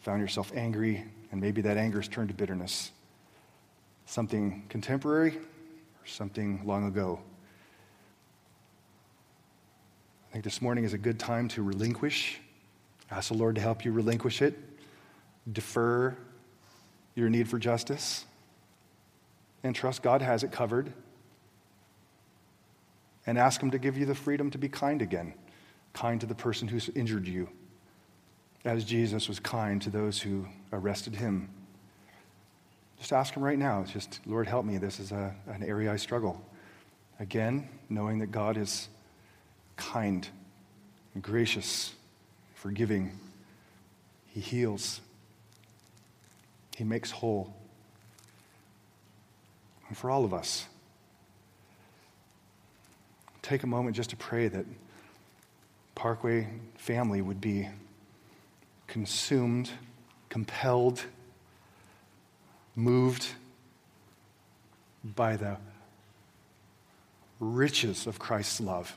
found 0.00 0.20
yourself 0.20 0.52
angry, 0.54 1.04
and 1.30 1.40
maybe 1.40 1.62
that 1.62 1.76
anger 1.76 2.00
has 2.00 2.08
turned 2.08 2.28
to 2.28 2.34
bitterness. 2.34 2.90
Something 4.12 4.64
contemporary 4.68 5.38
or 5.38 6.06
something 6.06 6.66
long 6.66 6.86
ago? 6.86 7.18
I 10.28 10.32
think 10.34 10.44
this 10.44 10.60
morning 10.60 10.84
is 10.84 10.92
a 10.92 10.98
good 10.98 11.18
time 11.18 11.48
to 11.48 11.62
relinquish. 11.62 12.38
Ask 13.10 13.30
the 13.30 13.38
Lord 13.38 13.54
to 13.54 13.62
help 13.62 13.86
you 13.86 13.90
relinquish 13.90 14.42
it, 14.42 14.52
defer 15.50 16.14
your 17.14 17.30
need 17.30 17.48
for 17.48 17.58
justice, 17.58 18.26
and 19.62 19.74
trust 19.74 20.02
God 20.02 20.20
has 20.20 20.42
it 20.42 20.52
covered. 20.52 20.92
and 23.26 23.38
ask 23.38 23.62
Him 23.62 23.70
to 23.70 23.78
give 23.78 23.96
you 23.96 24.04
the 24.04 24.14
freedom 24.14 24.50
to 24.50 24.58
be 24.58 24.68
kind 24.68 25.00
again, 25.00 25.32
kind 25.94 26.20
to 26.20 26.26
the 26.26 26.34
person 26.34 26.68
who's 26.68 26.90
injured 26.90 27.26
you, 27.26 27.48
as 28.62 28.84
Jesus 28.84 29.26
was 29.26 29.40
kind 29.40 29.80
to 29.80 29.88
those 29.88 30.20
who 30.20 30.46
arrested 30.70 31.16
Him. 31.16 31.48
Just 33.02 33.12
ask 33.12 33.34
Him 33.34 33.42
right 33.42 33.58
now. 33.58 33.80
It's 33.80 33.90
just, 33.90 34.20
Lord, 34.26 34.46
help 34.46 34.64
me. 34.64 34.78
This 34.78 35.00
is 35.00 35.10
a, 35.10 35.34
an 35.48 35.64
area 35.64 35.92
I 35.92 35.96
struggle. 35.96 36.40
Again, 37.18 37.68
knowing 37.88 38.20
that 38.20 38.28
God 38.28 38.56
is 38.56 38.88
kind, 39.74 40.28
and 41.12 41.20
gracious, 41.20 41.94
forgiving. 42.54 43.18
He 44.28 44.38
heals, 44.38 45.00
He 46.76 46.84
makes 46.84 47.10
whole. 47.10 47.52
And 49.88 49.98
for 49.98 50.08
all 50.08 50.24
of 50.24 50.32
us, 50.32 50.66
take 53.42 53.64
a 53.64 53.66
moment 53.66 53.96
just 53.96 54.10
to 54.10 54.16
pray 54.16 54.46
that 54.46 54.64
Parkway 55.96 56.46
family 56.76 57.20
would 57.20 57.40
be 57.40 57.68
consumed, 58.86 59.70
compelled, 60.28 61.04
moved 62.74 63.26
by 65.04 65.36
the 65.36 65.56
riches 67.40 68.06
of 68.06 68.18
Christ's 68.18 68.60
love, 68.60 68.96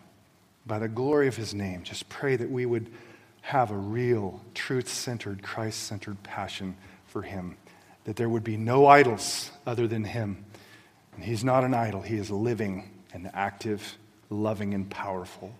by 0.65 0.79
the 0.79 0.87
glory 0.87 1.27
of 1.27 1.35
his 1.35 1.53
name. 1.53 1.83
Just 1.83 2.07
pray 2.09 2.35
that 2.35 2.49
we 2.49 2.65
would 2.65 2.91
have 3.41 3.71
a 3.71 3.77
real, 3.77 4.41
truth 4.53 4.87
centered, 4.87 5.43
Christ 5.43 5.83
centered 5.83 6.21
passion 6.23 6.75
for 7.07 7.21
him, 7.21 7.57
that 8.05 8.15
there 8.15 8.29
would 8.29 8.43
be 8.43 8.57
no 8.57 8.87
idols 8.87 9.51
other 9.65 9.87
than 9.87 10.03
him. 10.03 10.45
And 11.15 11.23
he's 11.23 11.43
not 11.43 11.63
an 11.63 11.73
idol, 11.73 12.01
he 12.01 12.17
is 12.17 12.29
living 12.29 12.89
and 13.13 13.29
active, 13.33 13.97
loving 14.29 14.73
and 14.73 14.89
powerful. 14.89 15.53